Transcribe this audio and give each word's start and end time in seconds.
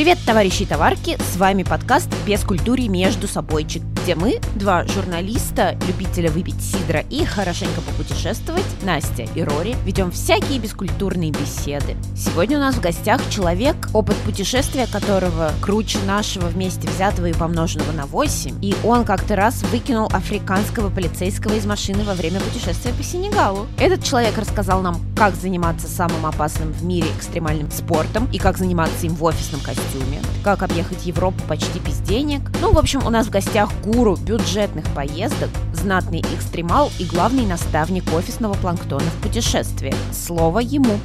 Привет, 0.00 0.16
товарищи 0.24 0.62
и 0.62 0.66
товарки! 0.66 1.18
С 1.20 1.36
вами 1.36 1.62
подкаст 1.62 2.08
«Без 2.26 2.42
культуре 2.42 2.88
между 2.88 3.28
собойчик», 3.28 3.82
где 4.10 4.16
мы, 4.16 4.40
два 4.56 4.84
журналиста, 4.86 5.78
любителя 5.86 6.32
выпить 6.32 6.60
сидра 6.60 7.04
и 7.10 7.24
хорошенько 7.24 7.80
попутешествовать, 7.80 8.64
Настя 8.82 9.22
и 9.36 9.42
Рори, 9.44 9.76
ведем 9.84 10.10
всякие 10.10 10.58
бескультурные 10.58 11.30
беседы. 11.30 11.96
Сегодня 12.16 12.56
у 12.56 12.60
нас 12.60 12.74
в 12.74 12.80
гостях 12.80 13.20
человек, 13.30 13.76
опыт 13.94 14.16
путешествия 14.24 14.88
которого 14.88 15.52
круче 15.62 15.98
нашего 16.08 16.46
вместе 16.46 16.88
взятого 16.88 17.26
и 17.26 17.32
помноженного 17.32 17.92
на 17.92 18.06
8, 18.06 18.58
и 18.60 18.74
он 18.82 19.04
как-то 19.04 19.36
раз 19.36 19.62
выкинул 19.70 20.06
африканского 20.06 20.90
полицейского 20.90 21.52
из 21.52 21.64
машины 21.64 22.02
во 22.02 22.14
время 22.14 22.40
путешествия 22.40 22.92
по 22.92 23.04
Сенегалу. 23.04 23.68
Этот 23.78 24.02
человек 24.02 24.36
рассказал 24.36 24.82
нам, 24.82 25.00
как 25.16 25.36
заниматься 25.36 25.86
самым 25.86 26.26
опасным 26.26 26.72
в 26.72 26.82
мире 26.82 27.06
экстремальным 27.16 27.70
спортом 27.70 28.28
и 28.32 28.38
как 28.38 28.58
заниматься 28.58 29.06
им 29.06 29.14
в 29.14 29.22
офисном 29.22 29.60
костюме, 29.60 30.20
как 30.42 30.64
объехать 30.64 31.06
Европу 31.06 31.40
почти 31.46 31.78
без 31.78 31.98
денег. 31.98 32.40
Ну, 32.60 32.72
в 32.72 32.78
общем, 32.78 33.06
у 33.06 33.10
нас 33.10 33.28
в 33.28 33.30
гостях 33.30 33.70
гуру 33.84 33.99
бюджетных 34.00 34.86
поездок, 34.94 35.50
знатный 35.74 36.20
экстремал 36.20 36.90
и 36.98 37.04
главный 37.04 37.44
наставник 37.44 38.10
офисного 38.14 38.54
планктона 38.54 39.02
в 39.02 39.22
путешествии. 39.22 39.92
Слово 40.10 40.60
ему. 40.60 40.98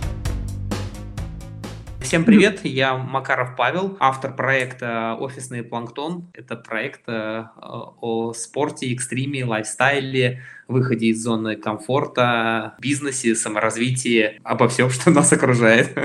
Всем 2.00 2.23
привет, 2.23 2.63
я 2.63 2.95
Макаров 2.95 3.58
Павел, 3.58 3.98
автор 4.00 4.34
проекта 4.34 5.17
«Офисный 5.20 5.62
планктон». 5.62 6.30
Это 6.34 6.55
проект 6.55 7.02
э, 7.08 7.44
о 7.58 8.31
спорте, 8.34 8.94
экстриме, 8.94 9.44
лайфстайле, 9.44 10.41
выходе 10.67 11.07
из 11.07 11.23
зоны 11.23 11.55
комфорта, 11.55 12.75
бизнесе, 12.79 13.35
саморазвитии, 13.35 14.39
обо 14.43 14.67
всем, 14.67 14.89
что 14.89 15.11
нас 15.11 15.31
окружает. 15.31 15.97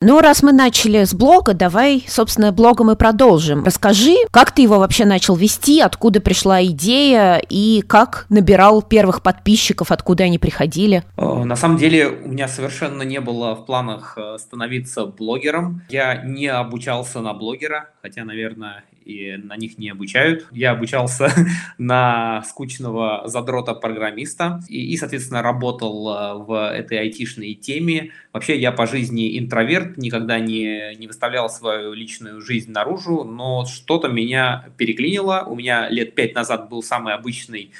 Ну, 0.00 0.20
раз 0.20 0.42
мы 0.42 0.52
начали 0.52 1.04
с 1.04 1.14
блога, 1.14 1.54
давай, 1.54 2.04
собственно, 2.06 2.52
блогом 2.52 2.90
и 2.90 2.96
продолжим. 2.96 3.64
Расскажи, 3.64 4.14
как 4.30 4.52
ты 4.52 4.62
его 4.62 4.78
вообще 4.78 5.04
начал 5.04 5.36
вести, 5.36 5.80
откуда 5.80 6.20
пришла 6.20 6.62
идея 6.64 7.42
и 7.48 7.82
как 7.82 8.26
набирал 8.28 8.82
первых 8.82 9.22
подписчиков, 9.22 9.90
откуда 9.90 10.24
они 10.24 10.38
приходили? 10.38 11.04
Э, 11.16 11.44
на 11.44 11.56
самом 11.56 11.76
деле, 11.76 12.08
у 12.08 12.28
меня 12.28 12.48
совершенно 12.48 13.02
не 13.02 13.20
было 13.20 13.54
в 13.54 13.66
планах 13.66 14.16
э, 14.16 14.38
становиться 14.38 15.06
блогером. 15.06 15.82
Я 15.88 16.22
не 16.22 16.46
обучался 16.46 17.20
на 17.20 17.34
блогера, 17.34 17.90
хотя, 18.02 18.24
наверное, 18.24 18.84
и 19.04 19.36
на 19.36 19.56
них 19.56 19.78
не 19.78 19.90
обучают. 19.90 20.46
Я 20.52 20.72
обучался 20.72 21.30
на 21.78 22.42
скучного 22.42 23.22
задрота-программиста 23.26 24.60
и, 24.68 24.92
и, 24.92 24.96
соответственно, 24.96 25.42
работал 25.42 26.08
э, 26.08 26.34
в 26.44 26.72
этой 26.72 26.98
айтишной 26.98 27.54
теме. 27.54 28.12
Вообще, 28.32 28.58
я 28.58 28.72
по 28.72 28.86
жизни 28.86 29.38
интроверт, 29.38 29.96
никогда 29.96 30.38
не, 30.38 30.94
не 30.96 31.06
выставлял 31.06 31.48
свою 31.48 31.92
личную 31.92 32.40
жизнь 32.40 32.72
наружу, 32.72 33.24
но 33.24 33.64
что-то 33.66 34.08
меня 34.08 34.66
переклинило. 34.76 35.44
У 35.46 35.54
меня 35.54 35.88
лет 35.88 36.14
пять 36.14 36.34
назад 36.34 36.68
был 36.68 36.82
самый 36.82 37.14
обычный 37.14 37.72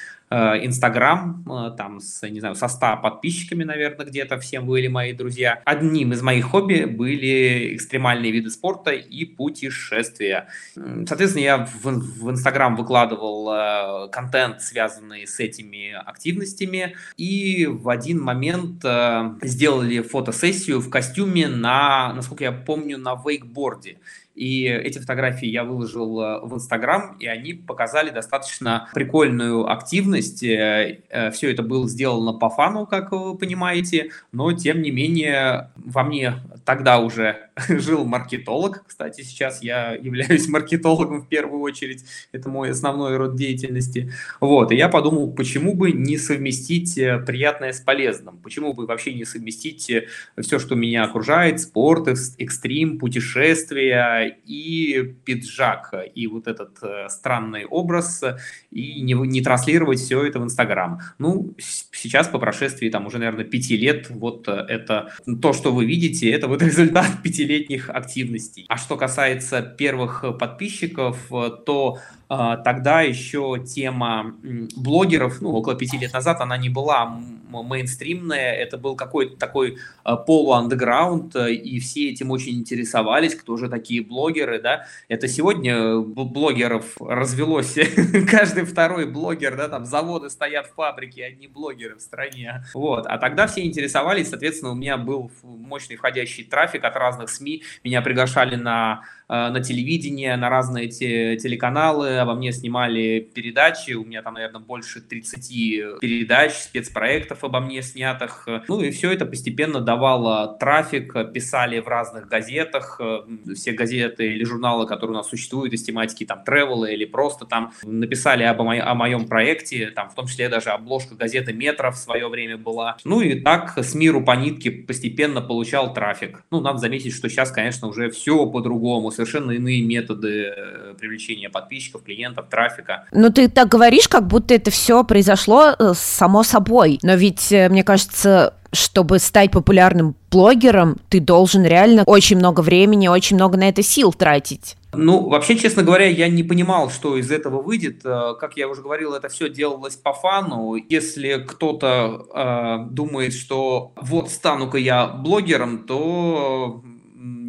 Инстаграм, 0.63 1.45
э, 1.49 1.77
там, 1.77 2.01
с, 2.01 2.27
не 2.29 2.41
знаю, 2.41 2.55
со 2.55 2.69
100 2.69 2.99
подписчиками, 3.03 3.65
наверное, 3.65 4.07
где-то 4.07 4.39
всем 4.39 4.67
были 4.67 4.89
мои 4.89 5.13
друзья. 5.13 5.61
Одним 5.65 6.13
из 6.13 6.23
моих 6.23 6.47
хобби 6.47 6.85
были 6.85 7.75
экстремальные 7.75 8.33
виды 8.33 8.51
спорта 8.51 8.91
и 8.91 9.25
путешествия. 9.25 10.49
Соответственно, 10.75 11.43
я 11.43 11.59
в, 11.67 11.85
в 11.85 12.31
Инстаграм 12.31 12.77
выкладывал 12.77 13.51
э, 13.53 14.09
контент, 14.11 14.61
связанный 14.61 15.27
с 15.27 15.41
этими 15.41 15.93
активностями, 15.93 16.97
и 17.17 17.67
в 17.67 17.89
один 17.89 18.21
момент 18.21 18.85
э, 18.85 19.35
сделали 19.43 20.01
фотосессию 20.01 20.81
в 20.81 20.91
костюме 20.91 21.49
на, 21.49 22.13
насколько 22.15 22.45
я 22.45 22.53
помню, 22.53 22.99
на 22.99 23.15
вейкборде. 23.15 23.99
И 24.35 24.65
эти 24.65 24.99
фотографии 24.99 25.47
я 25.47 25.63
выложил 25.63 26.21
э, 26.21 26.41
в 26.43 26.55
Инстаграм, 26.55 27.17
и 27.21 27.27
они 27.27 27.55
показали 27.55 28.11
достаточно 28.11 28.89
прикольную 28.93 29.71
активность. 29.71 30.43
Э, 30.43 31.03
э, 31.09 31.31
Все 31.31 31.53
это 31.53 31.63
было 31.63 31.89
сделано 31.89 32.33
по 32.33 32.51
фану, 32.51 32.85
как 32.85 33.13
вы 33.13 33.39
понимаете, 33.39 34.11
но 34.33 34.53
тем 34.53 34.83
не 34.83 34.91
менее 34.91 35.71
во 35.77 36.03
мне 36.03 36.35
тогда 36.65 36.99
уже 36.99 37.51
жил 37.69 38.05
маркетолог. 38.05 38.85
Кстати, 38.89 39.23
сейчас 39.23 39.63
я 39.63 39.93
являюсь 39.93 40.49
маркетологом 40.49 41.23
в 41.23 41.29
первую 41.29 41.61
очередь. 41.61 42.05
Это 42.33 42.49
мой 42.49 42.71
основной 42.71 43.17
род 43.17 43.37
деятельности. 43.37 44.13
Вот, 44.41 44.73
и 44.73 44.77
я 44.77 44.89
подумал, 44.89 45.33
почему 45.33 45.75
бы 45.75 45.93
не 45.93 46.19
совместить 46.19 46.95
приятное 47.25 47.73
с 47.73 47.79
полезным? 47.81 48.39
Почему 48.39 48.73
бы 48.73 48.87
вообще 48.87 49.15
не 49.15 49.25
совместить 49.25 49.93
все, 50.41 50.59
что 50.59 50.75
меня 50.75 51.05
окружает, 51.05 51.61
спорт, 51.61 52.09
экстрим, 52.39 52.99
путешествия, 52.99 54.24
и 54.25 55.15
пиджак, 55.25 55.95
и 56.15 56.27
вот 56.27 56.47
этот 56.47 56.79
э, 56.83 57.09
странный 57.09 57.65
образ, 57.65 58.23
и 58.71 59.01
не, 59.01 59.15
не 59.15 59.41
транслировать 59.41 60.01
все 60.01 60.25
это 60.25 60.39
в 60.39 60.45
Инстаграм. 60.45 61.01
Ну, 61.19 61.55
сейчас 61.59 62.29
по 62.29 62.39
прошествии 62.39 62.89
там 62.89 63.07
уже, 63.07 63.19
наверное, 63.19 63.45
пяти 63.45 63.77
лет, 63.77 64.11
вот 64.11 64.49
э, 64.49 64.53
это 64.53 65.13
то, 65.41 65.53
что 65.53 65.73
вы 65.73 65.87
видите, 65.87 66.31
это 66.31 66.49
вот 66.49 66.63
результат 66.63 67.23
пятилетних 67.23 67.91
активностей. 67.91 68.67
А 68.69 68.77
что 68.77 68.97
касается 68.97 69.63
первых 69.63 70.25
подписчиков, 70.39 71.33
э, 71.33 71.51
то 71.65 71.99
тогда 72.27 73.03
еще 73.03 73.63
тема 73.65 74.35
блогеров, 74.77 75.41
ну, 75.41 75.51
около 75.51 75.77
пяти 75.77 75.99
лет 75.99 76.15
назад, 76.15 76.41
она 76.41 76.57
не 76.57 76.71
была 76.71 77.21
мейнстримная, 77.63 78.55
это 78.55 78.79
был 78.79 78.97
какой-то 78.97 79.37
такой 79.37 79.77
полуандеграунд, 80.03 81.37
и 81.37 81.79
все 81.79 82.11
этим 82.11 82.31
очень 82.31 82.55
интересовались, 82.55 83.35
кто 83.35 83.57
же 83.57 83.69
такие 83.69 84.03
блогеры, 84.03 84.14
да. 84.61 84.87
Это 85.09 85.29
сегодня 85.29 85.99
блогеров 85.99 86.97
развелось, 87.01 87.77
каждый 88.31 88.65
второй 88.65 89.07
блогер, 89.07 89.57
да, 89.57 89.69
там 89.69 89.85
заводы 89.85 90.31
стоят, 90.31 90.67
фабрики, 90.69 91.21
одни 91.21 91.49
блогеры 91.49 91.97
в 91.97 92.01
стране. 92.01 92.65
Вот, 92.75 93.07
а 93.07 93.19
тогда 93.19 93.47
все 93.47 93.65
интересовались, 93.65 94.31
соответственно, 94.31 94.73
у 94.73 94.75
меня 94.75 94.97
был 94.97 95.31
мощный 95.43 95.97
входящий 95.97 96.45
трафик 96.45 96.85
от 96.85 96.97
разных 96.97 97.31
СМИ, 97.31 97.63
меня 97.83 98.03
приглашали 98.03 98.57
на 98.57 99.03
Э, 99.24 99.24
на 99.29 99.61
телевидение, 99.61 100.37
на 100.37 100.49
разные 100.49 100.89
те, 100.89 101.37
телеканалы, 101.37 102.19
обо 102.19 102.35
мне 102.35 102.53
снимали 102.53 103.21
передачи, 103.35 103.93
у 103.93 104.05
меня 104.05 104.23
там, 104.23 104.35
наверное, 104.35 104.61
больше 104.61 105.01
30 105.01 106.01
передач, 106.01 106.53
спецпроектов 106.53 107.45
обо 107.45 107.61
мне 107.61 107.83
снятых. 107.83 108.49
Ну 108.69 108.81
и 108.81 108.91
все 108.91 109.13
это 109.13 109.27
постепенно 109.27 109.81
давало 109.81 110.57
трафик, 110.59 111.33
писали 111.33 111.81
в 111.81 111.89
разных 111.89 112.29
газетах, 112.29 113.01
э, 113.01 113.21
все 113.55 113.73
газеты 113.73 114.33
или 114.33 114.45
журналы, 114.45 114.87
которые 114.87 115.15
у 115.15 115.17
нас 115.17 115.29
существуют 115.29 115.73
из 115.73 115.83
тематики 115.83 116.25
там 116.25 116.43
тревела 116.45 116.87
или 116.87 117.05
просто 117.05 117.45
там 117.45 117.73
написали 117.83 118.43
об, 118.43 118.61
о 118.61 118.95
моем 118.95 119.27
проекте, 119.27 119.91
там 119.91 120.09
в 120.11 120.15
том 120.15 120.27
числе 120.27 120.49
даже 120.49 120.71
обложка 120.71 121.15
газеты 121.15 121.53
«Метро» 121.53 121.91
в 121.91 121.97
свое 121.97 122.29
время 122.29 122.57
была. 122.57 122.97
Ну 123.05 123.21
и 123.21 123.41
так 123.41 123.79
с 123.79 123.95
миру 123.95 124.25
по 124.25 124.33
нитке 124.33 124.71
постепенно 124.71 125.41
получал 125.41 125.93
трафик. 125.93 126.43
Ну, 126.51 126.61
надо 126.61 126.79
заметить, 126.79 127.15
что 127.15 127.29
сейчас, 127.29 127.51
конечно, 127.51 127.89
уже 127.89 128.11
все 128.11 128.47
по-другому, 128.47 129.11
совершенно 129.15 129.53
иные 129.53 129.83
методы 129.83 130.53
э, 130.57 130.95
привлечения 130.99 131.49
подписчиков, 131.49 132.03
клиентов, 132.03 132.47
трафика. 132.51 133.07
Ну, 133.13 133.31
ты 133.31 133.49
так 133.49 133.69
говоришь, 133.69 134.09
как 134.09 134.27
будто 134.27 134.55
это 134.55 134.71
все 134.71 135.05
произошло 135.05 135.75
э, 135.79 135.93
само 135.95 136.43
собой. 136.43 136.99
Но 137.03 137.15
ведь, 137.15 137.53
э, 137.53 137.69
мне 137.69 137.85
кажется, 137.85 138.55
чтобы 138.73 139.19
стать 139.19 139.51
популярным 139.51 140.17
блогером, 140.31 140.97
ты 141.09 141.21
должен 141.21 141.65
реально 141.65 142.03
очень 142.07 142.37
много 142.37 142.61
времени, 142.61 143.09
очень 143.09 143.37
много 143.37 143.57
на 143.57 143.69
это 143.69 143.83
сил 143.83 144.13
тратить. 144.13 144.77
Ну, 144.97 145.29
вообще, 145.29 145.57
честно 145.57 145.83
говоря, 145.83 146.07
я 146.07 146.29
не 146.29 146.43
понимал, 146.43 146.91
что 146.91 147.17
из 147.17 147.31
этого 147.31 147.63
выйдет. 147.63 148.03
Как 148.03 148.57
я 148.57 148.69
уже 148.69 148.83
говорил, 148.83 149.15
это 149.15 149.29
все 149.29 149.49
делалось 149.49 149.97
по 149.97 150.13
фану. 150.13 150.75
Если 150.89 151.45
кто-то 151.47 152.27
э, 152.33 152.93
думает, 152.93 153.33
что 153.33 153.93
вот 153.97 154.31
стану-ка 154.31 154.79
я 154.79 155.07
блогером, 155.07 155.85
то 155.85 156.83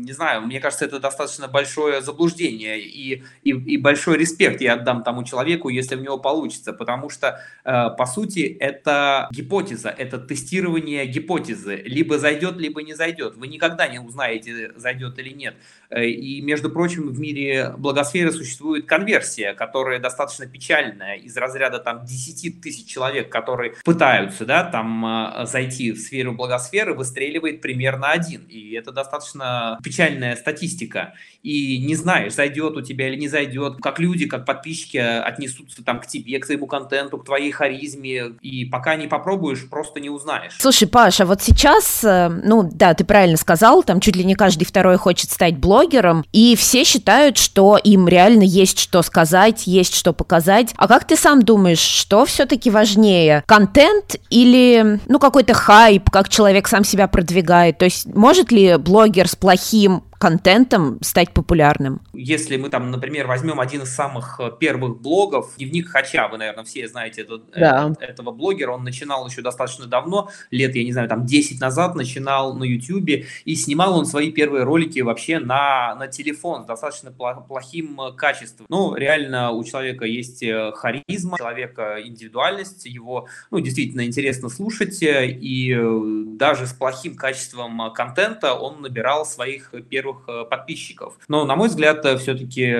не 0.05 0.13
знаю, 0.13 0.41
мне 0.41 0.59
кажется, 0.59 0.85
это 0.85 0.99
достаточно 0.99 1.47
большое 1.47 2.01
заблуждение 2.01 2.79
и, 2.79 3.23
и, 3.43 3.49
и 3.49 3.77
большой 3.77 4.17
респект 4.17 4.61
я 4.61 4.73
отдам 4.73 5.03
тому 5.03 5.23
человеку, 5.23 5.69
если 5.69 5.95
у 5.95 5.99
него 5.99 6.19
получится, 6.19 6.73
потому 6.73 7.09
что, 7.09 7.41
э, 7.63 7.89
по 7.97 8.05
сути, 8.05 8.55
это 8.59 9.27
гипотеза, 9.31 9.89
это 9.89 10.19
тестирование 10.19 11.07
гипотезы. 11.07 11.81
Либо 11.85 12.19
зайдет, 12.19 12.57
либо 12.57 12.83
не 12.83 12.93
зайдет. 12.93 13.35
Вы 13.35 13.47
никогда 13.47 13.87
не 13.87 13.99
узнаете, 13.99 14.73
зайдет 14.75 15.17
или 15.17 15.29
нет. 15.29 15.55
Э, 15.89 16.05
и, 16.05 16.41
между 16.41 16.69
прочим, 16.69 17.09
в 17.09 17.19
мире 17.19 17.73
благосферы 17.77 18.31
существует 18.31 18.85
конверсия, 18.85 19.53
которая 19.53 19.99
достаточно 19.99 20.45
печальная, 20.45 21.15
из 21.15 21.35
разряда 21.35 21.79
там 21.79 22.05
10 22.05 22.61
тысяч 22.61 22.85
человек, 22.85 23.31
которые 23.31 23.73
пытаются 23.83 24.45
да, 24.45 24.63
там, 24.63 25.03
э, 25.05 25.45
зайти 25.47 25.91
в 25.91 25.99
сферу 25.99 26.33
благосферы, 26.33 26.93
выстреливает 26.93 27.61
примерно 27.61 28.11
один. 28.11 28.43
И 28.49 28.73
это 28.73 28.91
достаточно 28.91 29.79
печально 29.83 29.94
печальная 29.95 30.35
статистика 30.35 31.13
и 31.45 31.77
не 31.77 31.93
знаешь, 31.95 32.33
зайдет 32.33 32.75
у 32.75 32.81
тебя 32.81 33.07
или 33.07 33.17
не 33.17 33.27
зайдет, 33.27 33.75
как 33.79 33.99
люди, 33.99 34.25
как 34.25 34.45
подписчики 34.45 34.97
отнесутся 34.97 35.83
там 35.83 35.99
к 35.99 36.07
тебе, 36.07 36.39
к 36.39 36.45
своему 36.45 36.65
контенту, 36.65 37.19
к 37.19 37.25
твоей 37.25 37.51
харизме, 37.51 38.33
и 38.41 38.65
пока 38.65 38.95
не 38.95 39.05
попробуешь, 39.05 39.69
просто 39.69 39.99
не 39.99 40.09
узнаешь. 40.09 40.53
Слушай, 40.57 40.87
Паша, 40.87 41.23
вот 41.23 41.43
сейчас, 41.43 42.03
э, 42.03 42.29
ну 42.29 42.67
да, 42.73 42.95
ты 42.95 43.05
правильно 43.05 43.37
сказал, 43.37 43.83
там 43.83 43.99
чуть 43.99 44.15
ли 44.15 44.23
не 44.23 44.33
каждый 44.33 44.65
второй 44.65 44.97
хочет 44.97 45.29
стать 45.29 45.57
блогером, 45.57 46.25
и 46.31 46.55
все 46.55 46.83
считают, 46.83 47.37
что 47.37 47.77
им 47.77 48.07
реально 48.07 48.41
есть 48.41 48.79
что 48.79 49.03
сказать, 49.03 49.67
есть 49.67 49.93
что 49.93 50.13
показать. 50.13 50.73
А 50.77 50.87
как 50.87 51.05
ты 51.05 51.15
сам 51.15 51.43
думаешь, 51.43 51.77
что 51.77 52.25
все-таки 52.25 52.71
важнее, 52.71 53.43
контент 53.45 54.15
или, 54.31 54.99
ну, 55.07 55.19
какой-то 55.19 55.53
хайп, 55.53 56.09
как 56.09 56.29
человек 56.29 56.67
сам 56.67 56.83
себя 56.83 57.07
продвигает? 57.07 57.77
То 57.77 57.85
есть 57.85 58.07
может 58.07 58.51
ли 58.51 58.77
блогер 58.77 59.27
с 59.27 59.35
плохим 59.35 59.84
таким 59.85 60.03
контентом 60.17 60.97
стать 61.01 61.33
популярным? 61.33 62.01
Если 62.13 62.57
мы 62.57 62.69
там, 62.69 62.91
например, 62.91 63.27
возьмем 63.27 63.59
один 63.59 63.83
из 63.83 63.93
самых 63.93 64.39
э, 64.39 64.51
первых 64.59 65.01
блогов, 65.01 65.53
дневник 65.57 65.89
Хача, 65.89 66.27
вы, 66.27 66.37
наверное, 66.37 66.63
все 66.63 66.87
знаете 66.87 67.21
этот, 67.21 67.43
э, 67.53 67.59
да. 67.59 67.93
этого 67.99 68.31
блогера, 68.31 68.71
он 68.71 68.83
начинал 68.83 69.27
еще 69.27 69.41
достаточно 69.41 69.85
давно, 69.85 70.29
лет, 70.51 70.75
я 70.75 70.83
не 70.83 70.93
знаю, 70.93 71.09
там 71.09 71.25
10 71.25 71.59
назад 71.59 71.95
начинал 71.95 72.55
на 72.55 72.63
YouTube, 72.63 73.25
и 73.45 73.55
снимал 73.55 73.97
он 73.97 74.05
свои 74.05 74.31
первые 74.31 74.63
ролики 74.63 74.99
вообще 74.99 75.39
на, 75.39 75.95
на 75.95 76.07
телефон 76.07 76.63
с 76.63 76.67
достаточно 76.67 77.11
плохим 77.11 77.99
э, 78.01 78.13
качеством. 78.13 78.65
Ну, 78.69 78.95
реально 78.95 79.51
у 79.51 79.63
человека 79.63 80.05
есть 80.05 80.43
харизма, 80.75 81.35
у 81.35 81.37
человека 81.37 81.97
индивидуальность, 82.03 82.85
его, 82.85 83.27
ну, 83.51 83.59
действительно 83.59 84.05
интересно 84.05 84.49
слушать, 84.49 84.99
и 85.01 85.77
даже 86.37 86.67
с 86.67 86.73
плохим 86.73 87.15
качеством 87.15 87.91
контента 87.93 88.53
он 88.53 88.81
набирал 88.81 89.25
своих 89.25 89.73
первых 89.89 90.04
первых 90.05 90.23
э, 90.27 90.45
подписчиков. 90.49 91.17
Но, 91.27 91.45
на 91.45 91.55
мой 91.55 91.67
взгляд, 91.67 92.05
э, 92.05 92.17
все-таки 92.17 92.65
э, 92.65 92.75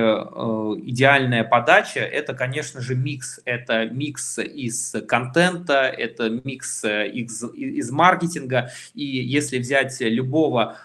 идеальная 0.86 1.44
подача– 1.44 2.00
это, 2.02 2.34
конечно 2.34 2.82
же, 2.82 2.96
микс. 2.96 3.40
Это 3.46 3.86
микс 3.86 4.40
из 4.40 4.96
контента, 5.08 5.84
это 5.84 6.30
микс 6.30 6.84
из, 6.84 7.44
из 7.54 7.92
маркетинга. 7.92 8.72
И 8.94 9.04
если 9.04 9.58
взять 9.60 10.00
любого 10.02 10.78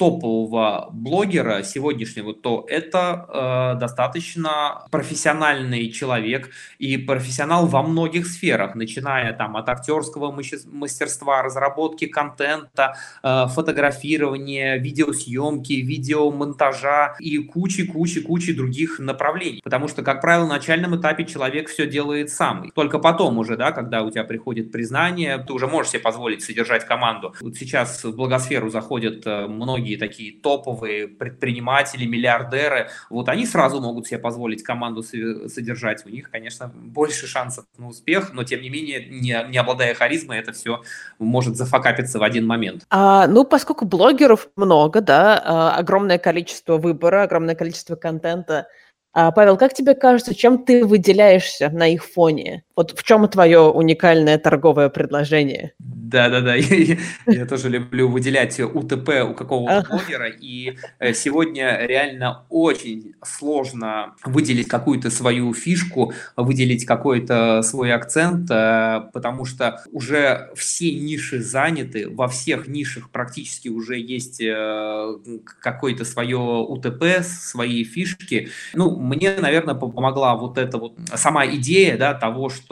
топового 0.00 0.88
блогера 0.92 1.62
сегодняшнего, 1.62 2.32
то 2.32 2.64
это 2.70 3.26
э, 3.28 3.78
достаточно 3.78 4.86
профессиональный 4.90 5.90
человек 5.90 6.48
и 6.78 6.96
профессионал 6.96 7.66
во 7.66 7.82
многих 7.82 8.26
сферах, 8.26 8.74
начиная 8.74 9.34
там 9.34 9.58
от 9.58 9.68
актерского 9.68 10.34
мастерства, 10.64 11.42
разработки 11.42 12.06
контента, 12.06 12.96
э, 13.22 13.46
фотографирования, 13.48 14.78
видеосъемки, 14.78 15.74
видеомонтажа 15.74 17.16
и 17.18 17.36
кучи-кучи-кучи 17.36 18.54
других 18.54 19.00
направлений. 19.00 19.60
Потому 19.62 19.86
что, 19.86 20.02
как 20.02 20.22
правило, 20.22 20.46
на 20.46 20.54
начальном 20.54 20.98
этапе 20.98 21.26
человек 21.26 21.68
все 21.68 21.86
делает 21.86 22.30
сам. 22.30 22.70
Только 22.74 22.98
потом 22.98 23.36
уже, 23.36 23.58
да, 23.58 23.72
когда 23.72 24.02
у 24.02 24.10
тебя 24.10 24.24
приходит 24.24 24.72
признание, 24.72 25.36
ты 25.36 25.52
уже 25.52 25.66
можешь 25.66 25.92
себе 25.92 26.00
позволить 26.00 26.42
содержать 26.42 26.86
команду. 26.86 27.34
Вот 27.42 27.56
сейчас 27.56 28.02
в 28.02 28.16
благосферу 28.16 28.70
заходят 28.70 29.26
э, 29.26 29.29
многие 29.48 29.96
такие 29.96 30.32
топовые 30.32 31.08
предприниматели, 31.08 32.06
миллиардеры, 32.06 32.90
вот 33.10 33.28
они 33.28 33.46
сразу 33.46 33.80
могут 33.80 34.06
себе 34.06 34.18
позволить 34.18 34.62
команду 34.62 35.02
содержать. 35.02 36.04
У 36.06 36.08
них, 36.08 36.30
конечно, 36.30 36.72
больше 36.74 37.26
шансов 37.26 37.64
на 37.78 37.88
успех, 37.88 38.32
но 38.32 38.44
тем 38.44 38.62
не 38.62 38.70
менее, 38.70 39.04
не, 39.04 39.36
не 39.48 39.58
обладая 39.58 39.94
харизмой, 39.94 40.38
это 40.38 40.52
все 40.52 40.82
может 41.18 41.56
зафакапиться 41.56 42.18
в 42.18 42.22
один 42.22 42.46
момент. 42.46 42.84
А, 42.90 43.26
ну, 43.26 43.44
поскольку 43.44 43.84
блогеров 43.84 44.48
много, 44.56 45.00
да, 45.00 45.42
а, 45.44 45.76
огромное 45.76 46.18
количество 46.18 46.76
выбора, 46.76 47.22
огромное 47.22 47.54
количество 47.54 47.96
контента, 47.96 48.66
а, 49.12 49.32
Павел, 49.32 49.56
как 49.56 49.74
тебе 49.74 49.94
кажется, 49.94 50.34
чем 50.34 50.64
ты 50.64 50.84
выделяешься 50.84 51.68
на 51.70 51.88
их 51.88 52.04
фоне? 52.04 52.62
Вот 52.80 52.98
в 52.98 53.02
чем 53.02 53.28
твое 53.28 53.60
уникальное 53.60 54.38
торговое 54.38 54.88
предложение? 54.88 55.74
Да-да-да, 55.78 56.54
я, 56.56 56.96
я 57.26 57.46
тоже 57.46 57.68
люблю 57.68 58.08
выделять 58.08 58.58
УТП 58.58 59.10
у 59.28 59.34
какого-то 59.34 59.86
блогера, 59.88 60.28
и 60.28 60.78
э, 60.98 61.12
сегодня 61.12 61.86
реально 61.86 62.46
очень 62.48 63.14
сложно 63.22 64.14
выделить 64.24 64.66
какую-то 64.66 65.10
свою 65.10 65.52
фишку, 65.52 66.14
выделить 66.36 66.86
какой-то 66.86 67.62
свой 67.62 67.92
акцент, 67.92 68.50
э, 68.50 69.02
потому 69.12 69.44
что 69.44 69.84
уже 69.92 70.50
все 70.56 70.90
ниши 70.92 71.42
заняты, 71.42 72.08
во 72.08 72.28
всех 72.28 72.66
нишах 72.66 73.10
практически 73.10 73.68
уже 73.68 73.98
есть 73.98 74.40
э, 74.40 75.16
какое-то 75.60 76.04
свое 76.04 76.38
УТП, 76.38 77.22
свои 77.22 77.84
фишки. 77.84 78.48
Ну, 78.72 78.96
мне, 78.96 79.36
наверное, 79.38 79.74
помогла 79.74 80.34
вот 80.34 80.56
эта 80.56 80.78
вот 80.78 80.94
сама 81.14 81.46
идея 81.46 81.98
да, 81.98 82.14
того, 82.14 82.48
что 82.48 82.69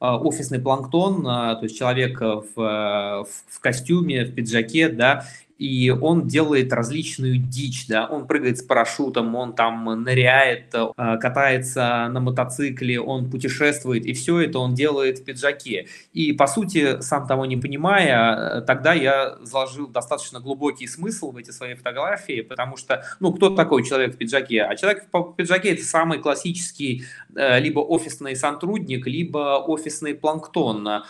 офисный 0.00 0.60
планктон, 0.60 1.22
то 1.22 1.60
есть 1.62 1.76
человек 1.76 2.20
в 2.20 3.26
в 3.48 3.60
костюме, 3.60 4.24
в 4.24 4.34
пиджаке, 4.34 4.88
да, 4.88 5.24
и 5.60 5.90
он 5.90 6.26
делает 6.26 6.72
различную 6.72 7.36
дичь, 7.36 7.86
да, 7.86 8.06
он 8.06 8.26
прыгает 8.26 8.56
с 8.56 8.62
парашютом, 8.62 9.34
он 9.34 9.52
там 9.52 9.84
ныряет, 10.04 10.74
э, 10.74 11.18
катается 11.18 12.08
на 12.10 12.18
мотоцикле, 12.18 12.98
он 12.98 13.30
путешествует, 13.30 14.06
и 14.06 14.14
все 14.14 14.40
это 14.40 14.58
он 14.58 14.72
делает 14.72 15.18
в 15.18 15.24
пиджаке. 15.24 15.86
И, 16.14 16.32
по 16.32 16.46
сути, 16.46 17.02
сам 17.02 17.26
того 17.26 17.44
не 17.44 17.58
понимая, 17.58 18.62
тогда 18.62 18.94
я 18.94 19.36
заложил 19.42 19.86
достаточно 19.86 20.40
глубокий 20.40 20.86
смысл 20.86 21.30
в 21.30 21.36
эти 21.36 21.50
свои 21.50 21.74
фотографии, 21.74 22.40
потому 22.40 22.78
что, 22.78 23.04
ну, 23.20 23.30
кто 23.30 23.50
такой 23.50 23.84
человек 23.84 24.14
в 24.14 24.16
пиджаке? 24.16 24.62
А 24.62 24.74
человек 24.76 25.08
в 25.12 25.34
пиджаке– 25.34 25.72
это 25.74 25.84
самый 25.84 26.20
классический 26.20 27.04
э, 27.36 27.60
либо 27.60 27.80
офисный 27.80 28.34
сотрудник, 28.34 29.06
либо 29.06 29.58
офисный 29.58 30.14
планктон, 30.14 30.88
э, 30.88 31.02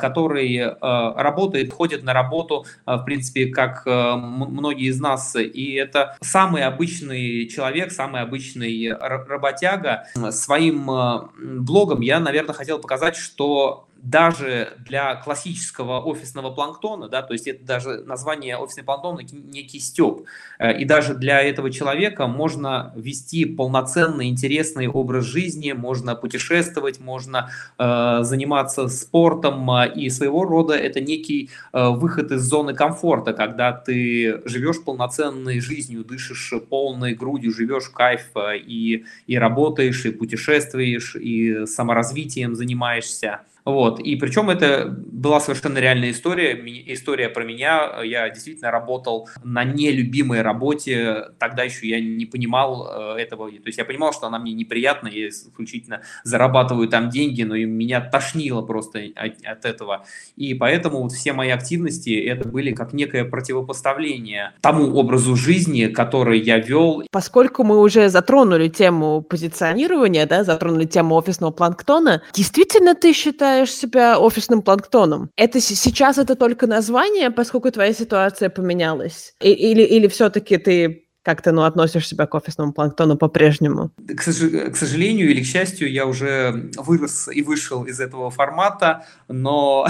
который 0.00 0.76
работает, 0.80 1.74
ходит 1.74 2.02
на 2.04 2.14
работу, 2.14 2.64
в 2.86 3.04
принципе, 3.04 3.48
как 3.48 3.84
многие 4.16 4.88
из 4.88 5.00
нас, 5.00 5.34
и 5.36 5.74
это 5.74 6.16
самый 6.20 6.64
обычный 6.64 7.46
человек, 7.48 7.92
самый 7.92 8.22
обычный 8.22 8.92
работяга. 8.92 10.04
Своим 10.30 10.90
э, 10.90 11.28
блогом 11.38 12.00
я, 12.00 12.20
наверное, 12.20 12.54
хотел 12.54 12.78
показать, 12.78 13.16
что 13.16 13.87
даже 14.02 14.74
для 14.78 15.16
классического 15.16 16.00
офисного 16.00 16.50
планктона, 16.50 17.08
да, 17.08 17.22
то 17.22 17.32
есть 17.32 17.46
это 17.46 17.64
даже 17.64 18.02
название 18.04 18.56
офисный 18.56 18.84
планктон 18.84 19.18
некий 19.32 19.80
степ, 19.80 20.24
э, 20.58 20.78
и 20.78 20.84
даже 20.84 21.14
для 21.14 21.42
этого 21.42 21.70
человека 21.70 22.26
можно 22.26 22.92
вести 22.96 23.44
полноценный, 23.44 24.28
интересный 24.28 24.86
образ 24.86 25.24
жизни, 25.24 25.72
можно 25.72 26.14
путешествовать, 26.14 27.00
можно 27.00 27.50
э, 27.78 28.18
заниматься 28.22 28.88
спортом, 28.88 29.70
э, 29.70 29.92
и 29.94 30.10
своего 30.10 30.44
рода 30.44 30.74
это 30.74 31.00
некий 31.00 31.50
э, 31.72 31.88
выход 31.88 32.30
из 32.30 32.42
зоны 32.42 32.74
комфорта, 32.74 33.32
когда 33.32 33.72
ты 33.72 34.40
живешь 34.44 34.82
полноценной 34.84 35.60
жизнью, 35.60 36.04
дышишь 36.04 36.52
полной 36.70 37.14
грудью, 37.14 37.52
живешь 37.52 37.84
в 37.84 37.92
кайф 37.92 38.30
э, 38.36 38.58
и, 38.58 39.04
и 39.26 39.38
работаешь, 39.38 40.04
и 40.04 40.10
путешествуешь, 40.10 41.16
и 41.16 41.66
саморазвитием 41.66 42.54
занимаешься. 42.54 43.40
Вот. 43.68 44.00
И 44.00 44.16
причем 44.16 44.48
это 44.48 44.86
была 44.88 45.40
совершенно 45.40 45.76
реальная 45.76 46.12
история, 46.12 46.54
история 46.86 47.28
про 47.28 47.44
меня. 47.44 48.00
Я 48.02 48.30
действительно 48.30 48.70
работал 48.70 49.28
на 49.44 49.62
нелюбимой 49.62 50.40
работе, 50.40 51.26
тогда 51.38 51.64
еще 51.64 51.86
я 51.86 52.00
не 52.00 52.24
понимал 52.24 52.88
э, 52.90 53.16
этого. 53.18 53.50
То 53.50 53.66
есть 53.66 53.76
я 53.76 53.84
понимал, 53.84 54.14
что 54.14 54.26
она 54.26 54.38
мне 54.38 54.54
неприятна, 54.54 55.08
я 55.08 55.28
исключительно 55.28 56.00
зарабатываю 56.24 56.88
там 56.88 57.10
деньги, 57.10 57.42
но 57.42 57.56
меня 57.56 58.00
тошнило 58.00 58.62
просто 58.62 59.00
от, 59.16 59.44
от 59.44 59.64
этого. 59.66 60.06
И 60.36 60.54
поэтому 60.54 61.02
вот 61.02 61.12
все 61.12 61.34
мои 61.34 61.50
активности 61.50 62.18
это 62.18 62.48
были 62.48 62.72
как 62.72 62.94
некое 62.94 63.26
противопоставление 63.26 64.52
тому 64.62 64.94
образу 64.94 65.36
жизни, 65.36 65.88
который 65.88 66.40
я 66.40 66.56
вел. 66.56 67.02
Поскольку 67.10 67.64
мы 67.64 67.80
уже 67.80 68.08
затронули 68.08 68.68
тему 68.68 69.20
позиционирования, 69.20 70.24
да, 70.24 70.42
затронули 70.42 70.86
тему 70.86 71.16
офисного 71.16 71.50
планктона, 71.50 72.22
действительно 72.32 72.94
ты 72.94 73.12
считаешь, 73.12 73.57
считаешь 73.66 73.72
себя 73.72 74.18
офисным 74.18 74.62
планктоном? 74.62 75.30
Это 75.36 75.60
сейчас 75.60 76.18
это 76.18 76.36
только 76.36 76.66
название, 76.66 77.30
поскольку 77.30 77.70
твоя 77.70 77.92
ситуация 77.92 78.50
поменялась? 78.50 79.34
И, 79.40 79.50
или, 79.50 79.82
или 79.82 80.08
все-таки 80.08 80.58
ты 80.58 81.04
как 81.24 81.42
ты 81.42 81.52
ну, 81.52 81.64
относишь 81.64 82.08
себя 82.08 82.26
к 82.26 82.34
офисному 82.34 82.72
планктону 82.72 83.18
по-прежнему? 83.18 83.90
К, 84.06 84.16
к 84.16 84.76
сожалению 84.76 85.30
или 85.30 85.42
к 85.42 85.46
счастью, 85.46 85.92
я 85.92 86.06
уже 86.06 86.70
вырос 86.78 87.28
и 87.28 87.42
вышел 87.42 87.84
из 87.84 88.00
этого 88.00 88.30
формата, 88.30 89.04
но 89.28 89.86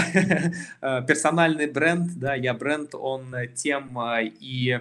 персональный 0.80 1.70
бренд, 1.70 2.10
да, 2.16 2.34
я 2.34 2.54
бренд, 2.54 2.92
он 2.94 3.32
тем 3.54 3.96
и 4.40 4.80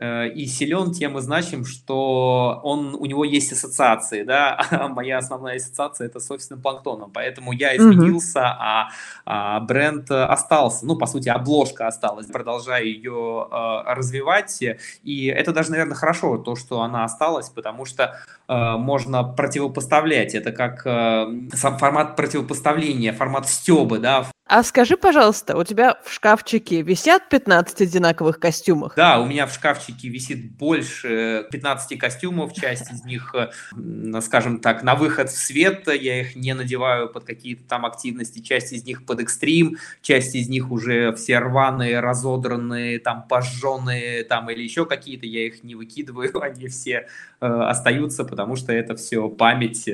и 0.00 0.46
силен 0.46 0.92
тем 0.92 1.18
и 1.18 1.20
значим, 1.20 1.64
что 1.64 2.60
он, 2.62 2.94
у 2.94 3.04
него 3.04 3.24
есть 3.24 3.52
ассоциации, 3.52 4.22
да, 4.22 4.58
а 4.70 4.88
моя 4.88 5.18
основная 5.18 5.56
ассоциация 5.56 6.06
это 6.06 6.20
с 6.20 6.30
офисным 6.30 6.62
планктоном, 6.62 7.10
поэтому 7.10 7.52
я 7.52 7.76
изменился, 7.76 8.40
mm-hmm. 8.40 8.56
а, 8.58 8.88
а 9.26 9.60
бренд 9.60 10.10
остался, 10.10 10.86
ну, 10.86 10.96
по 10.96 11.06
сути, 11.06 11.28
обложка 11.28 11.86
осталась, 11.86 12.26
продолжаю 12.26 12.86
ее 12.86 13.48
э, 13.50 13.92
развивать, 13.92 14.62
и 15.02 15.26
это 15.26 15.52
даже, 15.52 15.70
наверное, 15.70 15.94
хорошо, 15.94 16.38
то, 16.38 16.56
что 16.56 16.80
она 16.80 17.04
осталась, 17.04 17.50
потому 17.50 17.84
что 17.84 18.16
э, 18.48 18.76
можно 18.76 19.22
противопоставлять, 19.22 20.34
это 20.34 20.52
как 20.52 20.86
э, 20.86 21.26
сам 21.54 21.78
формат 21.78 22.16
противопоставления, 22.16 23.12
формат 23.12 23.48
стебы, 23.48 23.98
да, 23.98 24.26
а 24.52 24.64
скажи, 24.64 24.96
пожалуйста, 24.96 25.56
у 25.56 25.62
тебя 25.62 25.96
в 26.04 26.12
шкафчике 26.12 26.82
висят 26.82 27.28
15 27.28 27.82
одинаковых 27.82 28.40
костюмов? 28.40 28.94
Да, 28.96 29.20
у 29.20 29.24
меня 29.24 29.46
в 29.46 29.54
шкафчике 29.54 30.08
висит 30.08 30.50
больше 30.50 31.46
15 31.52 31.96
костюмов, 31.96 32.52
часть 32.52 32.90
из 32.90 33.04
них, 33.04 33.32
э, 33.32 34.20
скажем 34.20 34.58
так, 34.58 34.82
на 34.82 34.96
выход 34.96 35.30
в 35.30 35.36
свет, 35.36 35.86
я 35.86 36.22
их 36.22 36.34
не 36.34 36.52
надеваю 36.54 37.08
под 37.08 37.22
какие-то 37.22 37.62
там 37.62 37.86
активности, 37.86 38.40
часть 38.40 38.72
из 38.72 38.84
них 38.84 39.06
под 39.06 39.20
экстрим, 39.20 39.76
часть 40.02 40.34
из 40.34 40.48
них 40.48 40.72
уже 40.72 41.12
все 41.12 41.38
рваные, 41.38 42.00
разодранные, 42.00 42.98
там 42.98 43.22
пожженные, 43.28 44.24
там 44.24 44.50
или 44.50 44.64
еще 44.64 44.84
какие-то, 44.84 45.26
я 45.26 45.46
их 45.46 45.62
не 45.62 45.76
выкидываю, 45.76 46.28
они 46.42 46.66
все 46.66 47.06
э, 47.40 47.46
остаются, 47.46 48.24
потому 48.24 48.56
что 48.56 48.72
это 48.72 48.96
все 48.96 49.28
память. 49.28 49.88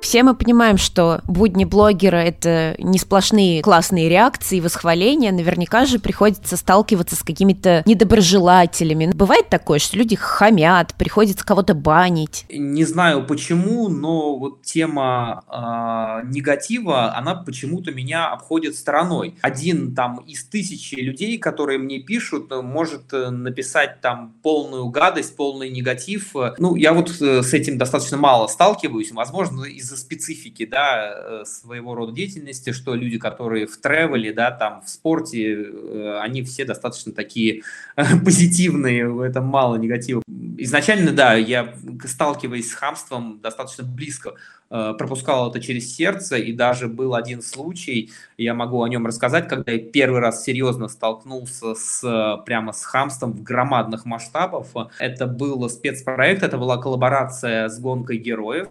Все 0.00 0.22
мы 0.22 0.34
понимаем, 0.34 0.78
что 0.78 1.20
будни 1.26 1.64
блогера— 1.64 2.16
это 2.16 2.76
не 2.78 2.98
сплошные 2.98 3.62
классные 3.62 4.08
реакции, 4.08 4.60
восхваления. 4.60 5.32
Наверняка 5.32 5.86
же 5.86 5.98
приходится 5.98 6.56
сталкиваться 6.56 7.16
с 7.16 7.22
какими-то 7.22 7.82
недоброжелателями. 7.84 9.10
Бывает 9.12 9.48
такое, 9.48 9.78
что 9.80 9.96
люди 9.96 10.16
хамят, 10.16 10.94
приходится 10.94 11.44
кого-то 11.44 11.74
банить. 11.74 12.46
Не 12.48 12.84
знаю 12.84 13.26
почему, 13.26 13.88
но 13.88 14.36
вот 14.36 14.62
тема 14.62 15.44
э, 16.22 16.28
негатива, 16.28 17.14
она 17.16 17.34
почему-то 17.34 17.90
меня 17.90 18.28
обходит 18.28 18.76
стороной. 18.76 19.34
Один 19.42 19.94
там 19.94 20.18
из 20.18 20.44
тысячи 20.44 20.94
людей, 20.94 21.38
которые 21.38 21.78
мне 21.78 21.98
пишут, 21.98 22.50
может 22.62 23.12
э, 23.12 23.30
написать 23.30 24.00
там 24.00 24.34
полную 24.42 24.88
гадость, 24.88 25.36
полный 25.36 25.70
негатив. 25.70 26.34
Ну, 26.58 26.76
я 26.76 26.92
вот 26.92 27.10
э, 27.20 27.42
с 27.42 27.52
этим 27.52 27.78
достаточно 27.78 28.16
мало 28.16 28.46
сталкиваюсь. 28.46 29.10
Возможно, 29.12 29.64
из 29.64 29.87
из-за 29.88 29.96
специфики, 29.96 30.66
да, 30.66 31.14
э, 31.14 31.44
своего 31.46 31.94
рода 31.94 32.12
деятельности, 32.12 32.72
что 32.72 32.94
люди, 32.94 33.18
которые 33.18 33.66
в 33.66 33.78
тревеле, 33.78 34.32
да, 34.32 34.50
там, 34.50 34.82
в 34.82 34.88
спорте, 34.88 35.54
э, 35.54 36.18
они 36.20 36.42
все 36.42 36.64
достаточно 36.64 37.12
такие 37.12 37.62
позитивные, 38.24 39.08
в 39.08 39.20
этом 39.20 39.46
мало 39.46 39.76
негатива. 39.76 40.22
Изначально, 40.58 41.12
да, 41.12 41.34
я 41.34 41.74
сталкиваясь 42.04 42.70
с 42.70 42.74
хамством 42.74 43.40
достаточно 43.40 43.84
близко 43.84 44.34
Э, 44.70 44.94
пропускал 44.98 45.50
это 45.50 45.60
через 45.60 45.94
сердце, 45.94 46.36
и 46.36 46.52
даже 46.52 46.88
был 46.88 47.14
один 47.14 47.40
случай, 47.40 48.10
я 48.36 48.52
могу 48.52 48.82
о 48.82 48.88
нем 48.88 49.06
рассказать, 49.06 49.48
когда 49.48 49.72
я 49.72 49.78
первый 49.78 50.20
раз 50.20 50.44
серьезно 50.44 50.88
столкнулся 50.88 51.74
с 51.74 52.42
прямо 52.44 52.72
с 52.72 52.84
хамством 52.84 53.32
в 53.32 53.42
громадных 53.42 54.04
масштабах. 54.04 54.66
Это 54.98 55.26
был 55.26 55.68
спецпроект, 55.70 56.42
это 56.42 56.58
была 56.58 56.76
коллаборация 56.76 57.68
с 57.68 57.80
гонкой 57.80 58.18
героев. 58.18 58.68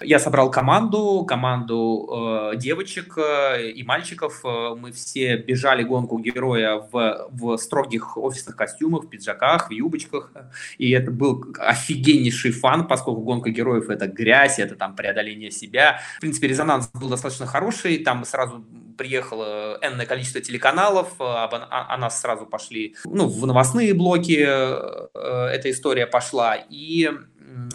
Я 0.00 0.18
собрал 0.18 0.50
команду, 0.50 1.24
команду 1.26 2.50
э, 2.52 2.56
девочек 2.56 3.16
э, 3.16 3.70
и 3.70 3.82
мальчиков. 3.84 4.44
Мы 4.44 4.92
все 4.92 5.38
бежали 5.38 5.82
гонку 5.82 6.18
героя 6.18 6.86
в, 6.92 7.28
в 7.30 7.56
строгих 7.56 8.18
офисных 8.18 8.54
костюмах, 8.54 9.04
в 9.04 9.08
пиджаках, 9.08 9.70
в 9.70 9.72
юбочках. 9.72 10.30
И 10.76 10.90
это 10.90 11.10
был 11.10 11.27
офигеннейший 11.58 12.52
фан, 12.52 12.86
поскольку 12.86 13.22
гонка 13.22 13.50
героев 13.50 13.90
это 13.90 14.06
грязь, 14.06 14.58
это 14.58 14.76
там 14.76 14.94
преодоление 14.96 15.50
себя. 15.50 16.00
В 16.16 16.20
принципе, 16.20 16.48
резонанс 16.48 16.90
был 16.94 17.08
достаточно 17.08 17.46
хороший, 17.46 17.98
там 17.98 18.24
сразу 18.24 18.64
приехало 18.96 19.78
энное 19.80 20.06
количество 20.06 20.40
телеканалов, 20.40 21.14
а, 21.20 21.48
о, 21.70 21.96
нас 21.96 22.20
сразу 22.20 22.46
пошли, 22.46 22.96
ну, 23.04 23.28
в 23.28 23.46
новостные 23.46 23.94
блоки 23.94 24.44
э, 24.44 25.46
эта 25.54 25.70
история 25.70 26.06
пошла, 26.06 26.56
и 26.56 27.10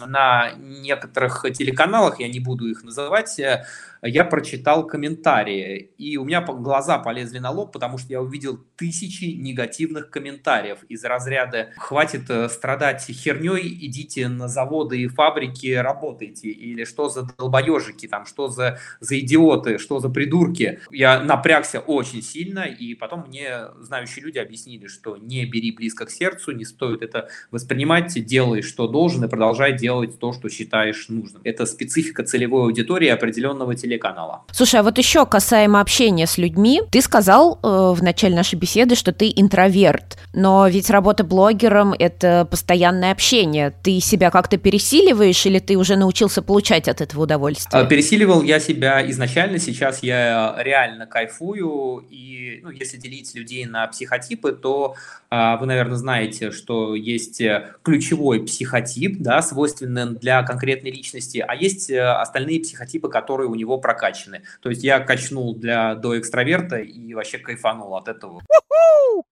на 0.06 0.52
некоторых 0.56 1.44
телеканалах, 1.52 2.20
я 2.20 2.28
не 2.28 2.40
буду 2.40 2.68
их 2.68 2.84
называть, 2.84 3.38
э, 3.38 3.64
я 4.08 4.24
прочитал 4.24 4.86
комментарии, 4.86 5.90
и 5.96 6.18
у 6.18 6.24
меня 6.24 6.42
глаза 6.42 6.98
полезли 6.98 7.38
на 7.38 7.50
лоб, 7.50 7.72
потому 7.72 7.96
что 7.96 8.12
я 8.12 8.20
увидел 8.20 8.58
тысячи 8.76 9.24
негативных 9.24 10.10
комментариев 10.10 10.78
из 10.90 11.04
разряда 11.04 11.70
«хватит 11.76 12.28
э, 12.28 12.50
страдать 12.50 13.06
херней, 13.08 13.66
идите 13.86 14.28
на 14.28 14.46
заводы 14.46 15.00
и 15.00 15.08
фабрики, 15.08 15.72
работайте», 15.72 16.48
или 16.50 16.84
«что 16.84 17.08
за 17.08 17.22
долбоежики, 17.22 18.06
там, 18.06 18.26
что 18.26 18.48
за, 18.48 18.78
за 19.00 19.18
идиоты, 19.18 19.78
что 19.78 20.00
за 20.00 20.10
придурки». 20.10 20.80
Я 20.90 21.22
напрягся 21.22 21.80
очень 21.80 22.22
сильно, 22.22 22.60
и 22.60 22.94
потом 22.94 23.24
мне 23.28 23.68
знающие 23.80 24.22
люди 24.22 24.36
объяснили, 24.36 24.86
что 24.86 25.16
не 25.16 25.46
бери 25.46 25.72
близко 25.72 26.04
к 26.04 26.10
сердцу, 26.10 26.52
не 26.52 26.66
стоит 26.66 27.00
это 27.00 27.28
воспринимать, 27.50 28.12
делай, 28.26 28.60
что 28.60 28.86
должен, 28.86 29.24
и 29.24 29.28
продолжай 29.28 29.72
делать 29.72 30.18
то, 30.18 30.34
что 30.34 30.50
считаешь 30.50 31.08
нужным. 31.08 31.40
Это 31.44 31.64
специфика 31.64 32.22
целевой 32.22 32.64
аудитории 32.64 33.08
определенного 33.08 33.74
телевизора 33.74 33.93
телеканала. 33.94 34.42
Слушай, 34.52 34.80
а 34.80 34.82
вот 34.82 34.98
еще 34.98 35.26
касаемо 35.26 35.80
общения 35.80 36.26
с 36.26 36.38
людьми, 36.38 36.82
ты 36.90 37.00
сказал 37.00 37.58
э, 37.62 37.92
в 37.96 38.02
начале 38.02 38.34
нашей 38.34 38.56
беседы, 38.56 38.94
что 38.94 39.12
ты 39.12 39.32
интроверт, 39.34 40.18
но 40.32 40.66
ведь 40.68 40.90
работа 40.90 41.24
блогером— 41.24 41.94
это 41.98 42.46
постоянное 42.50 43.12
общение. 43.12 43.72
Ты 43.82 44.00
себя 44.00 44.30
как-то 44.30 44.56
пересиливаешь 44.56 45.46
или 45.46 45.58
ты 45.58 45.76
уже 45.76 45.96
научился 45.96 46.42
получать 46.42 46.88
от 46.88 47.00
этого 47.00 47.22
удовольствие? 47.22 47.82
А, 47.82 47.86
пересиливал 47.86 48.42
я 48.42 48.60
себя 48.60 49.08
изначально, 49.10 49.58
сейчас 49.58 50.02
я 50.02 50.56
реально 50.58 51.06
кайфую, 51.06 52.04
и 52.10 52.60
ну, 52.62 52.70
если 52.70 52.96
делить 52.96 53.34
людей 53.34 53.64
на 53.66 53.86
психотипы, 53.86 54.52
то 54.52 54.96
а, 55.30 55.56
вы, 55.56 55.66
наверное, 55.66 55.96
знаете, 55.96 56.50
что 56.50 56.94
есть 56.94 57.40
э, 57.40 57.74
ключевой 57.82 58.44
психотип, 58.44 59.18
да, 59.18 59.42
свойственный 59.42 60.14
для 60.14 60.42
конкретной 60.42 60.92
личности, 60.92 61.44
а 61.46 61.54
есть 61.54 61.90
э, 61.90 62.00
остальные 62.00 62.60
психотипы, 62.60 63.08
которые 63.08 63.48
у 63.48 63.54
него 63.54 63.78
прокачаны. 63.84 64.44
То 64.62 64.70
есть 64.70 64.82
я 64.82 64.98
качнул 64.98 65.54
для 65.54 65.94
до 65.94 66.18
экстраверта 66.18 66.78
и 66.78 67.12
вообще 67.12 67.36
кайфанул 67.36 67.94
от 67.94 68.08
этого. 68.08 68.40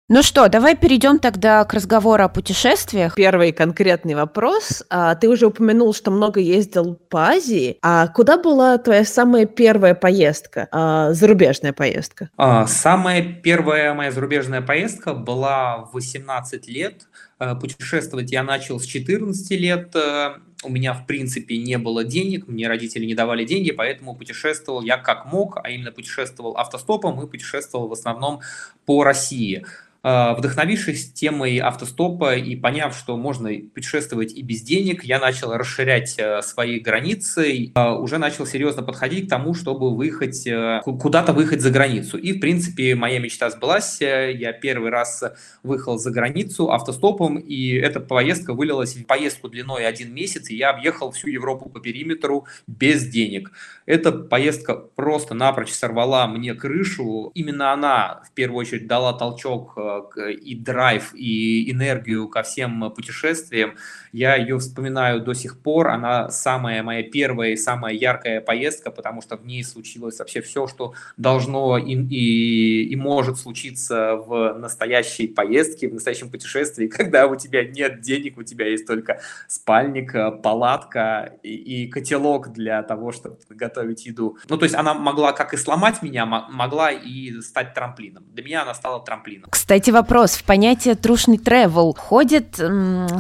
Ну 0.10 0.24
что, 0.24 0.48
давай 0.48 0.78
перейдем 0.78 1.20
тогда 1.20 1.66
к 1.66 1.74
разговору 1.74 2.24
о 2.24 2.30
путешествиях. 2.30 3.16
Первый 3.16 3.52
конкретный 3.52 4.16
вопрос. 4.16 4.82
А, 4.90 5.16
ты 5.16 5.28
уже 5.28 5.48
упомянул, 5.48 5.94
что 5.94 6.12
много 6.12 6.40
ездил 6.40 6.96
по 6.96 7.28
Азии. 7.28 7.78
А 7.82 8.08
куда 8.08 8.38
была 8.38 8.78
твоя 8.78 9.04
самая 9.04 9.46
первая 9.46 9.96
поездка, 9.96 10.70
а, 10.72 11.12
зарубежная 11.12 11.74
поездка? 11.74 12.30
А, 12.38 12.66
самая 12.68 13.22
первая 13.22 13.94
моя 13.94 14.12
зарубежная 14.12 14.62
поездка 14.62 15.14
была 15.14 15.80
в 15.80 15.96
18 15.96 16.70
лет. 16.70 17.02
А, 17.40 17.56
путешествовать 17.56 18.32
я 18.32 18.44
начал 18.44 18.80
с 18.80 18.86
14 18.86 19.52
лет. 19.52 19.96
А, 19.96 20.38
у 20.64 20.70
меня, 20.70 20.94
в 20.94 21.06
принципе, 21.06 21.58
не 21.58 21.78
было 21.78 22.04
денег, 22.04 22.48
мне 22.48 22.68
родители 22.68 23.06
не 23.06 23.14
давали 23.14 23.46
деньги, 23.46 23.72
поэтому 23.72 24.16
путешествовал 24.16 24.82
я 24.82 24.98
как 24.98 25.26
мог, 25.32 25.60
а 25.64 25.70
именно 25.70 25.92
путешествовал 25.92 26.58
автостопом 26.58 27.22
и 27.22 27.28
путешествовал 27.30 27.88
в 27.88 27.94
основном 27.94 28.42
по 28.86 29.04
России. 29.04 29.66
А, 30.10 30.36
вдохновившись 30.36 31.12
темой 31.12 31.58
автостопа 31.58 32.34
и 32.38 32.56
поняв, 32.56 32.98
что 32.98 33.18
можно 33.18 33.50
путешествовать 33.76 34.32
и 34.32 34.42
без 34.42 34.62
денег, 34.62 35.04
я 35.04 35.20
начал 35.20 35.52
расширять 35.52 36.16
э, 36.18 36.42
свои 36.44 36.80
границы, 36.80 37.74
а, 37.76 37.94
уже 37.94 38.18
начал 38.18 38.46
серьезно 38.46 38.84
подходить 38.84 39.28
к 39.28 39.30
тому, 39.30 39.54
чтобы 39.54 39.94
выехать, 39.94 40.48
э, 40.48 40.80
куда-то 40.86 41.34
выехать 41.34 41.60
за 41.60 41.72
границу. 41.72 42.18
И, 42.18 42.32
в 42.32 42.40
принципе, 42.40 42.96
моя 42.96 43.20
мечта 43.20 43.50
сбылась. 43.50 44.00
Я 44.00 44.54
первый 44.54 44.92
раз 44.92 45.26
выехал 45.62 45.98
за 45.98 46.10
границу 46.12 46.72
автостопом, 46.72 47.36
и 47.36 47.74
эта 47.74 48.00
поездка 48.00 48.54
вылилась 48.54 48.96
в 48.96 49.06
поездку 49.06 49.50
длиной 49.50 49.86
один 49.86 50.14
месяц, 50.14 50.50
и 50.50 50.56
я 50.56 50.70
объехал 50.70 51.12
всю 51.12 51.28
Европу 51.28 51.68
по 51.68 51.82
периметру 51.82 52.46
без 52.66 53.06
денег. 53.06 53.52
Эта 53.86 54.14
поездка 54.14 54.76
просто 54.76 55.34
напрочь 55.34 55.72
сорвала 55.72 56.28
мне 56.28 56.54
крышу. 56.54 57.32
Именно 57.36 57.74
она, 57.74 58.22
в 58.26 58.32
первую 58.34 58.60
очередь, 58.60 58.88
дала 58.88 59.12
толчок 59.12 59.74
э, 59.76 59.97
и 60.18 60.56
драйв, 60.56 61.14
и 61.14 61.72
энергию 61.72 62.28
ко 62.28 62.44
всем 62.44 62.92
путешествиям. 62.92 63.76
Я 64.12 64.36
ее 64.36 64.58
вспоминаю 64.58 65.22
до 65.22 65.34
сих 65.34 65.60
пор. 65.60 65.90
Она 65.90 66.30
самая 66.30 66.84
моя 66.84 67.04
первая 67.04 67.52
и 67.52 67.58
самая 67.58 67.94
яркая 67.94 68.42
поездка, 68.42 68.92
потому 68.92 69.22
что 69.22 69.38
в 69.38 69.46
ней 69.46 69.64
случилось 69.64 70.20
вообще 70.20 70.42
все, 70.42 70.68
что 70.68 70.94
должно 71.18 71.78
и, 71.78 71.94
и, 71.94 72.84
и 72.90 72.96
может 72.96 73.38
случиться 73.38 74.16
в 74.16 74.54
настоящей 74.58 75.28
поездке, 75.28 75.90
в 75.90 75.94
настоящем 75.94 76.30
путешествии, 76.30 76.88
когда 76.98 77.28
у 77.28 77.36
тебя 77.36 77.64
нет 77.64 78.02
денег, 78.02 78.38
у 78.38 78.44
тебя 78.44 78.68
есть 78.68 78.88
только 78.88 79.22
спальник, 79.48 80.14
палатка 80.42 81.34
и, 81.44 81.84
и 81.84 81.88
котелок 81.88 82.52
для 82.54 82.84
того, 82.84 83.12
чтобы 83.12 83.38
готовить 83.50 84.06
еду. 84.06 84.38
Ну, 84.50 84.58
то 84.58 84.64
есть 84.64 84.76
она 84.76 84.94
могла 84.94 85.34
как 85.34 85.54
и 85.54 85.58
сломать 85.58 86.02
меня, 86.02 86.26
могла 86.26 86.92
и 86.92 87.42
стать 87.42 87.74
трамплином. 87.74 88.26
Для 88.34 88.44
меня 88.44 88.62
она 88.64 88.74
стала 88.74 89.04
трамплином. 89.04 89.50
Кстати, 89.50 89.87
вопрос. 89.92 90.36
В 90.36 90.44
понятие 90.44 90.96
трушный 90.96 91.38
travel 91.38 91.96
входит, 91.96 92.60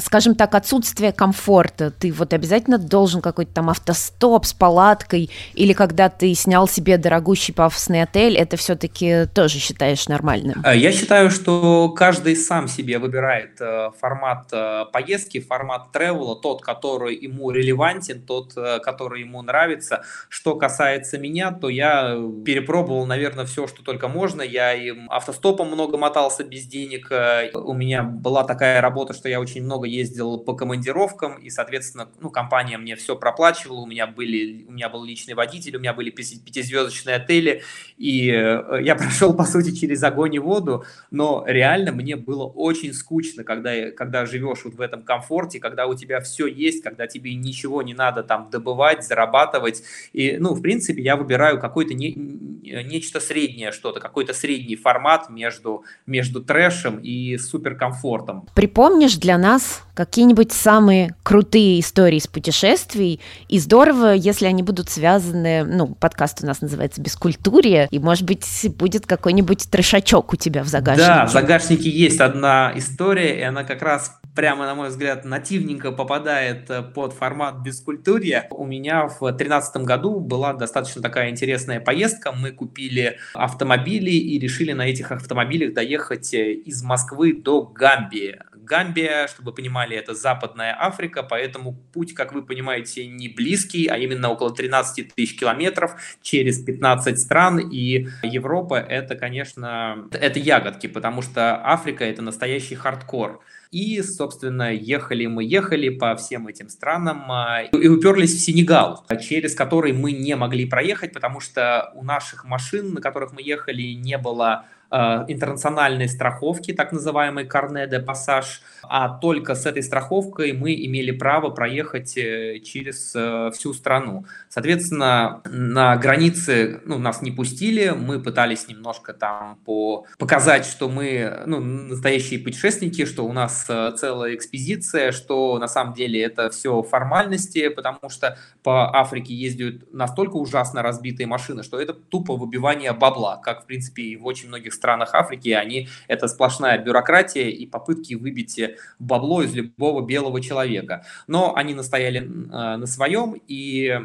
скажем 0.03 0.35
так, 0.35 0.55
отсутствие 0.55 1.11
комфорта. 1.11 1.91
Ты 1.91 2.11
вот 2.11 2.33
обязательно 2.33 2.77
должен 2.77 3.21
какой-то 3.21 3.53
там 3.53 3.69
автостоп 3.69 4.45
с 4.45 4.53
палаткой 4.53 5.29
или 5.53 5.73
когда 5.73 6.09
ты 6.09 6.33
снял 6.33 6.67
себе 6.67 6.97
дорогущий 6.97 7.53
пафосный 7.53 8.03
отель, 8.03 8.37
это 8.37 8.57
все-таки 8.57 9.25
тоже 9.33 9.59
считаешь 9.59 10.07
нормальным? 10.07 10.61
Э, 10.63 10.75
я 10.75 10.91
считаю, 10.91 11.29
что 11.29 11.89
каждый 11.89 12.35
сам 12.35 12.67
себе 12.67 12.99
выбирает 12.99 13.59
э, 13.59 13.91
формат 13.99 14.47
э, 14.51 14.85
поездки, 14.91 15.39
формат 15.39 15.91
тревела, 15.91 16.35
тот, 16.35 16.61
который 16.61 17.15
ему 17.15 17.51
релевантен, 17.51 18.21
тот, 18.21 18.53
который 18.83 19.21
ему 19.21 19.41
нравится. 19.41 20.03
Что 20.29 20.55
касается 20.55 21.17
меня, 21.17 21.51
то 21.51 21.69
я 21.69 22.17
перепробовал, 22.45 23.05
наверное, 23.05 23.45
все, 23.45 23.67
что 23.67 23.83
только 23.83 24.07
можно. 24.07 24.41
Я 24.41 24.73
и 24.73 24.93
автостопом 25.09 25.67
много 25.67 25.97
мотался 25.97 26.43
без 26.47 26.65
денег. 26.65 27.11
У 27.53 27.73
меня 27.73 28.03
была 28.03 28.43
такая 28.43 28.81
работа, 28.81 29.13
что 29.13 29.29
я 29.29 29.39
очень 29.39 29.63
много 29.63 29.87
ездил 29.87 30.39
по 30.39 30.53
командировкам, 30.53 31.37
и, 31.37 31.49
соответственно, 31.49 32.09
ну, 32.19 32.29
компания 32.29 32.77
мне 32.77 32.95
все 32.95 33.15
проплачивала. 33.15 33.81
У 33.81 33.85
меня, 33.85 34.07
были, 34.07 34.65
у 34.67 34.71
меня 34.71 34.89
был 34.89 35.03
личный 35.03 35.33
водитель, 35.33 35.75
у 35.77 35.79
меня 35.79 35.93
были 35.93 36.09
пятизвездочные 36.09 37.17
отели, 37.17 37.63
и 37.97 38.25
я 38.25 38.95
прошел, 38.97 39.33
по 39.33 39.43
сути, 39.43 39.75
через 39.75 40.03
огонь 40.03 40.35
и 40.35 40.39
воду, 40.39 40.85
но 41.11 41.43
реально 41.47 41.91
мне 41.91 42.15
было 42.15 42.45
очень 42.45 42.93
скучно, 42.93 43.43
когда, 43.43 43.91
когда 43.91 44.25
живешь 44.25 44.63
вот 44.63 44.75
в 44.75 44.81
этом 44.81 45.03
комфорте, 45.03 45.59
когда 45.59 45.87
у 45.87 45.95
тебя 45.95 46.21
все 46.21 46.47
есть, 46.47 46.83
когда 46.83 47.07
тебе 47.07 47.33
ничего 47.35 47.81
не 47.81 47.93
надо 47.93 48.23
там 48.23 48.49
добывать, 48.49 49.05
зарабатывать. 49.05 49.83
И, 50.13 50.37
ну, 50.37 50.53
в 50.53 50.61
принципе, 50.61 51.01
я 51.01 51.15
выбираю 51.15 51.59
какой-то 51.59 51.93
не, 51.93 52.13
нечто 52.13 53.19
среднее 53.19 53.71
что-то, 53.71 53.99
какой-то 53.99 54.33
средний 54.33 54.75
формат 54.75 55.29
между, 55.29 55.83
между 56.05 56.36
трэшем 56.41 56.97
и 56.97 57.37
суперкомфортом. 57.37 58.47
Припомнишь 58.53 59.15
для 59.15 59.37
нас 59.37 59.83
какие-нибудь 59.93 60.51
самые 60.51 61.15
крутые 61.23 61.79
истории 61.79 62.17
из 62.17 62.27
путешествий, 62.27 63.19
и 63.47 63.59
здорово, 63.59 64.13
если 64.13 64.45
они 64.45 64.61
будут 64.61 64.89
связаны, 64.89 65.63
ну, 65.63 65.87
подкаст 65.87 66.43
у 66.43 66.45
нас 66.45 66.61
называется 66.61 67.01
«Бескультурье», 67.01 67.87
и, 67.89 67.99
может 67.99 68.25
быть, 68.25 68.45
будет 68.77 69.05
какой-нибудь 69.05 69.69
трешачок 69.71 70.33
у 70.33 70.35
тебя 70.35 70.63
в 70.63 70.67
загашнике. 70.67 71.07
Да, 71.07 71.25
в 71.25 71.31
загашнике 71.31 71.89
есть 71.89 72.19
одна 72.19 72.71
история, 72.75 73.39
и 73.39 73.41
она 73.41 73.63
как 73.63 73.81
раз 73.81 74.11
прямо, 74.37 74.67
на 74.67 74.75
мой 74.75 74.89
взгляд, 74.89 75.25
нативненько 75.25 75.91
попадает 75.91 76.69
э, 76.69 76.83
под 76.83 77.13
формат 77.13 77.55
бескультурья. 77.63 78.45
У 78.51 78.67
меня 78.67 79.07
в 79.07 79.17
2013 79.17 79.77
году 79.77 80.19
была 80.19 80.53
достаточно 80.53 81.01
такая 81.01 81.31
интересная 81.31 81.79
поездка. 81.79 82.31
Мы 82.31 82.51
купили 82.51 83.17
автомобили 83.33 84.11
и 84.11 84.37
решили 84.37 84.73
на 84.73 84.83
этих 84.83 85.11
автомобилях 85.11 85.73
доехать 85.73 86.35
э, 86.35 86.53
из 86.53 86.83
Москвы 86.83 87.33
до 87.33 87.63
Гамбии. 87.63 88.39
Гамбия, 88.53 89.27
чтобы 89.27 89.53
понимали, 89.53 89.97
это 89.97 90.13
Западная 90.13 90.75
Африка, 90.79 91.23
поэтому 91.23 91.73
путь, 91.91 92.13
как 92.13 92.31
вы 92.33 92.43
понимаете, 92.43 93.07
не 93.07 93.29
близкий, 93.29 93.87
а 93.87 93.97
именно 93.97 94.29
около 94.29 94.53
13 94.53 95.15
тысяч 95.15 95.39
километров 95.39 95.95
через 96.21 96.59
15 96.59 97.19
стран, 97.19 97.57
и 97.57 98.07
Европа 98.21 98.75
это, 98.75 99.15
конечно, 99.15 100.07
это 100.11 100.37
ягодки, 100.37 100.85
потому 100.85 101.23
что 101.23 101.55
Африка 101.65 102.03
это 102.03 102.21
настоящий 102.21 102.75
хардкор. 102.75 103.41
И, 103.71 104.01
собственно, 104.01 104.73
ехали 104.73 105.25
мы, 105.25 105.43
ехали 105.43 105.89
по 105.89 106.15
всем 106.15 106.47
этим 106.47 106.69
странам 106.69 107.31
а, 107.31 107.63
и 107.63 107.87
уперлись 107.87 108.35
в 108.35 108.39
Сенегал, 108.39 109.05
через 109.21 109.55
который 109.55 109.93
мы 109.93 110.11
не 110.11 110.35
могли 110.35 110.65
проехать, 110.65 111.13
потому 111.13 111.39
что 111.39 111.91
у 111.95 112.03
наших 112.03 112.45
машин, 112.45 112.93
на 112.93 113.01
которых 113.01 113.33
мы 113.33 113.41
ехали, 113.41 113.93
не 113.93 114.17
было 114.17 114.65
интернациональной 114.91 116.07
страховки, 116.07 116.73
так 116.73 116.91
называемый 116.91 117.45
carnet 117.45 117.87
de 117.87 117.99
passage, 117.99 118.61
а 118.83 119.09
только 119.09 119.55
с 119.55 119.65
этой 119.65 119.83
страховкой 119.83 120.53
мы 120.53 120.73
имели 120.73 121.11
право 121.11 121.49
проехать 121.49 122.17
э, 122.17 122.59
через 122.59 123.13
э, 123.15 123.51
всю 123.53 123.73
страну. 123.73 124.25
Соответственно, 124.49 125.41
на 125.45 125.97
границе 125.97 126.81
ну, 126.85 126.97
нас 126.99 127.21
не 127.21 127.31
пустили, 127.31 127.89
мы 127.89 128.19
пытались 128.19 128.67
немножко 128.67 129.13
там 129.13 129.57
по... 129.65 130.05
показать, 130.17 130.65
что 130.65 130.89
мы 130.89 131.43
ну, 131.45 131.59
настоящие 131.59 132.39
путешественники, 132.39 133.05
что 133.05 133.25
у 133.25 133.33
нас 133.33 133.65
целая 133.65 134.35
экспедиция, 134.35 135.11
что 135.11 135.57
на 135.59 135.67
самом 135.67 135.93
деле 135.93 136.21
это 136.21 136.49
все 136.49 136.81
формальности, 136.81 137.67
потому 137.69 138.09
что 138.09 138.37
по 138.63 138.95
Африке 138.97 139.33
ездят 139.33 139.93
настолько 139.93 140.35
ужасно 140.35 140.81
разбитые 140.81 141.27
машины, 141.27 141.63
что 141.63 141.79
это 141.79 141.93
тупо 141.93 142.35
выбивание 142.35 142.93
бабла, 142.93 143.37
как, 143.37 143.63
в 143.63 143.65
принципе, 143.65 144.03
и 144.03 144.15
в 144.15 144.25
очень 144.25 144.47
многих 144.47 144.73
странах 144.77 145.13
Африки, 145.13 145.49
они 145.49 145.89
это 146.07 146.27
сплошная 146.27 146.77
бюрократия 146.77 147.49
и 147.49 147.65
попытки 147.65 148.13
выбить 148.13 148.59
бабло 148.99 149.41
из 149.41 149.53
любого 149.53 150.05
белого 150.05 150.41
человека. 150.41 151.05
Но 151.27 151.55
они 151.55 151.73
настояли 151.73 152.21
э, 152.21 152.77
на 152.77 152.85
своем 152.85 153.41
и 153.47 153.99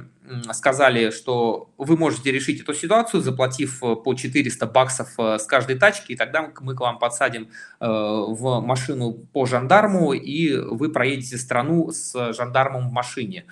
сказали, 0.53 1.11
что 1.11 1.71
вы 1.79 1.97
можете 1.97 2.31
решить 2.31 2.61
эту 2.61 2.75
ситуацию, 2.75 3.23
заплатив 3.23 3.83
э, 3.83 3.97
по 3.97 4.15
400 4.15 4.67
баксов 4.67 5.09
э, 5.19 5.39
с 5.39 5.45
каждой 5.45 5.79
тачки, 5.79 6.13
и 6.13 6.17
тогда 6.17 6.51
мы 6.61 6.75
к 6.75 6.81
вам 6.81 6.99
подсадим 6.99 7.49
в 7.81 8.61
машину 8.61 9.13
по 9.33 9.47
жандарму, 9.47 10.13
и 10.13 10.57
вы 10.57 10.91
проедете 10.91 11.37
страну 11.37 11.91
с 11.91 12.33
жандармом 12.33 12.89
в 12.89 12.93
машине. 12.93 13.45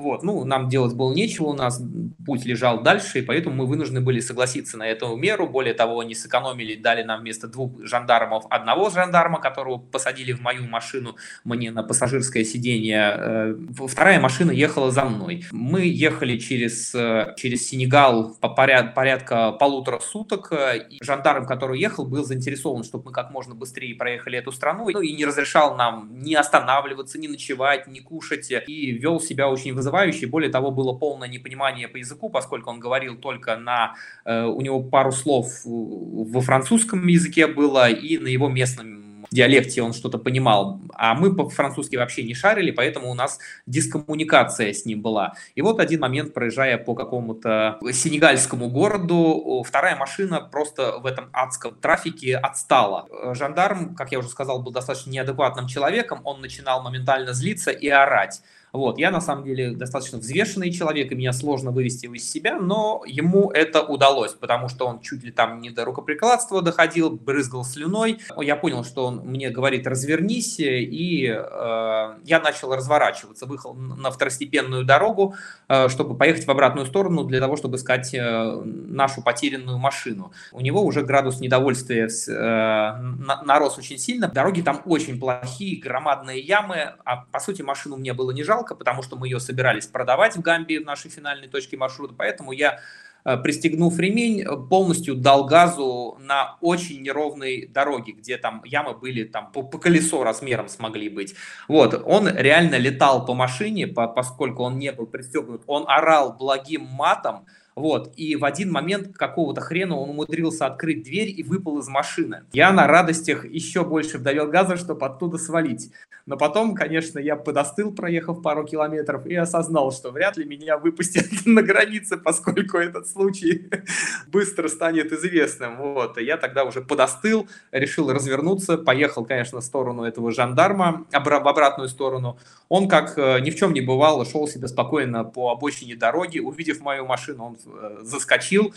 Вот, 0.00 0.22
ну, 0.22 0.44
нам 0.44 0.68
делать 0.70 0.94
было 0.94 1.12
нечего, 1.12 1.48
у 1.48 1.52
нас 1.52 1.82
путь 2.24 2.46
лежал 2.46 2.82
дальше, 2.82 3.18
и 3.18 3.22
поэтому 3.22 3.54
мы 3.54 3.66
вынуждены 3.66 4.00
были 4.00 4.20
согласиться 4.20 4.78
на 4.78 4.88
эту 4.88 5.14
меру. 5.14 5.46
Более 5.46 5.74
того, 5.74 6.00
они 6.00 6.14
сэкономили, 6.14 6.74
дали 6.74 7.02
нам 7.02 7.20
вместо 7.20 7.48
двух 7.48 7.84
жандармов 7.84 8.46
одного 8.48 8.88
жандарма, 8.88 9.40
которого 9.40 9.76
посадили 9.76 10.32
в 10.32 10.40
мою 10.40 10.64
машину, 10.66 11.16
мне 11.44 11.70
на 11.70 11.82
пассажирское 11.82 12.44
сиденье. 12.44 13.14
Э, 13.16 13.54
вторая 13.86 14.20
машина 14.20 14.52
ехала 14.52 14.90
за 14.90 15.04
мной. 15.04 15.44
Мы 15.52 15.82
ехали 15.82 16.38
через, 16.38 16.94
э, 16.94 17.34
через 17.36 17.68
Сенегал 17.68 18.36
по 18.40 18.48
поряд, 18.48 18.94
порядка 18.94 19.52
полутора 19.52 19.98
суток, 19.98 20.50
и 20.52 20.98
жандарм, 21.02 21.44
который 21.46 21.78
ехал, 21.78 22.06
был 22.06 22.24
заинтересован, 22.24 22.84
чтобы 22.84 23.06
мы 23.06 23.12
как 23.12 23.30
можно 23.30 23.54
быстрее 23.54 23.94
проехали 23.94 24.38
эту 24.38 24.50
страну, 24.50 24.88
ну, 24.90 25.00
и 25.00 25.12
не 25.12 25.26
разрешал 25.26 25.76
нам 25.76 26.08
ни 26.22 26.34
останавливаться, 26.34 27.18
ни 27.18 27.28
ночевать, 27.28 27.86
ни 27.86 28.00
кушать, 28.00 28.50
и 28.66 28.92
вел 28.92 29.20
себя 29.20 29.50
очень 29.50 29.74
вызывающе 29.74 29.89
вызывающий. 29.90 30.26
Более 30.26 30.50
того, 30.50 30.70
было 30.70 30.92
полное 30.92 31.28
непонимание 31.28 31.88
по 31.88 31.98
языку, 31.98 32.30
поскольку 32.30 32.70
он 32.70 32.80
говорил 32.80 33.16
только 33.16 33.56
на... 33.56 33.94
Э, 34.24 34.44
у 34.44 34.60
него 34.60 34.82
пару 34.82 35.12
слов 35.12 35.46
во 35.64 36.40
французском 36.40 37.06
языке 37.06 37.46
было 37.46 37.90
и 37.90 38.18
на 38.18 38.28
его 38.28 38.48
местном 38.48 39.00
диалекте 39.30 39.82
он 39.82 39.92
что-то 39.92 40.18
понимал, 40.18 40.80
а 40.94 41.14
мы 41.14 41.34
по-французски 41.34 41.96
вообще 41.96 42.24
не 42.24 42.34
шарили, 42.34 42.72
поэтому 42.72 43.10
у 43.10 43.14
нас 43.14 43.38
дискоммуникация 43.66 44.72
с 44.72 44.84
ним 44.84 45.02
была. 45.02 45.34
И 45.54 45.62
вот 45.62 45.78
один 45.80 46.00
момент, 46.00 46.34
проезжая 46.34 46.78
по 46.78 46.94
какому-то 46.94 47.78
сенегальскому 47.92 48.68
городу, 48.68 49.62
вторая 49.64 49.96
машина 49.96 50.40
просто 50.40 50.98
в 50.98 51.06
этом 51.06 51.28
адском 51.32 51.74
трафике 51.76 52.36
отстала. 52.36 53.06
Жандарм, 53.34 53.94
как 53.94 54.10
я 54.10 54.18
уже 54.18 54.28
сказал, 54.28 54.62
был 54.62 54.72
достаточно 54.72 55.10
неадекватным 55.10 55.68
человеком, 55.68 56.20
он 56.24 56.40
начинал 56.40 56.82
моментально 56.82 57.32
злиться 57.32 57.70
и 57.70 57.88
орать. 57.88 58.42
Вот, 58.72 58.98
я 58.98 59.10
на 59.10 59.20
самом 59.20 59.44
деле 59.44 59.72
достаточно 59.72 60.18
взвешенный 60.18 60.70
человек, 60.70 61.10
и 61.12 61.14
меня 61.14 61.32
сложно 61.32 61.70
вывести 61.70 62.04
его 62.04 62.14
из 62.14 62.30
себя, 62.30 62.58
но 62.58 63.02
ему 63.06 63.50
это 63.50 63.82
удалось, 63.82 64.32
потому 64.32 64.68
что 64.68 64.86
он 64.86 65.00
чуть 65.00 65.24
ли 65.24 65.32
там 65.32 65.60
не 65.60 65.70
до 65.70 65.84
рукоприкладства 65.84 66.62
доходил, 66.62 67.10
брызгал 67.10 67.64
слюной. 67.64 68.20
Я 68.38 68.56
понял, 68.56 68.84
что 68.84 69.06
он 69.06 69.18
мне 69.24 69.50
говорит 69.50 69.86
«развернись», 69.86 70.60
и 70.60 71.26
э, 71.26 72.14
я 72.24 72.40
начал 72.40 72.74
разворачиваться, 72.74 73.46
выехал 73.46 73.74
на 73.74 74.10
второстепенную 74.10 74.84
дорогу, 74.84 75.34
э, 75.68 75.88
чтобы 75.88 76.16
поехать 76.16 76.46
в 76.46 76.50
обратную 76.50 76.86
сторону 76.86 77.24
для 77.24 77.40
того, 77.40 77.56
чтобы 77.56 77.76
искать 77.76 78.14
э, 78.14 78.62
нашу 78.64 79.22
потерянную 79.22 79.78
машину. 79.78 80.32
У 80.52 80.60
него 80.60 80.82
уже 80.82 81.02
градус 81.02 81.40
недовольствия 81.40 82.08
э, 82.08 83.42
нарос 83.44 83.78
очень 83.78 83.98
сильно, 83.98 84.28
дороги 84.28 84.62
там 84.62 84.82
очень 84.84 85.18
плохие, 85.18 85.80
громадные 85.80 86.40
ямы, 86.40 86.94
а 87.04 87.24
по 87.30 87.40
сути 87.40 87.62
машину 87.62 87.96
мне 87.96 88.12
было 88.12 88.30
не 88.30 88.42
жалко, 88.42 88.59
жалко, 88.60 88.74
потому 88.74 89.02
что 89.02 89.16
мы 89.16 89.26
ее 89.26 89.40
собирались 89.40 89.86
продавать 89.86 90.36
в 90.36 90.40
Гамбии 90.40 90.78
в 90.78 90.84
нашей 90.84 91.10
финальной 91.10 91.48
точке 91.48 91.76
маршрута, 91.76 92.14
поэтому 92.16 92.52
я 92.52 92.80
э, 93.24 93.36
пристегнув 93.38 93.98
ремень, 93.98 94.44
полностью 94.68 95.14
дал 95.14 95.44
газу 95.44 96.18
на 96.20 96.56
очень 96.60 97.02
неровной 97.02 97.66
дороге, 97.66 98.12
где 98.12 98.36
там 98.36 98.62
ямы 98.64 98.94
были 98.94 99.24
там 99.24 99.50
по, 99.52 99.62
по 99.62 99.78
колесо 99.78 100.22
размером 100.24 100.68
смогли 100.68 101.08
быть. 101.08 101.34
Вот, 101.68 102.02
он 102.04 102.28
реально 102.28 102.76
летал 102.76 103.24
по 103.24 103.34
машине, 103.34 103.86
по, 103.86 104.06
поскольку 104.08 104.62
он 104.62 104.78
не 104.78 104.92
был 104.92 105.06
пристегнут, 105.06 105.62
он 105.66 105.84
орал 105.88 106.36
благим 106.38 106.84
матом, 106.84 107.46
Вот. 107.76 108.12
И 108.16 108.36
в 108.36 108.44
один 108.44 108.70
момент 108.70 109.16
какого-то 109.16 109.60
хрена 109.60 109.96
он 109.96 110.10
умудрился 110.10 110.66
открыть 110.66 111.02
дверь 111.02 111.30
и 111.40 111.42
выпал 111.42 111.78
из 111.78 111.88
машины. 111.88 112.42
Я 112.52 112.72
на 112.72 112.86
радостях 112.86 113.44
еще 113.44 113.84
больше 113.84 114.18
вдавил 114.18 114.48
газа, 114.48 114.76
чтобы 114.76 115.06
оттуда 115.06 115.38
свалить. 115.38 115.90
Но 116.26 116.36
потом, 116.36 116.74
конечно, 116.74 117.18
я 117.18 117.36
подостыл, 117.36 117.92
проехав 117.92 118.42
пару 118.42 118.64
километров, 118.64 119.26
и 119.26 119.34
осознал, 119.34 119.92
что 119.92 120.10
вряд 120.10 120.36
ли 120.36 120.44
меня 120.44 120.78
выпустят 120.78 121.26
на 121.46 121.62
границе, 121.62 122.16
поскольку 122.16 122.78
этот 122.78 123.08
случай 123.08 123.70
быстро 124.28 124.68
станет 124.68 125.12
известным. 125.12 125.76
Вот. 125.76 126.18
И 126.18 126.24
я 126.24 126.36
тогда 126.36 126.64
уже 126.64 126.80
подостыл, 126.82 127.48
решил 127.72 128.12
развернуться, 128.12 128.78
поехал, 128.78 129.24
конечно, 129.24 129.60
в 129.60 129.64
сторону 129.64 130.04
этого 130.04 130.30
жандарма, 130.30 131.06
в 131.10 131.48
обратную 131.48 131.88
сторону. 131.88 132.38
Он, 132.68 132.88
как 132.88 133.18
э, 133.18 133.40
ни 133.40 133.50
в 133.50 133.56
чем 133.56 133.72
не 133.72 133.80
бывало, 133.80 134.24
шел 134.24 134.46
себе 134.46 134.68
спокойно 134.68 135.24
по 135.24 135.50
обочине 135.50 135.96
дороги. 135.96 136.38
Увидев 136.38 136.80
мою 136.80 137.06
машину, 137.06 137.44
он 137.44 137.58
э, 137.66 137.98
заскочил 138.02 138.74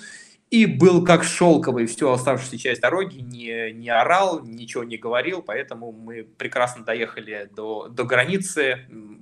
и 0.54 0.68
был 0.68 1.04
как 1.04 1.24
шелковый 1.24 1.88
всю 1.88 2.12
оставшуюся 2.12 2.60
часть 2.60 2.80
дороги, 2.80 3.22
не, 3.22 3.72
не 3.72 3.90
орал, 3.90 4.46
ничего 4.46 4.84
не 4.84 4.98
говорил, 4.98 5.42
поэтому 5.42 5.92
мы 5.92 6.24
прекрасно 6.24 6.86
доехали 6.86 7.50
до, 7.52 7.88
до 7.88 8.04
границы, 8.04 8.82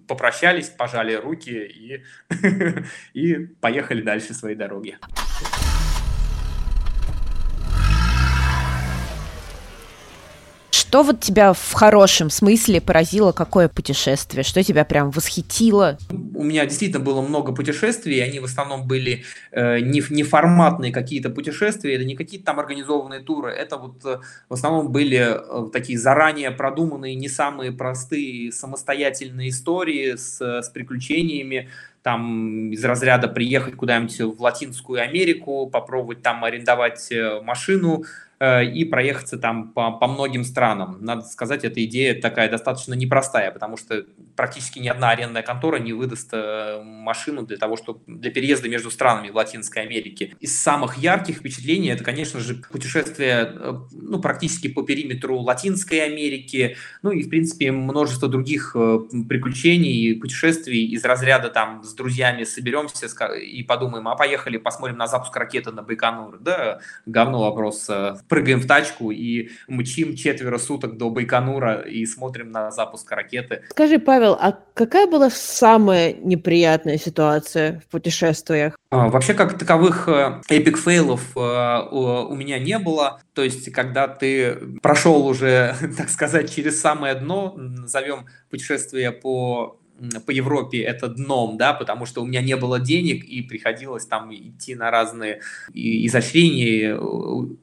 попрощались, 0.09 0.67
пожали 0.67 1.13
руки 1.13 1.49
и, 1.49 2.03
и 3.13 3.45
поехали 3.61 4.01
дальше 4.01 4.33
своей 4.33 4.57
дороги. 4.57 4.97
Что 10.91 11.03
вот 11.03 11.21
тебя 11.21 11.53
в 11.53 11.71
хорошем 11.71 12.29
смысле 12.29 12.81
поразило, 12.81 13.31
какое 13.31 13.69
путешествие? 13.69 14.43
Что 14.43 14.61
тебя 14.61 14.83
прям 14.83 15.09
восхитило? 15.09 15.97
У 16.35 16.43
меня 16.43 16.65
действительно 16.65 17.01
было 17.01 17.21
много 17.21 17.53
путешествий, 17.53 18.21
они 18.21 18.41
в 18.41 18.43
основном 18.43 18.85
были 18.87 19.23
э, 19.53 19.79
не, 19.79 20.03
неформатные 20.09 20.91
какие-то 20.91 21.29
путешествия, 21.29 21.95
это 21.95 22.03
не 22.03 22.17
какие-то 22.17 22.47
там 22.47 22.59
организованные 22.59 23.21
туры, 23.21 23.53
это 23.53 23.77
вот 23.77 24.03
э, 24.03 24.19
в 24.49 24.53
основном 24.53 24.91
были 24.91 25.37
э, 25.37 25.69
такие 25.71 25.97
заранее 25.97 26.51
продуманные, 26.51 27.15
не 27.15 27.29
самые 27.29 27.71
простые 27.71 28.51
самостоятельные 28.51 29.47
истории 29.47 30.17
с, 30.17 30.41
с 30.41 30.69
приключениями, 30.71 31.69
там 32.03 32.71
из 32.71 32.83
разряда 32.83 33.29
приехать 33.29 33.75
куда-нибудь 33.75 34.19
в 34.37 34.41
Латинскую 34.41 35.01
Америку, 35.01 35.67
попробовать 35.67 36.21
там 36.21 36.43
арендовать 36.43 37.09
э, 37.13 37.39
машину, 37.41 38.03
и 38.41 38.85
проехаться 38.85 39.37
там 39.37 39.71
по, 39.71 39.91
по 39.91 40.07
многим 40.07 40.43
странам. 40.43 40.97
Надо 41.01 41.21
сказать, 41.21 41.63
эта 41.63 41.83
идея 41.85 42.19
такая 42.19 42.49
достаточно 42.49 42.95
непростая, 42.95 43.51
потому 43.51 43.77
что 43.77 44.03
практически 44.35 44.79
ни 44.79 44.87
одна 44.87 45.11
арендная 45.11 45.43
контора 45.43 45.77
не 45.77 45.93
выдаст 45.93 46.29
э, 46.33 46.81
машину 46.83 47.43
для 47.43 47.57
того, 47.57 47.77
чтобы 47.77 48.01
для 48.07 48.31
переезда 48.31 48.67
между 48.67 48.89
странами 48.89 49.29
в 49.29 49.35
Латинской 49.35 49.83
Америке. 49.83 50.35
Из 50.39 50.59
самых 50.59 50.97
ярких 50.97 51.37
впечатлений 51.37 51.89
это, 51.89 52.03
конечно 52.03 52.39
же, 52.39 52.55
путешествие 52.71 53.53
э, 53.53 53.73
ну, 53.91 54.19
практически 54.19 54.69
по 54.69 54.81
периметру 54.81 55.37
Латинской 55.37 56.03
Америки, 56.03 56.77
ну 57.03 57.11
и, 57.11 57.21
в 57.21 57.29
принципе, 57.29 57.71
множество 57.71 58.27
других 58.27 58.75
приключений 59.29 59.91
и 59.91 60.15
путешествий 60.15 60.85
из 60.87 61.05
разряда 61.05 61.49
там 61.49 61.83
с 61.83 61.93
друзьями 61.93 62.43
соберемся 62.43 63.07
и 63.39 63.61
подумаем, 63.63 64.07
а 64.07 64.15
поехали, 64.15 64.57
посмотрим 64.57 64.97
на 64.97 65.05
запуск 65.05 65.35
ракеты 65.35 65.71
на 65.71 65.83
Байконур. 65.83 66.39
Да, 66.39 66.79
говно 67.05 67.41
вопрос 67.41 67.87
прыгаем 68.31 68.61
в 68.61 68.65
тачку 68.65 69.11
и 69.11 69.49
мчим 69.67 70.15
четверо 70.15 70.57
суток 70.57 70.95
до 70.95 71.09
Байконура 71.09 71.81
и 71.81 72.05
смотрим 72.05 72.49
на 72.49 72.71
запуск 72.71 73.11
ракеты. 73.11 73.63
Скажи, 73.71 73.99
Павел, 73.99 74.37
а 74.39 74.57
какая 74.73 75.05
была 75.05 75.29
самая 75.29 76.13
неприятная 76.13 76.97
ситуация 76.97 77.81
в 77.85 77.91
путешествиях? 77.91 78.77
А, 78.89 79.09
вообще, 79.09 79.33
как 79.33 79.59
таковых 79.59 80.07
эпик 80.47 80.77
фейлов 80.77 81.35
э, 81.35 81.39
у 81.91 82.33
меня 82.33 82.57
не 82.57 82.79
было. 82.79 83.19
То 83.33 83.43
есть, 83.43 83.69
когда 83.73 84.07
ты 84.07 84.55
прошел 84.81 85.27
уже, 85.27 85.75
так 85.97 86.09
сказать, 86.09 86.55
через 86.55 86.79
самое 86.79 87.15
дно, 87.15 87.53
назовем 87.57 88.27
путешествие 88.49 89.11
по 89.11 89.80
по 90.25 90.31
Европе 90.31 90.81
это 90.81 91.07
дном, 91.07 91.57
да, 91.57 91.73
потому 91.73 92.05
что 92.05 92.21
у 92.21 92.25
меня 92.25 92.41
не 92.41 92.55
было 92.55 92.79
денег 92.79 93.23
и 93.23 93.41
приходилось 93.41 94.05
там 94.05 94.33
идти 94.33 94.75
на 94.75 94.89
разные 94.91 95.41
изощрения, 95.73 96.97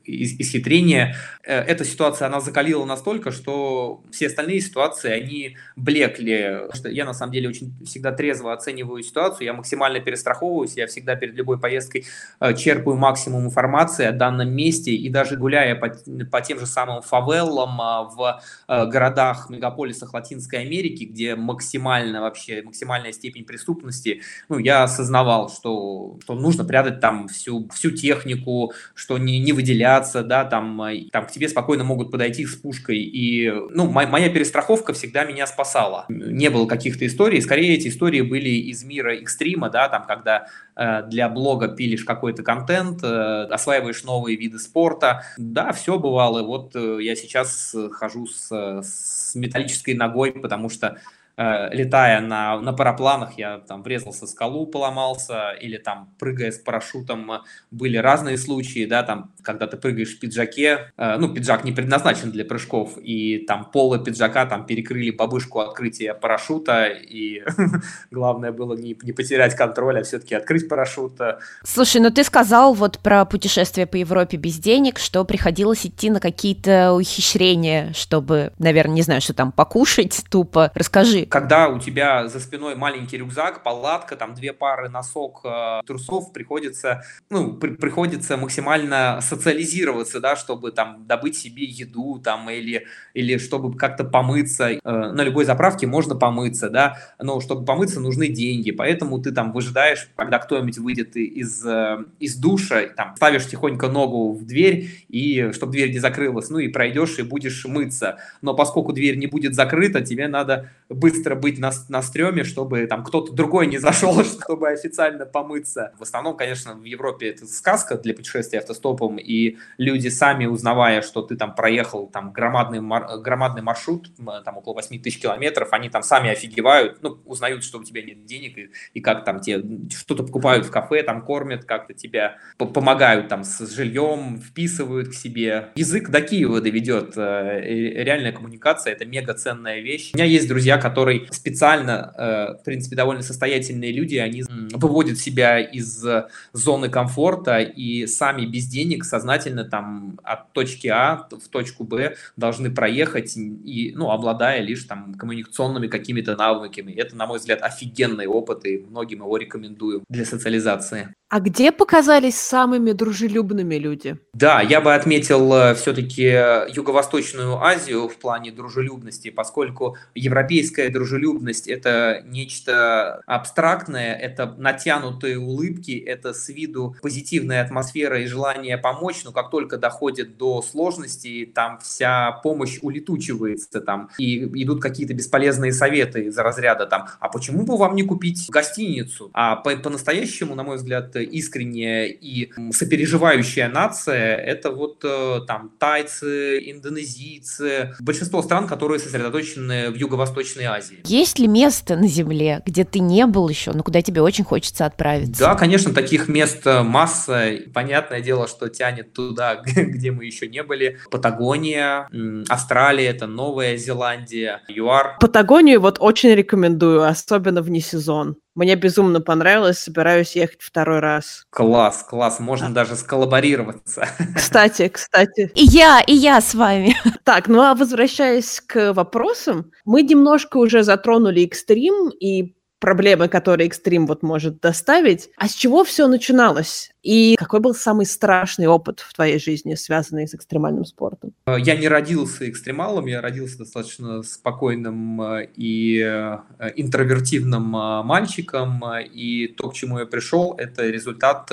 исхитрения. 0.04 1.16
Э, 1.44 1.60
эта 1.60 1.84
ситуация, 1.84 2.26
она 2.26 2.40
закалила 2.40 2.84
настолько, 2.84 3.30
что 3.30 4.02
все 4.10 4.26
остальные 4.26 4.60
ситуации, 4.60 5.10
они 5.10 5.56
блекли. 5.76 6.60
Я 6.84 7.04
на 7.04 7.14
самом 7.14 7.32
деле 7.32 7.48
очень 7.48 7.72
всегда 7.84 8.12
трезво 8.12 8.52
оцениваю 8.52 9.02
ситуацию, 9.02 9.46
я 9.46 9.52
максимально 9.52 10.00
перестраховываюсь, 10.00 10.76
я 10.76 10.86
всегда 10.86 11.16
перед 11.16 11.34
любой 11.34 11.58
поездкой 11.58 12.06
э, 12.40 12.54
черпаю 12.54 12.96
максимум 12.96 13.46
информации 13.46 14.06
о 14.06 14.12
данном 14.12 14.50
месте 14.50 14.92
и 14.92 15.08
даже 15.08 15.36
гуляя 15.36 15.74
по, 15.74 15.88
по 16.30 16.40
тем 16.40 16.60
же 16.60 16.66
самым 16.66 17.02
фавеллам 17.02 17.80
а, 17.80 18.04
в 18.04 18.40
э, 18.68 18.86
городах, 18.86 19.50
мегаполисах 19.50 20.14
Латинской 20.14 20.60
Америки, 20.60 21.04
где 21.04 21.34
максимально 21.34 22.27
вообще 22.28 22.62
максимальная 22.62 23.12
степень 23.12 23.44
преступности, 23.44 24.22
ну, 24.48 24.58
я 24.58 24.84
осознавал, 24.84 25.50
что, 25.50 26.18
что 26.22 26.34
нужно 26.34 26.64
прятать 26.64 27.00
там 27.00 27.28
всю, 27.28 27.68
всю 27.70 27.90
технику, 27.90 28.72
что 28.94 29.18
не, 29.18 29.38
не 29.38 29.52
выделяться, 29.52 30.22
да, 30.22 30.44
там, 30.44 30.80
там 31.10 31.26
к 31.26 31.30
тебе 31.30 31.48
спокойно 31.48 31.84
могут 31.84 32.10
подойти 32.10 32.46
с 32.46 32.54
пушкой. 32.54 32.98
И, 32.98 33.50
ну, 33.70 33.90
моя, 33.90 34.08
моя 34.08 34.28
перестраховка 34.28 34.92
всегда 34.92 35.24
меня 35.24 35.46
спасала. 35.46 36.04
Не 36.08 36.50
было 36.50 36.66
каких-то 36.66 37.06
историй, 37.06 37.40
скорее 37.42 37.74
эти 37.74 37.88
истории 37.88 38.20
были 38.20 38.50
из 38.50 38.84
мира 38.84 39.14
экстрима, 39.16 39.70
да, 39.70 39.88
там, 39.88 40.06
когда 40.06 40.46
э, 40.76 41.02
для 41.08 41.28
блога 41.28 41.68
пилишь 41.68 42.04
какой-то 42.04 42.42
контент, 42.42 43.02
э, 43.02 43.44
осваиваешь 43.44 44.04
новые 44.04 44.36
виды 44.36 44.58
спорта. 44.58 45.24
Да, 45.36 45.72
все 45.72 45.98
бывало. 45.98 46.42
Вот 46.42 46.76
э, 46.76 46.98
я 47.00 47.16
сейчас 47.16 47.74
хожу 47.92 48.26
с, 48.26 48.50
с 48.82 49.34
металлической 49.34 49.94
ногой, 49.94 50.32
потому 50.32 50.68
что 50.68 50.88
Э, 50.88 50.98
летая 51.38 52.20
на, 52.20 52.60
на 52.60 52.72
парапланах, 52.72 53.38
я 53.38 53.58
там 53.58 53.82
врезался 53.82 54.26
в 54.26 54.28
скалу, 54.28 54.66
поломался, 54.66 55.52
или 55.60 55.76
там 55.76 56.12
прыгая 56.18 56.50
с 56.50 56.58
парашютом, 56.58 57.30
э, 57.30 57.38
были 57.70 57.96
разные 57.96 58.36
случаи, 58.36 58.86
да, 58.86 59.04
там, 59.04 59.32
когда 59.42 59.68
ты 59.68 59.76
прыгаешь 59.76 60.16
в 60.16 60.18
пиджаке, 60.18 60.92
э, 60.96 61.16
ну, 61.16 61.32
пиджак 61.32 61.62
не 61.62 61.70
предназначен 61.70 62.32
для 62.32 62.44
прыжков, 62.44 62.98
и 62.98 63.38
там 63.46 63.70
полы 63.70 64.02
пиджака 64.02 64.46
там 64.46 64.66
перекрыли 64.66 65.10
бабушку 65.10 65.60
открытия 65.60 66.12
парашюта, 66.14 66.86
и 66.86 67.44
главное 68.10 68.50
было 68.50 68.76
не, 68.76 68.96
не 69.02 69.12
потерять 69.12 69.54
контроль, 69.54 70.00
а 70.00 70.02
все-таки 70.02 70.34
открыть 70.34 70.68
парашют. 70.68 71.20
Слушай, 71.62 72.00
ну 72.00 72.10
ты 72.10 72.24
сказал 72.24 72.74
вот 72.74 72.98
про 72.98 73.24
путешествие 73.24 73.86
по 73.86 73.94
Европе 73.94 74.36
без 74.36 74.58
денег, 74.58 74.98
что 74.98 75.24
приходилось 75.24 75.86
идти 75.86 76.10
на 76.10 76.18
какие-то 76.18 76.94
ухищрения, 76.94 77.92
чтобы, 77.92 78.52
наверное, 78.58 78.96
не 78.96 79.02
знаю, 79.02 79.20
что 79.20 79.34
там 79.34 79.52
покушать 79.52 80.24
тупо. 80.30 80.72
Расскажи, 80.74 81.27
когда 81.28 81.68
у 81.68 81.78
тебя 81.78 82.28
за 82.28 82.40
спиной 82.40 82.74
маленький 82.74 83.18
рюкзак, 83.18 83.62
палатка, 83.62 84.16
там 84.16 84.34
две 84.34 84.52
пары 84.52 84.88
носок, 84.88 85.40
э, 85.44 85.80
трусов, 85.86 86.32
приходится, 86.32 87.02
ну, 87.30 87.54
при, 87.54 87.70
приходится 87.70 88.36
максимально 88.36 89.20
социализироваться, 89.20 90.20
да, 90.20 90.36
чтобы 90.36 90.72
там 90.72 91.06
добыть 91.06 91.36
себе 91.36 91.64
еду, 91.64 92.20
там, 92.22 92.48
или, 92.50 92.86
или 93.14 93.38
чтобы 93.38 93.76
как-то 93.76 94.04
помыться. 94.04 94.70
Э, 94.70 94.78
на 94.84 95.22
любой 95.22 95.44
заправке 95.44 95.86
можно 95.86 96.14
помыться, 96.14 96.70
да, 96.70 96.96
но 97.18 97.40
чтобы 97.40 97.64
помыться 97.64 98.00
нужны 98.00 98.28
деньги, 98.28 98.70
поэтому 98.70 99.20
ты 99.20 99.32
там 99.32 99.52
выжидаешь, 99.52 100.08
когда 100.16 100.38
кто-нибудь 100.38 100.78
выйдет 100.78 101.16
из, 101.16 101.64
э, 101.64 102.04
из 102.18 102.36
душа, 102.36 102.86
там, 102.96 103.14
ставишь 103.16 103.46
тихонько 103.46 103.88
ногу 103.88 104.32
в 104.32 104.44
дверь, 104.46 105.04
и 105.08 105.50
чтобы 105.52 105.72
дверь 105.72 105.92
не 105.92 105.98
закрылась, 105.98 106.48
ну, 106.50 106.58
и 106.58 106.68
пройдешь, 106.68 107.18
и 107.18 107.22
будешь 107.22 107.64
мыться. 107.66 108.18
Но 108.42 108.54
поскольку 108.54 108.92
дверь 108.92 109.16
не 109.16 109.26
будет 109.26 109.54
закрыта, 109.54 110.00
тебе 110.00 110.28
надо 110.28 110.70
быстро 110.88 111.17
быстро 111.18 111.34
быть 111.34 111.58
на, 111.58 111.72
на 111.88 112.02
стреме, 112.02 112.44
чтобы 112.44 112.86
там 112.86 113.02
кто-то 113.02 113.32
другой 113.32 113.66
не 113.66 113.78
зашел, 113.78 114.22
чтобы 114.42 114.68
официально 114.68 115.26
помыться. 115.26 115.92
В 115.98 116.02
основном, 116.02 116.36
конечно, 116.36 116.74
в 116.74 116.84
Европе 116.84 117.30
это 117.30 117.46
сказка 117.46 117.96
для 117.96 118.14
путешествия 118.14 118.60
автостопом, 118.60 119.18
и 119.18 119.56
люди 119.78 120.08
сами, 120.08 120.46
узнавая, 120.46 121.02
что 121.02 121.22
ты 121.22 121.36
там 121.36 121.54
проехал 121.54 122.06
там 122.06 122.32
громадный, 122.32 122.80
мар, 122.80 123.18
громадный 123.18 123.62
маршрут, 123.62 124.10
там 124.44 124.56
около 124.56 124.74
8 124.74 125.02
тысяч 125.02 125.20
километров, 125.20 125.72
они 125.72 125.88
там 125.88 126.02
сами 126.02 126.30
офигевают, 126.30 126.98
ну, 127.02 127.18
узнают, 127.24 127.64
что 127.64 127.78
у 127.78 127.84
тебя 127.84 128.02
нет 128.02 128.24
денег, 128.24 128.58
и, 128.58 128.70
и 128.94 129.00
как 129.00 129.24
там 129.24 129.40
тебе 129.40 129.88
что-то 129.90 130.22
покупают 130.22 130.66
в 130.66 130.70
кафе, 130.70 131.02
там 131.02 131.22
кормят, 131.22 131.64
как-то 131.64 131.94
тебя 131.94 132.36
помогают 132.56 133.28
там 133.28 133.42
с 133.44 133.58
жильем, 133.74 134.40
вписывают 134.40 135.08
к 135.08 135.14
себе. 135.14 135.70
Язык 135.74 136.10
до 136.10 136.20
Киева 136.20 136.60
доведет. 136.60 137.16
Э, 137.16 137.60
реальная 137.60 138.32
коммуникация– 138.32 138.92
это 138.94 139.04
мега 139.04 139.34
ценная 139.34 139.80
вещь. 139.80 140.10
У 140.14 140.16
меня 140.16 140.26
есть 140.26 140.48
друзья, 140.48 140.78
которые 140.78 141.07
который 141.08 141.28
специально, 141.30 142.12
э, 142.16 142.60
в 142.60 142.64
принципе, 142.64 142.96
довольно 142.96 143.22
состоятельные 143.22 143.92
люди, 143.92 144.16
они 144.16 144.44
выводят 144.72 145.18
себя 145.18 145.60
из 145.60 146.04
зоны 146.52 146.88
комфорта 146.88 147.60
и 147.60 148.06
сами 148.06 148.46
без 148.46 148.66
денег 148.66 149.04
сознательно 149.04 149.64
там 149.64 150.18
от 150.22 150.52
точки 150.52 150.88
А 150.88 151.28
в 151.30 151.48
точку 151.48 151.84
Б 151.84 152.16
должны 152.36 152.70
проехать, 152.70 153.36
и, 153.36 153.92
ну, 153.96 154.10
обладая 154.10 154.60
лишь 154.60 154.84
там 154.84 155.14
коммуникационными 155.14 155.86
какими-то 155.86 156.36
навыками. 156.36 156.92
Это, 156.92 157.16
на 157.16 157.26
мой 157.26 157.38
взгляд, 157.38 157.62
офигенный 157.62 158.26
опыт, 158.26 158.66
и 158.66 158.78
многим 158.78 159.20
его 159.20 159.36
рекомендую 159.36 160.02
для 160.08 160.24
социализации. 160.24 161.14
А 161.30 161.40
где 161.40 161.72
показались 161.72 162.36
самыми 162.36 162.92
дружелюбными 162.92 163.74
люди? 163.74 164.16
Да, 164.32 164.62
я 164.62 164.80
бы 164.80 164.94
отметил 164.94 165.52
э, 165.52 165.74
все-таки 165.74 166.22
Юго-Восточную 166.22 167.62
Азию 167.62 168.08
в 168.08 168.16
плане 168.16 168.50
дружелюбности, 168.50 169.28
поскольку 169.28 169.98
европейская 170.14 170.87
дружелюбность– 170.90 171.66
это 171.68 172.22
нечто 172.24 173.22
абстрактное, 173.26 174.14
это 174.14 174.54
натянутые 174.58 175.38
улыбки, 175.38 175.92
это 175.92 176.32
с 176.32 176.48
виду 176.48 176.96
позитивная 177.02 177.62
атмосфера 177.62 178.20
и 178.20 178.26
желание 178.26 178.78
помочь, 178.78 179.24
но 179.24 179.32
как 179.32 179.50
только 179.50 179.76
доходит 179.76 180.36
до 180.36 180.62
сложностей, 180.62 181.46
там 181.46 181.78
вся 181.78 182.32
помощь 182.42 182.78
улетучивается, 182.82 183.80
там, 183.80 184.10
и 184.18 184.44
идут 184.62 184.82
какие-то 184.82 185.14
бесполезные 185.14 185.72
советы 185.72 186.26
из 186.26 186.38
разряда, 186.38 186.86
там, 186.86 187.08
а 187.20 187.28
почему 187.28 187.64
бы 187.64 187.76
вам 187.76 187.94
не 187.94 188.02
купить 188.02 188.46
гостиницу? 188.48 189.30
А 189.32 189.56
по-настоящему, 189.56 190.54
на 190.54 190.62
мой 190.62 190.76
взгляд, 190.76 191.14
искренняя 191.16 192.06
и 192.06 192.50
сопереживающая 192.72 193.68
нация, 193.68 194.36
это 194.36 194.70
вот 194.70 195.04
э, 195.04 195.40
там 195.46 195.72
тайцы, 195.78 196.58
индонезийцы, 196.70 197.94
большинство 198.00 198.42
стран, 198.42 198.66
которые 198.66 198.98
сосредоточены 198.98 199.90
в 199.90 199.94
Юго-Восточной 199.94 200.64
Азии. 200.64 200.77
Есть 201.04 201.38
ли 201.38 201.46
место 201.46 201.96
на 201.96 202.08
Земле, 202.08 202.62
где 202.66 202.84
ты 202.84 202.98
не 202.98 203.26
был 203.26 203.48
еще, 203.48 203.72
но 203.72 203.82
куда 203.82 204.02
тебе 204.02 204.22
очень 204.22 204.44
хочется 204.44 204.86
отправиться? 204.86 205.40
Да, 205.40 205.54
конечно, 205.54 205.92
таких 205.92 206.28
мест 206.28 206.66
э, 206.66 206.82
масса. 206.82 207.50
Понятное 207.72 208.20
дело, 208.20 208.48
что 208.48 208.68
тянет 208.68 209.12
туда, 209.12 209.56
где 209.64 210.10
мы 210.10 210.24
еще 210.24 210.48
не 210.48 210.62
были. 210.62 210.98
Патагония, 211.10 212.08
Австралия, 212.48 213.06
это 213.06 213.26
Новая 213.26 213.76
Зеландия, 213.76 214.62
ЮАР. 214.68 215.18
Патагонию 215.20 215.80
вот 215.80 215.98
очень 216.00 216.30
рекомендую, 216.30 217.04
особенно 217.04 217.62
вне 217.62 217.80
сезон. 217.80 218.36
Мне 218.58 218.74
безумно 218.74 219.20
понравилось, 219.20 219.78
собираюсь 219.78 220.34
ехать 220.34 220.62
второй 220.62 220.98
раз. 220.98 221.44
Класс, 221.50 222.02
класс, 222.02 222.40
можно 222.40 222.66
а. 222.66 222.70
даже 222.70 222.96
сколлаборироваться. 222.96 224.08
Кстати, 224.34 224.88
кстати. 224.88 225.52
И 225.54 225.62
я, 225.62 226.00
и 226.00 226.12
я 226.12 226.40
с 226.40 226.54
вами. 226.54 226.96
Так, 227.22 227.46
ну 227.46 227.60
а 227.60 227.76
возвращаясь 227.76 228.60
к 228.60 228.92
вопросам, 228.94 229.70
мы 229.84 230.02
немножко 230.02 230.56
уже 230.56 230.82
затронули 230.82 231.44
экстрим 231.44 232.08
и 232.08 232.56
проблемы, 232.80 233.28
которые 233.28 233.68
экстрим 233.68 234.08
вот 234.08 234.24
может 234.24 234.60
доставить. 234.60 235.30
А 235.36 235.46
с 235.46 235.52
чего 235.52 235.84
все 235.84 236.08
начиналось? 236.08 236.90
И 237.02 237.36
какой 237.38 237.60
был 237.60 237.74
самый 237.74 238.06
страшный 238.06 238.66
опыт 238.66 239.00
в 239.00 239.14
твоей 239.14 239.38
жизни, 239.38 239.74
связанный 239.76 240.26
с 240.26 240.34
экстремальным 240.34 240.84
спортом? 240.84 241.32
Э, 241.46 241.56
я 241.58 241.76
не 241.76 241.88
родился 241.88 242.48
экстремалом, 242.48 243.06
я 243.06 243.20
родился 243.20 243.58
достаточно 243.58 244.22
спокойным 244.22 245.20
э, 245.22 245.48
и 245.54 246.00
э, 246.00 246.38
интровертивным 246.74 247.62
мальчиком, 247.62 248.82
и 248.98 249.46
то, 249.46 249.70
к 249.70 249.74
чему 249.74 250.00
я 250.00 250.06
пришел, 250.06 250.54
это 250.58 250.88
результат 250.88 251.50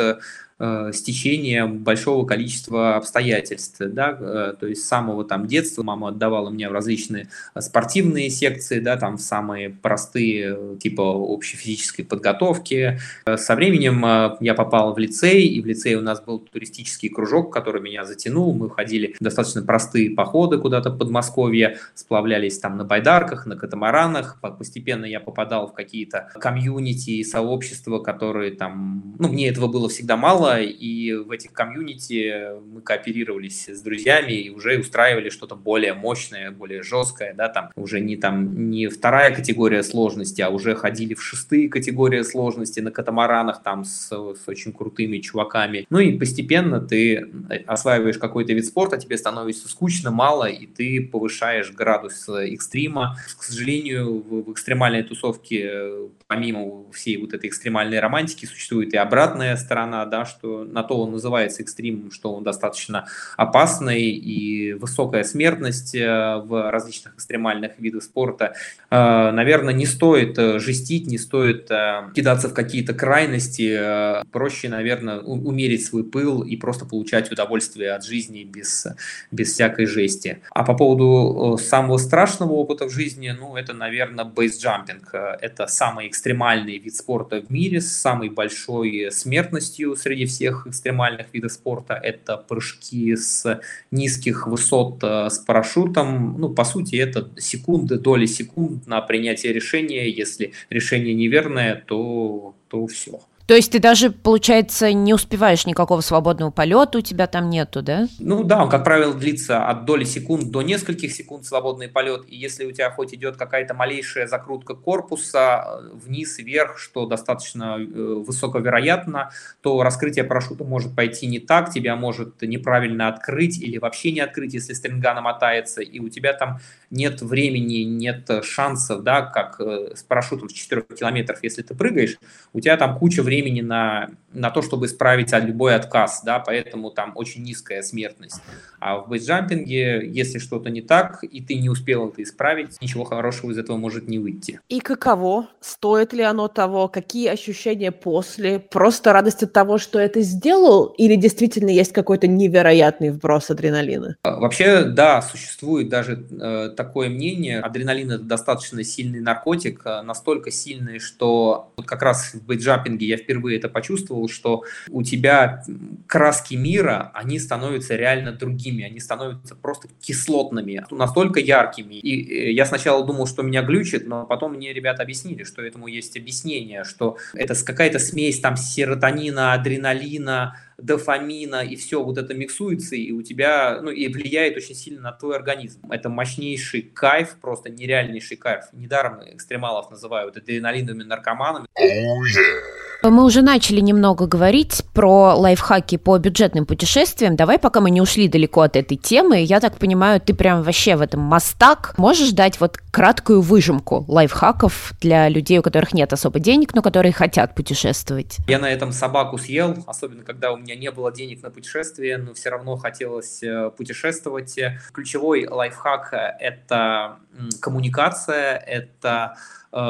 стечение 0.94 1.66
большого 1.66 2.26
количества 2.26 2.96
обстоятельств, 2.96 3.76
да, 3.78 4.54
то 4.54 4.68
есть 4.68 4.86
с 4.86 4.88
самого 4.88 5.26
там 5.26 5.48
детства 5.48 5.84
мама 5.84 6.08
отдавала 6.08 6.50
меня 6.50 6.70
в 6.70 6.72
различные 6.72 7.28
спортивные 7.60 8.30
секции, 8.30 8.80
да, 8.80 8.96
там 8.96 9.18
самые 9.18 9.70
простые 9.70 10.78
типа 10.78 11.02
общей 11.02 11.58
физической 11.58 12.04
подготовки. 12.04 13.02
Со 13.36 13.54
временем 13.54 14.38
я 14.40 14.54
попал 14.54 14.94
в 14.94 14.98
лицей, 14.98 15.35
и 15.41 15.62
в 15.62 15.65
лицее 15.65 15.98
у 15.98 16.02
нас 16.02 16.21
был 16.21 16.39
туристический 16.39 17.10
кружок, 17.10 17.54
который 17.54 17.82
меня 17.82 18.06
затянул. 18.06 18.54
Мы 18.54 18.69
ходили 18.69 19.15
в 19.19 19.24
достаточно 19.24 19.62
простые 19.62 20.12
походы 20.12 20.58
куда-то 20.58 20.89
в 20.89 20.98
Подмосковье, 20.98 21.78
сплавлялись 21.93 22.60
там 22.60 22.78
на 22.78 22.84
байдарках, 22.84 23.45
на 23.45 23.56
катамаранах. 23.56 24.39
Постепенно 24.41 25.06
я 25.06 25.19
попадал 25.19 25.67
в 25.67 25.74
какие-то 25.74 26.30
комьюнити 26.36 27.12
и 27.12 27.24
сообщества, 27.24 28.00
которые 28.00 28.52
там, 28.52 29.15
ну, 29.19 29.28
мне 29.28 29.50
этого 29.50 29.67
было 29.67 29.89
всегда 29.89 30.17
мало, 30.17 30.62
и 30.62 31.13
в 31.13 31.32
этих 31.32 31.54
комьюнити 31.54 32.60
мы 32.71 32.82
кооперировались 32.82 33.67
с 33.67 33.82
друзьями 33.82 34.34
и 34.34 34.50
уже 34.50 34.80
устраивали 34.80 35.30
что-то 35.30 35.56
более 35.56 35.93
мощное, 35.93 36.52
более 36.52 36.84
жесткое, 36.84 37.34
да, 37.34 37.50
там 37.50 37.71
уже 37.76 38.00
не 38.00 38.15
там 38.15 38.69
не 38.69 38.88
вторая 38.88 39.34
категория 39.34 39.84
сложности, 39.84 40.41
а 40.41 40.50
уже 40.50 40.76
ходили 40.76 41.13
в 41.13 41.24
шестые 41.24 41.69
категории 41.69 42.21
сложности 42.21 42.80
на 42.80 42.91
катамаранах 42.91 43.63
там 43.63 43.86
с, 43.86 44.10
с 44.10 44.48
очень 44.48 44.74
крутыми 44.74 45.17
чуваками. 45.26 45.86
Ну 45.90 46.00
и 46.00 46.18
постепенно 46.18 46.80
ты 46.80 47.30
осваиваешь 47.68 48.18
какой-то 48.18 48.54
вид 48.54 48.66
спорта, 48.66 48.98
тебе 48.98 49.18
становится 49.18 49.68
скучно, 49.68 50.12
мало, 50.12 50.46
и 50.46 50.66
ты 50.66 51.02
повышаешь 51.02 51.72
градус 51.72 52.30
экстрима. 52.30 53.18
К 53.38 53.44
сожалению, 53.44 54.22
в, 54.22 54.52
экстремальной 54.52 55.04
тусовке, 55.04 55.90
помимо 56.28 56.92
всей 56.92 57.18
вот 57.18 57.34
этой 57.34 57.50
экстремальной 57.50 58.00
романтики, 58.00 58.46
существует 58.46 58.94
и 58.94 58.98
обратная 58.98 59.56
сторона, 59.58 60.06
да, 60.06 60.26
что 60.26 60.64
на 60.64 60.82
то 60.82 61.02
он 61.02 61.12
называется 61.12 61.62
экстримом, 61.62 62.12
что 62.12 62.34
он 62.34 62.44
достаточно 62.44 63.08
опасный 63.38 64.10
и 64.10 64.74
высокая 64.74 65.24
смертность 65.24 65.94
э, 65.94 66.38
в 66.38 66.72
различных 66.72 67.16
экстремальных 67.16 67.78
видах 67.78 68.02
спорта. 68.02 68.56
Э, 68.90 69.30
наверное, 69.32 69.74
не 69.74 69.86
стоит 69.86 70.38
э, 70.40 70.58
жестить, 70.58 71.06
не 71.06 71.20
стоит 71.20 71.70
кидаться 72.16 72.50
в 72.50 72.54
какие-то 72.54 72.94
крайности. 72.94 74.26
Проще, 74.32 74.70
наверное, 74.70 75.20
умерить 75.20 75.86
свой 75.86 76.04
пыл 76.04 76.42
и 76.42 76.56
просто 76.58 76.86
получать 76.86 77.32
удовольствие 77.32 77.92
от 77.92 78.04
жизни 78.04 78.44
без, 78.44 78.88
без 79.32 79.54
всякой 79.54 79.86
жести. 79.86 80.42
А 80.52 80.64
по 80.64 80.74
поводу 80.74 81.58
самого 81.58 81.98
страшного 81.98 82.54
опыта 82.54 82.86
в 82.86 82.92
жизни, 82.92 83.36
ну, 83.38 83.56
это, 83.56 83.74
наверное, 83.74 84.26
бейсджампинг. 84.26 85.14
Это 85.14 85.68
самый 85.68 86.08
экстремальный 86.15 86.78
вид 86.78 86.95
спорта 86.95 87.41
в 87.41 87.49
мире 87.51 87.82
с 87.82 87.91
самой 87.91 88.30
большой 88.30 89.12
смертностью 89.12 89.95
среди 89.97 90.25
всех 90.25 90.65
экстремальных 90.65 91.28
видов 91.34 91.51
спорта 91.51 91.93
это 91.93 92.38
прыжки 92.38 93.15
с 93.15 93.60
низких 93.91 94.47
высот 94.47 95.04
э, 95.04 95.30
с 95.30 95.39
парашютом. 95.39 96.39
Ну, 96.39 96.49
по 96.49 96.63
сути, 96.63 96.95
это 96.95 97.30
секунды, 97.38 97.99
доли 97.99 98.25
секунд 98.25 98.88
на 98.88 99.01
принятие 99.01 99.51
решения. 99.51 100.10
Если 100.10 100.54
решение 100.69 101.13
неверное, 101.13 101.84
то, 101.86 102.56
то 102.69 102.88
все. 102.88 103.19
То 103.48 103.54
есть 103.54 103.72
ты 103.72 103.80
даже, 103.80 104.10
получается, 104.10 104.92
не 104.92 105.14
успеваешь 105.14 105.68
никакого 105.68 106.02
свободного 106.02 106.50
полета, 106.50 106.98
у 106.98 107.02
тебя 107.02 107.28
там 107.28 107.50
нету, 107.50 107.84
да? 107.84 108.08
Ну 108.20 108.44
да, 108.44 108.64
он, 108.64 108.70
как 108.70 108.84
правило, 108.84 109.14
длится 109.14 109.68
от 109.68 109.86
доли 109.86 110.04
секунд 110.04 110.50
до 110.50 110.64
нескольких 110.64 111.12
секунд 111.12 111.46
свободный 111.46 111.88
полет. 111.88 112.24
И 112.28 112.36
если 112.36 112.66
у 112.66 112.72
тебя 112.72 112.90
хоть 112.90 113.14
идет 113.14 113.38
какая-то 113.38 113.76
малейшая 113.76 114.28
закрутка 114.28 114.74
корпуса 114.74 115.66
э, 115.68 115.90
вниз, 115.94 116.40
вверх, 116.40 116.80
что 116.80 117.06
достаточно 117.06 117.78
э, 117.78 117.84
высоковероятно, 117.84 119.30
то 119.62 119.84
раскрытие 119.84 120.26
парашюта 120.26 120.64
может 120.64 120.96
пойти 120.96 121.28
не 121.28 121.40
так, 121.40 121.72
тебя 121.72 121.96
может 121.96 122.42
неправильно 122.42 123.10
открыть 123.10 123.62
или 123.62 123.78
вообще 123.78 124.12
не 124.12 124.22
открыть, 124.22 124.56
если 124.56 124.74
стринга 124.74 125.14
намотается, 125.14 125.82
и 125.82 126.00
у 126.00 126.10
тебя 126.10 126.34
там 126.34 126.60
нет 126.96 127.22
времени, 127.22 127.84
нет 127.84 128.30
шансов, 128.44 129.04
да, 129.04 129.22
как 129.22 129.60
э, 129.60 129.96
с 129.96 130.04
парашютом 130.04 130.50
с 130.50 130.54
4 130.54 130.84
километров, 130.98 131.44
если 131.44 131.62
ты 131.62 131.76
прыгаешь, 131.76 132.18
у 132.54 132.60
тебя 132.62 132.78
там 132.78 132.98
куча 132.98 133.22
времени 133.22 133.62
на, 133.62 134.10
на 134.36 134.52
то, 134.52 134.62
чтобы 134.62 134.86
исправить 134.86 135.32
любой 135.34 135.76
отказ, 135.76 136.21
да, 136.24 136.39
поэтому 136.39 136.91
там 136.91 137.13
очень 137.15 137.43
низкая 137.43 137.82
смертность. 137.82 138.41
А 138.80 138.98
в 139.00 139.10
бейсджампинге, 139.10 140.08
если 140.08 140.38
что-то 140.38 140.69
не 140.69 140.82
так, 140.82 141.24
и 141.24 141.41
ты 141.41 141.56
не 141.56 141.69
успел 141.69 142.10
это 142.10 142.21
исправить, 142.21 142.80
ничего 142.82 143.04
хорошего 143.04 143.52
из 143.52 143.58
этого 143.58 143.78
может 143.78 144.08
не 144.08 144.19
выйти. 144.19 144.60
И 144.69 144.80
каково? 144.80 145.48
Стоит 145.60 146.13
ли 146.13 146.21
оно 146.21 146.48
того? 146.48 146.88
Какие 146.88 147.30
ощущения 147.30 147.91
после? 147.91 148.60
Просто 148.60 149.13
радость 149.13 149.43
от 149.43 149.54
того, 149.54 149.78
что 149.78 150.00
это 150.00 150.21
сделал? 150.21 150.93
Или 150.98 151.15
действительно 151.15 151.69
есть 151.69 151.93
какой-то 151.93 152.28
невероятный 152.28 153.10
вброс 153.10 153.50
адреналина? 153.50 154.17
А, 154.24 154.39
вообще, 154.39 154.84
да, 154.84 155.21
существует 155.21 155.89
даже 155.89 156.28
э, 156.30 156.69
такое 156.76 157.10
мнение. 157.10 157.60
Адреналин– 157.62 158.12
это 158.12 158.24
достаточно 158.24 158.84
сильный 158.84 159.19
наркотик, 159.19 159.82
э, 159.86 160.02
настолько 160.02 160.52
сильный, 160.52 161.00
что 161.00 161.74
вот 161.78 161.86
как 161.86 162.02
раз 162.02 162.34
в 162.34 162.45
бейджапинге 162.45 163.08
я 163.08 163.17
впервые 163.17 163.58
это 163.58 163.69
почувствовал, 163.69 164.25
что 164.28 164.64
у 164.90 165.04
тебя 165.04 165.64
краски 166.08 166.56
мира, 166.56 167.12
они 167.14 167.40
становятся 167.40 167.96
реально 167.96 168.32
другими, 168.32 168.84
они 168.84 169.00
становятся 169.00 169.56
просто 169.56 169.88
кислотными, 170.02 170.86
настолько 170.92 171.40
яркими. 171.40 171.96
И 171.96 172.54
я 172.54 172.66
сначала 172.66 173.06
думал, 173.06 173.28
что 173.28 173.44
меня 173.44 173.62
глючит, 173.62 174.08
но 174.08 174.26
потом 174.26 174.54
мне 174.54 174.74
ребята 174.74 175.04
объяснили, 175.04 175.44
что 175.44 175.62
этому 175.62 175.88
есть 175.88 176.18
объяснение, 176.18 176.84
что 176.84 177.18
это 177.34 177.56
какая-то 177.64 178.00
смесь 178.00 178.40
там 178.40 178.58
серотонина, 178.58 179.54
адреналина, 179.54 180.60
дофамина, 180.78 181.64
и 181.64 181.76
все 181.76 182.04
вот 182.04 182.18
это 182.18 182.34
миксуется, 182.34 182.96
и 182.96 183.12
у 183.12 183.22
тебя, 183.22 183.80
ну, 183.82 183.92
и 183.92 184.08
влияет 184.08 184.58
очень 184.58 184.76
сильно 184.76 185.02
на 185.02 185.12
твой 185.12 185.36
организм. 185.38 185.90
Это 185.90 186.10
мощнейший 186.10 186.82
кайф, 186.82 187.38
просто 187.40 187.70
нереальнейший 187.70 188.38
кайф. 188.38 188.66
Недаром 188.74 189.22
экстремалов 189.26 189.90
называют 189.90 190.38
адреналиновыми 190.38 191.04
наркоманами. 191.04 191.68
Oh, 191.78 192.24
yeah. 192.24 192.85
Мы 193.10 193.24
уже 193.24 193.44
начали 193.44 193.82
немного 193.82 194.26
говорить 194.26 194.84
про 194.94 195.36
лайфхаки 195.36 195.98
по 195.98 196.18
бюджетным 196.18 196.65
путешествиям. 196.65 197.36
Давай, 197.36 197.60
пока 197.60 197.80
мы 197.80 197.91
не 197.91 198.02
ушли 198.02 198.28
далеко 198.28 198.62
от 198.62 198.76
этой 198.76 198.98
темы, 198.98 199.41
я 199.41 199.60
так 199.60 199.78
понимаю, 199.78 200.20
ты 200.20 200.34
прям 200.34 200.63
вообще 200.63 200.96
в 200.96 201.02
этом 201.02 201.22
мастак. 201.22 201.94
Можешь 201.98 202.32
дать 202.32 202.60
вот 202.60 202.78
краткую 202.91 203.41
выжимку 203.41 204.06
лайфхаков 204.08 204.94
для 205.02 205.30
людей, 205.30 205.60
у 205.60 205.62
которых 205.62 205.94
нет 205.94 206.13
особо 206.13 206.39
денег, 206.39 206.74
но 206.74 206.82
которые 206.82 207.12
хотят 207.12 207.54
путешествовать? 207.54 208.38
Я 208.48 208.58
на 208.58 208.72
этом 208.72 208.91
собаку 208.91 209.38
съел, 209.38 209.76
особенно 209.86 210.24
когда 210.24 210.52
у 210.52 210.58
меня 210.58 210.76
не 210.76 210.89
было 210.89 211.12
денег 211.12 211.44
на 211.44 211.52
путешествие, 211.52 212.18
но 212.18 212.34
все 212.34 212.50
равно 212.50 212.76
хотелось 212.76 213.44
э, 213.44 213.70
путешествовать. 213.78 214.60
Ключевой 214.94 215.48
лайфхак– 215.48 216.10
это 216.39 217.18
коммуникация, 217.62 218.58
это 218.58 219.36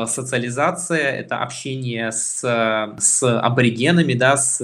социализация, 0.07 1.11
это 1.11 1.39
общение 1.39 2.11
с, 2.11 2.41
с 2.97 3.39
аборигенами, 3.39 4.13
да, 4.13 4.37
с, 4.37 4.59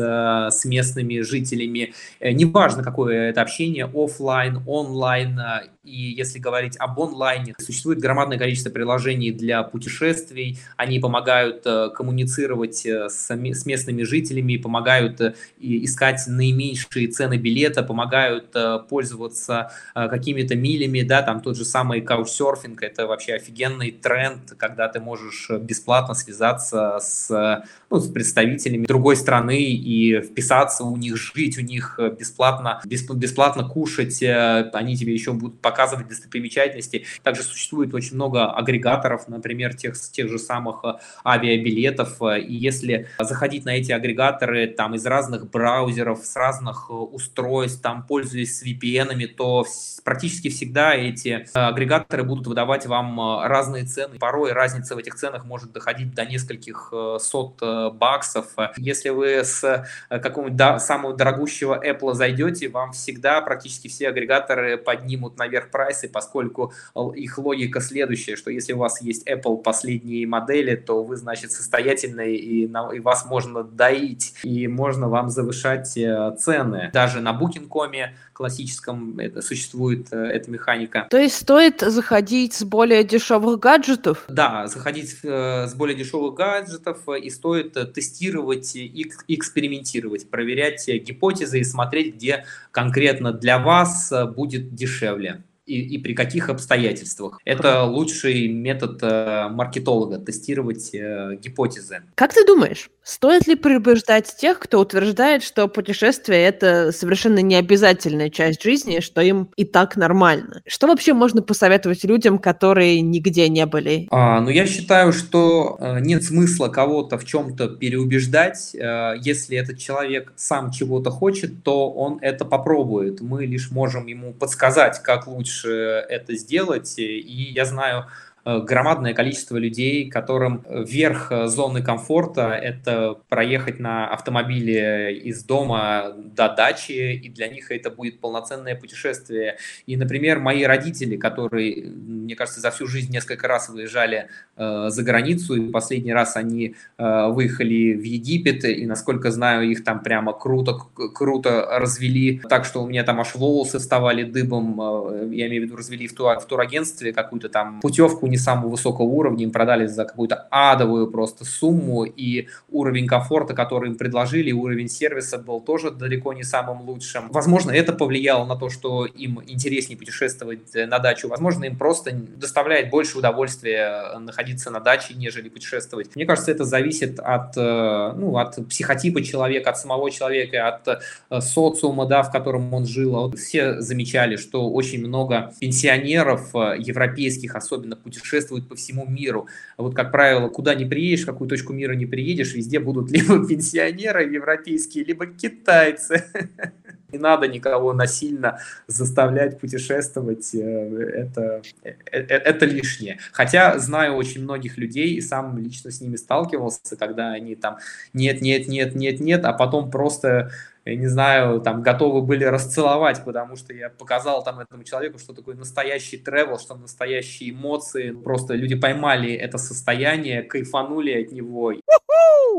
с 0.49 0.65
местными 0.65 1.21
жителями. 1.21 1.93
Э, 2.19 2.31
неважно, 2.31 2.83
какое 2.83 3.29
это 3.29 3.41
общение, 3.41 3.85
офлайн, 3.85 4.61
онлайн, 4.65 5.39
э, 5.39 5.61
и 5.83 6.13
если 6.15 6.37
говорить 6.37 6.75
об 6.77 6.99
онлайне, 6.99 7.55
существует 7.59 7.99
громадное 7.99 8.37
количество 8.37 8.69
приложений 8.69 9.31
для 9.31 9.63
путешествий. 9.63 10.59
Они 10.77 10.99
помогают 10.99 11.63
э, 11.65 11.89
коммуницировать 11.89 12.85
э, 12.85 13.09
с, 13.09 13.31
с 13.31 13.65
местными 13.65 14.03
жителями, 14.03 14.57
помогают 14.57 15.19
э, 15.21 15.33
искать 15.59 16.21
наименьшие 16.27 17.07
цены 17.07 17.37
билета, 17.37 17.81
помогают 17.81 18.55
пользоваться 18.89 19.71
какими-то 19.93 20.55
милями, 20.55 21.01
да, 21.01 21.21
там 21.21 21.41
тот 21.41 21.57
же 21.57 21.65
самый 21.65 22.01
каучсерфинг, 22.01 22.83
это 22.83 23.07
вообще 23.07 23.33
офигенный 23.33 23.91
тренд, 23.91 24.53
когда 24.57 24.87
ты 24.87 24.99
можешь 24.99 25.49
бесплатно 25.49 26.13
связаться 26.13 26.97
с, 26.99 27.63
ну, 27.89 27.99
с 27.99 28.09
представителями 28.09 28.85
другой 28.85 29.15
страны 29.15 29.63
и 29.63 30.21
вписаться 30.21 30.83
у 30.83 30.95
них, 30.97 31.17
жить 31.17 31.57
у 31.57 31.61
них 31.61 31.99
бесплатно, 32.19 32.81
бесплатно 32.85 33.67
кушать, 33.67 34.21
они 34.21 34.95
тебе 34.95 35.13
еще 35.13 35.33
будут 35.33 35.59
показывать 35.71 36.09
достопримечательности. 36.09 37.05
Также 37.23 37.43
существует 37.43 37.93
очень 37.93 38.15
много 38.15 38.51
агрегаторов, 38.51 39.29
например, 39.29 39.73
тех, 39.73 39.95
тех 39.97 40.29
же 40.29 40.37
самых 40.37 40.83
э, 40.83 40.93
авиабилетов. 41.25 42.21
Э, 42.21 42.39
и 42.41 42.53
если 42.53 43.07
заходить 43.19 43.63
на 43.63 43.69
эти 43.69 43.93
агрегаторы 43.93 44.67
там 44.67 44.95
из 44.95 45.05
разных 45.05 45.49
браузеров, 45.49 46.19
с 46.25 46.35
разных 46.35 46.87
э, 46.89 46.93
устройств, 46.93 47.81
там 47.81 48.03
пользуясь 48.03 48.61
VPN, 48.63 49.27
то 49.27 49.65
практически 50.03 50.49
всегда 50.49 50.93
эти 50.93 51.47
агрегаторы 51.53 52.23
будут 52.23 52.47
выдавать 52.47 52.85
вам 52.85 53.39
разные 53.43 53.85
цены. 53.85 54.19
Порой 54.19 54.51
разница 54.51 54.95
в 54.95 54.97
этих 54.97 55.15
ценах 55.15 55.45
может 55.45 55.71
доходить 55.71 56.13
до 56.13 56.25
нескольких 56.25 56.93
сот 57.19 57.61
баксов. 57.93 58.47
Если 58.77 59.09
вы 59.09 59.43
с 59.43 59.85
какого-нибудь 60.09 60.81
самого 60.81 61.15
дорогущего 61.15 61.79
Apple 61.81 62.13
зайдете, 62.13 62.67
вам 62.67 62.91
всегда 62.91 63.41
практически 63.41 63.87
все 63.87 64.09
агрегаторы 64.09 64.77
поднимут 64.77 65.37
наверх 65.37 65.60
вверх 65.61 65.71
прайсы, 65.71 66.09
поскольку 66.09 66.73
их 67.15 67.37
логика 67.37 67.79
следующая, 67.81 68.35
что 68.35 68.51
если 68.51 68.73
у 68.73 68.77
вас 68.77 69.01
есть 69.01 69.27
Apple 69.27 69.61
последние 69.61 70.27
модели, 70.27 70.75
то 70.75 71.03
вы, 71.03 71.15
значит, 71.15 71.51
состоятельные, 71.51 72.37
и, 72.37 72.67
на, 72.67 72.91
и 72.91 72.99
вас 72.99 73.25
можно 73.25 73.63
доить, 73.63 74.33
и 74.43 74.67
можно 74.67 75.09
вам 75.09 75.29
завышать 75.29 75.97
э, 75.97 76.35
цены. 76.39 76.89
Даже 76.93 77.21
на 77.21 77.31
Booking.com 77.31 77.91
классическом 78.33 79.19
это 79.19 79.41
существует 79.41 80.07
э, 80.11 80.17
эта 80.17 80.49
механика. 80.49 81.07
То 81.09 81.17
есть 81.17 81.35
стоит 81.35 81.81
заходить 81.81 82.53
с 82.53 82.63
более 82.63 83.03
дешевых 83.03 83.59
гаджетов? 83.59 84.23
Да, 84.27 84.67
заходить 84.67 85.17
э, 85.23 85.67
с 85.67 85.73
более 85.73 85.97
дешевых 85.97 86.35
гаджетов 86.35 86.99
и 87.09 87.29
стоит 87.29 87.93
тестировать 87.93 88.75
и 88.75 89.11
экспериментировать, 89.27 90.29
проверять 90.29 90.87
гипотезы 90.87 91.59
и 91.59 91.63
смотреть, 91.63 92.15
где 92.15 92.45
конкретно 92.71 93.31
для 93.31 93.59
вас 93.59 94.11
будет 94.35 94.73
дешевле 94.73 95.43
и, 95.71 95.95
и 95.95 95.97
при 95.97 96.13
каких 96.13 96.49
обстоятельствах. 96.49 97.39
Это 97.45 97.83
лучший 97.83 98.47
метод 98.47 98.99
э, 99.01 99.47
маркетолога 99.49 100.17
тестировать 100.17 100.93
э, 100.93 101.37
гипотезы. 101.41 102.03
Как 102.15 102.33
ты 102.33 102.45
думаешь, 102.45 102.89
стоит 103.03 103.47
ли 103.47 103.55
предупреждать 103.55 104.35
тех, 104.37 104.59
кто 104.59 104.81
утверждает, 104.81 105.43
что 105.43 105.67
путешествие 105.67 106.43
это 106.43 106.91
совершенно 106.91 107.39
необязательная 107.39 108.29
часть 108.29 108.61
жизни, 108.61 108.99
что 108.99 109.21
им 109.21 109.49
и 109.55 109.63
так 109.63 109.95
нормально? 109.95 110.61
Что 110.67 110.87
вообще 110.87 111.13
можно 111.13 111.41
посоветовать 111.41 112.03
людям, 112.03 112.37
которые 112.37 113.01
нигде 113.01 113.47
не 113.49 113.65
были? 113.65 114.07
А, 114.11 114.41
ну, 114.41 114.49
я 114.49 114.65
считаю, 114.65 115.13
что 115.13 115.77
э, 115.79 115.99
нет 116.01 116.23
смысла 116.23 116.67
кого-то 116.67 117.17
в 117.17 117.25
чем-то 117.25 117.69
переубеждать. 117.69 118.71
Если 118.73 119.57
этот 119.57 119.77
человек 119.77 120.33
сам 120.35 120.71
чего-то 120.71 121.11
хочет, 121.11 121.63
то 121.63 121.91
он 121.91 122.19
это 122.21 122.45
попробует. 122.45 123.21
Мы 123.21 123.45
лишь 123.45 123.71
можем 123.71 124.07
ему 124.07 124.33
подсказать, 124.33 125.01
как 125.03 125.27
лучше 125.27 125.60
лучше 125.61 126.05
это 126.09 126.35
сделать. 126.35 126.97
И 126.97 127.51
я 127.53 127.65
знаю 127.65 128.07
громадное 128.45 129.13
количество 129.13 129.57
людей, 129.57 130.09
которым 130.09 130.63
верх 130.67 131.31
э, 131.31 131.47
зоны 131.47 131.83
комфорта– 131.83 132.51
это 132.63 133.17
проехать 133.29 133.79
на 133.79 134.07
автомобиле 134.07 135.15
из 135.17 135.43
дома 135.43 136.13
до 136.15 136.49
дачи, 136.49 137.13
и 137.13 137.29
для 137.29 137.47
них 137.47 137.71
это 137.71 137.89
будет 137.89 138.19
полноценное 138.19 138.75
путешествие. 138.75 139.57
И, 139.85 139.97
например, 139.97 140.39
мои 140.39 140.63
родители, 140.63 141.17
которые, 141.17 141.85
мне 141.85 142.35
кажется, 142.35 142.61
за 142.61 142.71
всю 142.71 142.87
жизнь 142.87 143.11
несколько 143.11 143.47
раз 143.47 143.69
выезжали 143.69 144.29
э, 144.57 144.89
за 144.89 145.03
границу, 145.03 145.55
и 145.55 145.71
последний 145.71 146.13
раз 146.13 146.35
они 146.35 146.75
э, 146.97 147.27
выехали 147.27 147.93
в 147.93 148.03
Египет, 148.03 148.65
и, 148.65 148.85
насколько 148.85 149.31
знаю, 149.31 149.69
их 149.69 149.83
там 149.83 150.01
прямо 150.01 150.33
круто, 150.33 150.77
круто 151.13 151.67
развели, 151.71 152.41
так 152.49 152.65
что 152.65 152.83
у 152.83 152.87
меня 152.87 153.03
там 153.03 153.19
аж 153.19 153.35
волосы 153.35 153.79
вставали 153.79 154.23
дыбом, 154.23 154.79
э, 154.81 155.29
я 155.31 155.47
имею 155.47 155.63
в 155.63 155.65
виду, 155.65 155.75
развели 155.75 156.07
в, 156.07 156.13
тур, 156.13 156.39
в 156.39 156.45
турагентстве 156.45 157.13
какую-то 157.13 157.49
там 157.49 157.81
путевку 157.81 158.27
не 158.31 158.37
самого 158.37 158.69
высокого 158.69 159.05
уровня, 159.05 159.43
им 159.43 159.51
продали 159.51 159.85
за 159.85 160.05
какую-то 160.05 160.47
адовую 160.49 161.07
просто 161.11 161.45
сумму, 161.45 162.05
и 162.05 162.47
уровень 162.69 163.07
комфорта, 163.07 163.53
который 163.53 163.89
им 163.89 163.97
предложили, 163.97 164.51
уровень 164.51 164.89
сервиса 164.89 165.37
был 165.37 165.61
тоже 165.61 165.91
далеко 165.91 166.33
не 166.33 166.43
самым 166.43 166.81
лучшим. 166.81 167.29
Возможно, 167.31 167.71
это 167.71 167.93
повлияло 167.93 168.45
на 168.45 168.55
то, 168.55 168.69
что 168.69 169.05
им 169.05 169.41
интереснее 169.45 169.97
путешествовать 169.97 170.73
на 170.73 170.99
дачу. 170.99 171.27
Возможно, 171.27 171.65
им 171.65 171.77
просто 171.77 172.11
доставляет 172.11 172.89
больше 172.89 173.17
удовольствия 173.17 174.17
находиться 174.19 174.71
на 174.71 174.79
даче, 174.79 175.13
нежели 175.15 175.49
путешествовать. 175.49 176.15
Мне 176.15 176.25
кажется, 176.25 176.51
это 176.51 176.65
зависит 176.65 177.19
от, 177.19 177.57
э, 177.57 178.13
ну, 178.15 178.37
от 178.37 178.67
психотипа 178.67 179.21
человека, 179.23 179.71
от 179.71 179.77
самого 179.77 180.09
человека, 180.11 180.67
от 180.67 180.87
э, 181.29 181.41
социума, 181.41 182.05
да, 182.05 182.23
в 182.23 182.31
котором 182.31 182.73
он 182.73 182.85
жил. 182.85 183.11
Вот 183.11 183.37
все 183.37 183.81
замечали, 183.81 184.35
что 184.35 184.69
очень 184.69 185.05
много 185.05 185.53
пенсионеров 185.59 186.55
э, 186.55 186.75
европейских, 186.79 187.55
особенно 187.55 187.95
путешествующих, 187.95 188.20
путешествуют 188.21 188.69
по 188.69 188.75
всему 188.75 189.05
миру. 189.07 189.47
А 189.77 189.83
вот, 189.83 189.95
как 189.95 190.11
правило, 190.11 190.47
куда 190.49 190.75
не 190.75 190.85
приедешь, 190.85 191.23
в 191.23 191.25
какую 191.25 191.49
точку 191.49 191.73
мира 191.73 191.93
не 191.93 192.05
приедешь, 192.05 192.53
везде 192.53 192.79
будут 192.79 193.11
либо 193.11 193.45
пенсионеры 193.45 194.23
европейские, 194.23 195.03
либо 195.03 195.25
китайцы. 195.25 196.25
Не 197.11 197.19
надо 197.19 197.45
никого 197.49 197.91
насильно 197.91 198.59
заставлять 198.87 199.59
путешествовать, 199.59 200.55
э, 200.55 200.59
это, 200.59 201.61
это, 201.83 201.97
э, 202.09 202.37
это 202.37 202.65
лишнее. 202.65 203.19
Хотя 203.33 203.77
знаю 203.79 204.15
очень 204.15 204.43
многих 204.43 204.77
людей 204.77 205.15
и 205.15 205.19
сам 205.21 205.57
лично 205.57 205.91
с 205.91 205.99
ними 205.99 206.15
сталкивался, 206.15 206.95
когда 206.95 207.33
они 207.33 207.55
там 207.55 207.79
нет, 208.13 208.41
нет, 208.41 208.69
нет, 208.69 208.95
нет, 208.95 209.19
нет, 209.19 209.43
а 209.43 209.51
потом 209.51 209.91
просто 209.91 210.51
я 210.85 210.95
не 210.95 211.07
знаю, 211.07 211.61
там 211.61 211.83
готовы 211.83 212.21
были 212.21 212.43
расцеловать, 212.43 213.23
потому 213.23 213.55
что 213.55 213.71
я 213.73 213.89
показал 213.89 214.43
там 214.43 214.59
этому 214.59 214.83
человеку, 214.83 215.19
что 215.19 215.33
такое 215.33 215.55
настоящий 215.55 216.17
тревел, 216.17 216.57
что 216.57 216.75
настоящие 216.75 217.51
эмоции. 217.51 218.11
Просто 218.11 218.55
люди 218.55 218.75
поймали 218.75 219.33
это 219.33 219.59
состояние, 219.59 220.41
кайфанули 220.41 221.23
от 221.23 221.31
него. 221.31 221.73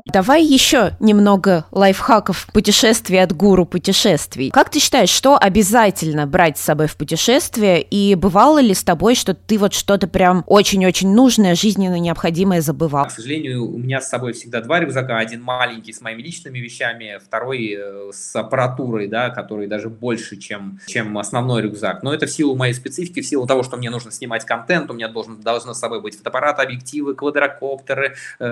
Давай 0.07 0.45
еще 0.45 0.93
немного 1.01 1.65
лайфхаков 1.71 2.49
путешествий 2.53 3.23
от 3.23 3.33
гуру 3.33 3.65
путешествий. 3.65 4.51
Как 4.51 4.69
ты 4.69 4.79
считаешь, 4.79 5.09
что 5.09 5.39
обязательно 5.39 6.27
брать 6.27 6.59
с 6.59 6.63
собой 6.63 6.87
в 6.87 6.97
путешествие? 6.97 7.81
И 7.83 8.15
бывало 8.15 8.59
ли 8.59 8.75
с 8.75 8.83
тобой, 8.83 9.15
что 9.15 9.35
ты 9.35 9.59
вот 9.59 9.73
что-то 9.73 10.09
прям 10.09 10.45
очень-очень 10.47 11.15
нужное, 11.15 11.55
жизненно 11.55 11.99
необходимое 11.99 12.61
забывал? 12.61 13.07
К 13.07 13.11
сожалению, 13.11 13.73
у 13.73 13.79
меня 13.79 14.01
с 14.01 14.09
собой 14.09 14.33
всегда 14.33 14.61
два 14.61 14.81
рюкзака. 14.81 15.19
Один 15.19 15.43
маленький 15.43 15.93
с 15.93 16.01
моими 16.01 16.21
личными 16.21 16.59
вещами, 16.59 17.19
второй 17.25 17.77
э, 17.79 18.11
с 18.13 18.35
аппаратурой, 18.35 19.07
да, 19.09 19.31
который 19.31 19.67
даже 19.67 19.89
больше, 19.89 20.37
чем, 20.37 20.81
чем 20.87 21.17
основной 21.17 21.63
рюкзак. 21.63 22.03
Но 22.03 22.13
это 22.13 22.27
в 22.27 22.31
силу 22.31 22.57
моей 22.57 22.75
специфики, 22.75 23.21
в 23.21 23.27
силу 23.27 23.47
того, 23.47 23.63
что 23.63 23.77
мне 23.77 23.89
нужно 23.89 24.11
снимать 24.11 24.45
контент, 24.45 24.91
у 24.91 24.95
меня 24.95 25.09
должен, 25.09 25.41
должно 25.41 25.75
с 25.75 25.79
собой 25.79 26.01
быть 26.01 26.17
фотоаппарат, 26.19 26.59
объективы, 26.59 27.15
квадрокоптеры, 27.15 28.17
э, 28.39 28.47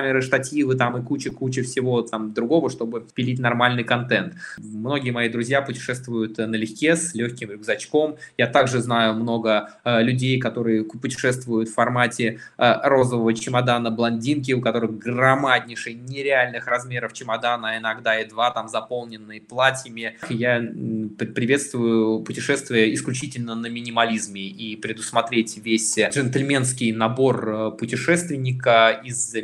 экшн-камеры, 0.00 0.22
штативы 0.22 0.74
там 0.74 0.96
и 0.96 1.02
куча-куча 1.02 1.62
всего 1.62 2.02
там 2.02 2.32
другого, 2.32 2.70
чтобы 2.70 3.06
пилить 3.14 3.38
нормальный 3.38 3.84
контент. 3.84 4.34
Многие 4.58 5.10
мои 5.10 5.28
друзья 5.28 5.62
путешествуют 5.62 6.38
э, 6.38 6.46
налегке, 6.46 6.96
с 6.96 7.14
легким 7.14 7.50
рюкзачком. 7.50 8.16
Я 8.38 8.46
также 8.46 8.80
знаю 8.80 9.14
много 9.14 9.70
э, 9.84 10.02
людей, 10.02 10.40
которые 10.40 10.84
путешествуют 10.84 11.68
в 11.68 11.74
формате 11.74 12.40
э, 12.58 12.74
розового 12.84 13.34
чемодана 13.34 13.90
блондинки, 13.90 14.52
у 14.52 14.60
которых 14.60 14.98
громаднейший, 14.98 15.94
нереальных 15.94 16.66
размеров 16.66 17.12
чемодана, 17.12 17.78
иногда 17.78 18.18
и 18.18 18.28
два 18.28 18.50
там 18.50 18.68
заполненные 18.68 19.40
платьями. 19.40 20.16
Я 20.28 20.60
приветствую 21.34 22.20
путешествие 22.20 22.94
исключительно 22.94 23.54
на 23.54 23.66
минимализме 23.66 24.42
и 24.42 24.76
предусмотреть 24.76 25.58
весь 25.58 25.98
джентльменский 25.98 26.92
набор 26.92 27.48
э, 27.48 27.70
путешественника 27.72 29.00
из 29.04 29.34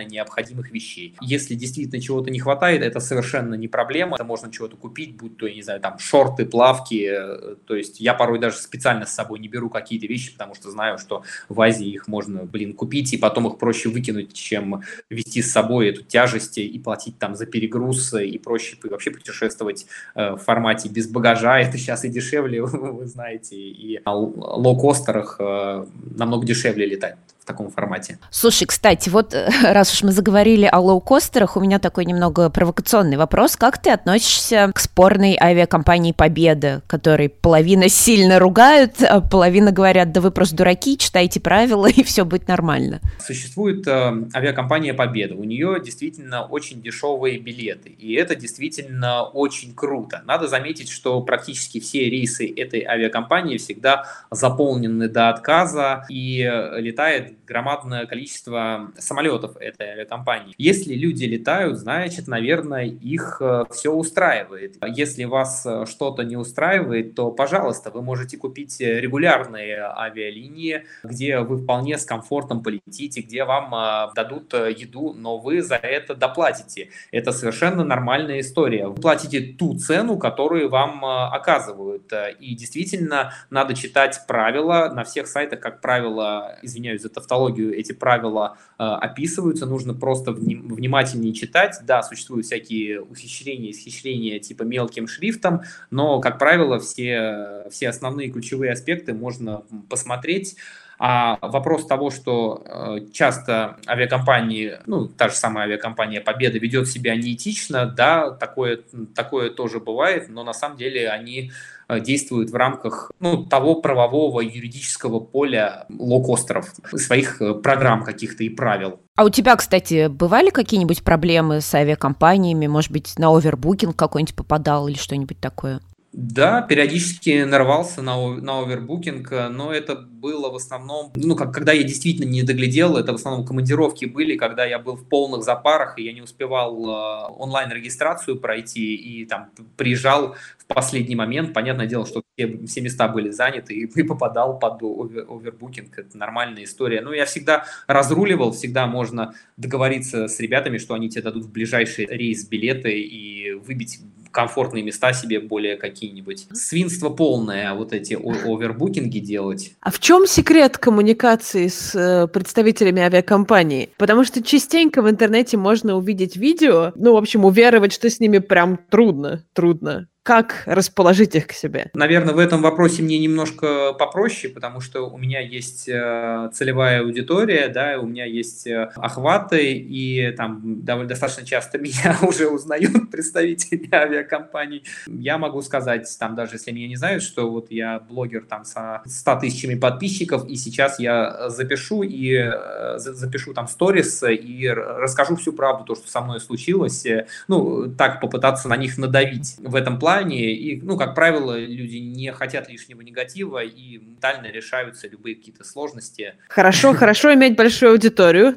минимально 0.00 0.10
необходимых 0.10 0.70
вещей. 0.70 1.14
Если 1.20 1.54
действительно 1.54 2.00
чего-то 2.00 2.30
не 2.30 2.38
хватает, 2.38 2.82
это 2.82 3.00
совершенно 3.00 3.54
не 3.54 3.68
проблема. 3.68 4.16
Это 4.16 4.24
можно 4.24 4.50
чего-то 4.50 4.76
купить, 4.76 5.16
будь 5.16 5.36
то, 5.36 5.46
я 5.46 5.54
не 5.54 5.62
знаю, 5.62 5.80
там 5.80 5.98
шорты, 5.98 6.46
плавки. 6.46 7.08
Э, 7.10 7.56
то 7.66 7.74
есть 7.74 8.00
я 8.00 8.14
порой 8.14 8.38
даже 8.38 8.56
специально 8.56 9.06
с 9.06 9.12
собой 9.12 9.38
не 9.38 9.48
беру 9.48 9.70
какие-то 9.70 10.06
вещи, 10.06 10.32
потому 10.32 10.54
что 10.54 10.70
знаю, 10.70 10.98
что 10.98 11.22
в 11.48 11.60
Азии 11.60 11.88
их 11.88 12.08
можно, 12.08 12.44
блин, 12.44 12.74
купить, 12.74 13.12
и 13.12 13.16
потом 13.16 13.46
их 13.48 13.58
проще 13.58 13.88
выкинуть, 13.88 14.32
чем 14.32 14.82
вести 15.08 15.42
с 15.42 15.52
собой 15.52 15.90
эту 15.90 16.02
тяжесть 16.02 16.58
и 16.58 16.78
платить 16.78 17.18
там 17.18 17.34
за 17.34 17.46
перегруз, 17.46 18.14
и 18.14 18.38
проще 18.38 18.76
вообще 18.84 19.10
путешествовать 19.10 19.86
э, 20.14 20.32
в 20.32 20.38
формате 20.38 20.88
без 20.88 21.08
багажа. 21.08 21.60
Это 21.60 21.78
сейчас 21.78 22.04
и 22.04 22.08
дешевле, 22.08 22.62
вы 22.62 23.06
знаете, 23.06 23.56
и 23.56 24.00
на 24.04 24.12
лоукостерах 24.12 25.38
намного 25.38 26.46
дешевле 26.46 26.86
летать 26.86 27.16
таком 27.50 27.70
формате. 27.70 28.18
Слушай, 28.30 28.66
кстати, 28.66 29.08
вот 29.08 29.34
э, 29.34 29.48
раз 29.62 29.92
уж 29.92 30.02
мы 30.02 30.12
заговорили 30.12 30.68
о 30.70 30.78
лоукостерах, 30.78 31.56
у 31.56 31.60
меня 31.60 31.78
такой 31.78 32.04
немного 32.04 32.48
провокационный 32.48 33.16
вопрос. 33.16 33.56
Как 33.56 33.82
ты 33.82 33.90
относишься 33.90 34.70
к 34.72 34.78
спорной 34.78 35.36
авиакомпании 35.40 36.12
«Победа», 36.12 36.82
которой 36.86 37.28
половина 37.28 37.88
сильно 37.88 38.38
ругают, 38.38 39.02
а 39.02 39.20
половина 39.20 39.72
говорят, 39.72 40.12
да 40.12 40.20
вы 40.20 40.30
просто 40.30 40.56
дураки, 40.56 40.96
читайте 40.96 41.40
правила, 41.40 41.86
и 41.90 42.02
все 42.04 42.24
будет 42.24 42.46
нормально? 42.46 43.00
Существует 43.18 43.86
э, 43.86 44.24
авиакомпания 44.34 44.94
«Победа». 44.94 45.34
У 45.34 45.44
нее 45.44 45.80
действительно 45.84 46.44
очень 46.44 46.82
дешевые 46.82 47.38
билеты, 47.38 47.88
и 47.88 48.14
это 48.14 48.36
действительно 48.36 49.24
очень 49.24 49.74
круто. 49.74 50.22
Надо 50.24 50.46
заметить, 50.46 50.88
что 50.88 51.20
практически 51.22 51.80
все 51.80 52.08
рейсы 52.08 52.48
этой 52.48 52.84
авиакомпании 52.84 53.56
всегда 53.56 54.04
заполнены 54.30 55.08
до 55.08 55.30
отказа, 55.30 56.04
и 56.08 56.48
летает 56.76 57.39
громадное 57.50 58.06
количество 58.06 58.92
самолетов 58.96 59.56
этой 59.56 59.88
авиакомпании. 59.88 60.54
Если 60.56 60.94
люди 60.94 61.24
летают, 61.24 61.78
значит, 61.78 62.28
наверное, 62.28 62.84
их 62.84 63.38
э, 63.40 63.64
все 63.72 63.92
устраивает. 63.92 64.76
Если 64.86 65.24
вас 65.24 65.66
э, 65.66 65.84
что-то 65.86 66.22
не 66.22 66.36
устраивает, 66.36 67.16
то, 67.16 67.32
пожалуйста, 67.32 67.90
вы 67.90 68.02
можете 68.02 68.36
купить 68.36 68.78
регулярные 68.78 69.82
авиалинии, 69.82 70.84
где 71.02 71.40
вы 71.40 71.56
вполне 71.56 71.98
с 71.98 72.04
комфортом 72.04 72.62
полетите, 72.62 73.20
где 73.20 73.42
вам 73.42 73.74
э, 73.74 74.14
дадут 74.14 74.54
еду, 74.54 75.12
но 75.12 75.36
вы 75.38 75.60
за 75.60 75.74
это 75.74 76.14
доплатите. 76.14 76.90
Это 77.10 77.32
совершенно 77.32 77.82
нормальная 77.82 78.40
история. 78.40 78.86
Вы 78.86 78.94
платите 78.94 79.40
ту 79.40 79.76
цену, 79.76 80.18
которую 80.18 80.68
вам 80.68 81.04
оказывают. 81.04 82.12
И 82.38 82.54
действительно, 82.54 83.32
надо 83.50 83.74
читать 83.74 84.20
правила. 84.28 84.92
На 84.94 85.02
всех 85.02 85.26
сайтах, 85.26 85.58
как 85.58 85.80
правило, 85.80 86.56
извиняюсь 86.62 87.02
за 87.02 87.08
тавтологию 87.08 87.39
эти 87.48 87.92
правила 87.92 88.58
э, 88.78 88.82
описываются, 88.82 89.66
нужно 89.66 89.94
просто 89.94 90.32
вним, 90.32 90.74
внимательнее 90.74 91.32
читать. 91.32 91.78
Да, 91.86 92.02
существуют 92.02 92.46
всякие 92.46 93.00
ухищрения, 93.00 93.70
исхищрения 93.70 94.38
типа 94.38 94.62
мелким 94.62 95.06
шрифтом, 95.06 95.62
но, 95.90 96.20
как 96.20 96.38
правило, 96.38 96.78
все, 96.78 97.64
все 97.70 97.88
основные 97.88 98.30
ключевые 98.30 98.72
аспекты 98.72 99.14
можно 99.14 99.62
посмотреть. 99.88 100.56
А 101.02 101.38
вопрос 101.40 101.86
того, 101.86 102.10
что 102.10 102.62
э, 102.62 103.06
часто 103.10 103.78
авиакомпании, 103.88 104.74
ну, 104.84 105.08
та 105.08 105.30
же 105.30 105.34
самая 105.34 105.64
авиакомпания 105.64 106.20
Победа 106.20 106.58
ведет 106.58 106.88
себя 106.88 107.16
неэтично, 107.16 107.86
да, 107.86 108.30
такое, 108.32 108.80
такое 109.14 109.48
тоже 109.48 109.80
бывает, 109.80 110.28
но 110.28 110.44
на 110.44 110.52
самом 110.52 110.76
деле 110.76 111.08
они 111.08 111.52
э, 111.88 112.00
действуют 112.00 112.50
в 112.50 112.54
рамках 112.54 113.12
ну, 113.18 113.46
того 113.46 113.76
правового 113.76 114.42
юридического 114.42 115.20
поля 115.20 115.86
лоукостеров, 115.88 116.74
своих 116.92 117.40
э, 117.40 117.54
программ 117.54 118.04
каких-то 118.04 118.44
и 118.44 118.50
правил. 118.50 119.00
А 119.16 119.24
у 119.24 119.30
тебя, 119.30 119.56
кстати, 119.56 120.08
бывали 120.08 120.50
какие-нибудь 120.50 121.02
проблемы 121.02 121.62
с 121.62 121.74
авиакомпаниями? 121.74 122.66
Может 122.66 122.92
быть, 122.92 123.18
на 123.18 123.34
овербукинг 123.34 123.96
какой-нибудь 123.96 124.36
попадал 124.36 124.86
или 124.86 124.98
что-нибудь 124.98 125.40
такое? 125.40 125.80
Да, 126.12 126.60
периодически 126.62 127.44
нарвался 127.44 128.02
на, 128.02 128.34
на 128.36 128.60
овербукинг, 128.60 129.30
но 129.50 129.72
это 129.72 129.94
было 129.94 130.50
в 130.50 130.56
основном, 130.56 131.12
ну, 131.14 131.36
как, 131.36 131.54
когда 131.54 131.72
я 131.72 131.84
действительно 131.84 132.28
не 132.28 132.42
доглядел, 132.42 132.96
это 132.96 133.12
в 133.12 133.14
основном 133.14 133.46
командировки 133.46 134.06
были, 134.06 134.36
когда 134.36 134.64
я 134.64 134.80
был 134.80 134.96
в 134.96 135.08
полных 135.08 135.44
запарах, 135.44 135.98
и 135.98 136.02
я 136.02 136.12
не 136.12 136.20
успевал 136.20 136.84
э, 136.84 137.32
онлайн-регистрацию 137.38 138.40
пройти, 138.40 138.96
и 138.96 139.24
там 139.24 139.50
приезжал 139.76 140.34
в 140.58 140.66
последний 140.66 141.14
момент. 141.14 141.54
Понятное 141.54 141.86
дело, 141.86 142.04
что 142.06 142.22
все, 142.34 142.58
все 142.66 142.80
места 142.80 143.06
были 143.06 143.30
заняты, 143.30 143.74
и, 143.74 143.84
и 143.94 144.02
попадал 144.02 144.58
под 144.58 144.82
овер, 144.82 145.26
овербукинг. 145.28 145.96
Это 145.96 146.18
нормальная 146.18 146.64
история. 146.64 147.02
Но 147.02 147.12
я 147.12 147.24
всегда 147.24 147.66
разруливал, 147.86 148.50
всегда 148.50 148.88
можно 148.88 149.34
договориться 149.56 150.26
с 150.26 150.40
ребятами, 150.40 150.78
что 150.78 150.94
они 150.94 151.08
тебе 151.08 151.22
дадут 151.22 151.44
в 151.44 151.52
ближайший 151.52 152.06
рейс 152.06 152.44
билеты 152.48 153.00
и 153.00 153.52
выбить 153.52 154.00
комфортные 154.30 154.82
места 154.82 155.12
себе 155.12 155.40
более 155.40 155.76
какие-нибудь. 155.76 156.46
Свинство 156.52 157.10
полное, 157.10 157.74
вот 157.74 157.92
эти 157.92 158.14
овербукинги 158.14 159.18
делать. 159.18 159.72
А 159.80 159.90
в 159.90 159.98
чем 159.98 160.26
секрет 160.26 160.78
коммуникации 160.78 161.68
с 161.68 161.94
э, 161.94 162.28
представителями 162.28 163.02
авиакомпании? 163.02 163.90
Потому 163.96 164.24
что 164.24 164.42
частенько 164.42 165.02
в 165.02 165.10
интернете 165.10 165.56
можно 165.56 165.96
увидеть 165.96 166.36
видео, 166.36 166.92
ну, 166.94 167.14
в 167.14 167.16
общем, 167.16 167.44
уверовать, 167.44 167.92
что 167.92 168.08
с 168.08 168.20
ними 168.20 168.38
прям 168.38 168.78
трудно, 168.90 169.44
трудно 169.52 170.08
как 170.30 170.62
расположить 170.66 171.34
их 171.34 171.48
к 171.48 171.52
себе? 171.52 171.90
Наверное, 171.92 172.32
в 172.32 172.38
этом 172.38 172.62
вопросе 172.62 173.02
мне 173.02 173.18
немножко 173.18 173.92
попроще, 173.94 174.52
потому 174.54 174.80
что 174.80 175.10
у 175.10 175.18
меня 175.18 175.40
есть 175.40 175.88
э, 175.88 176.50
целевая 176.52 177.00
аудитория, 177.00 177.66
да, 177.66 177.98
у 177.98 178.06
меня 178.06 178.26
есть 178.26 178.64
э, 178.68 178.92
охваты, 178.94 179.72
и 179.72 180.30
там 180.36 180.84
довольно 180.84 181.08
достаточно 181.08 181.44
часто 181.44 181.78
меня 181.80 182.16
уже 182.22 182.46
узнают 182.46 183.10
представители 183.10 183.88
авиакомпаний. 183.92 184.84
Я 185.08 185.36
могу 185.36 185.62
сказать, 185.62 186.08
там 186.20 186.36
даже 186.36 186.54
если 186.54 186.70
меня 186.70 186.86
не 186.86 186.94
знают, 186.94 187.24
что 187.24 187.50
вот 187.50 187.72
я 187.72 187.98
блогер 187.98 188.44
там 188.48 188.64
со 188.64 189.02
100 189.04 189.40
тысячами 189.40 189.74
подписчиков, 189.74 190.46
и 190.46 190.54
сейчас 190.54 191.00
я 191.00 191.48
запишу 191.48 192.04
и 192.04 192.36
э, 192.36 192.98
запишу 192.98 193.52
там 193.52 193.66
сторис 193.66 194.22
и 194.22 194.68
расскажу 194.68 195.34
всю 195.34 195.52
правду, 195.52 195.86
то, 195.86 195.96
что 195.96 196.08
со 196.08 196.20
мной 196.20 196.38
случилось, 196.38 197.04
ну, 197.48 197.92
так 197.92 198.20
попытаться 198.20 198.68
на 198.68 198.76
них 198.76 198.96
надавить 198.96 199.56
в 199.58 199.74
этом 199.74 199.98
плане, 199.98 200.19
желание, 200.20 200.52
и, 200.52 200.80
ну, 200.80 200.96
как 200.96 201.14
правило, 201.14 201.58
люди 201.58 201.96
не 201.96 202.32
хотят 202.32 202.68
лишнего 202.68 203.00
негатива 203.00 203.62
и 203.62 203.98
ментально 203.98 204.46
решаются 204.46 205.08
любые 205.08 205.36
какие-то 205.36 205.64
сложности. 205.64 206.34
Хорошо, 206.48 206.94
хорошо 206.94 207.32
иметь 207.34 207.56
большую 207.56 207.92
аудиторию 207.92 208.56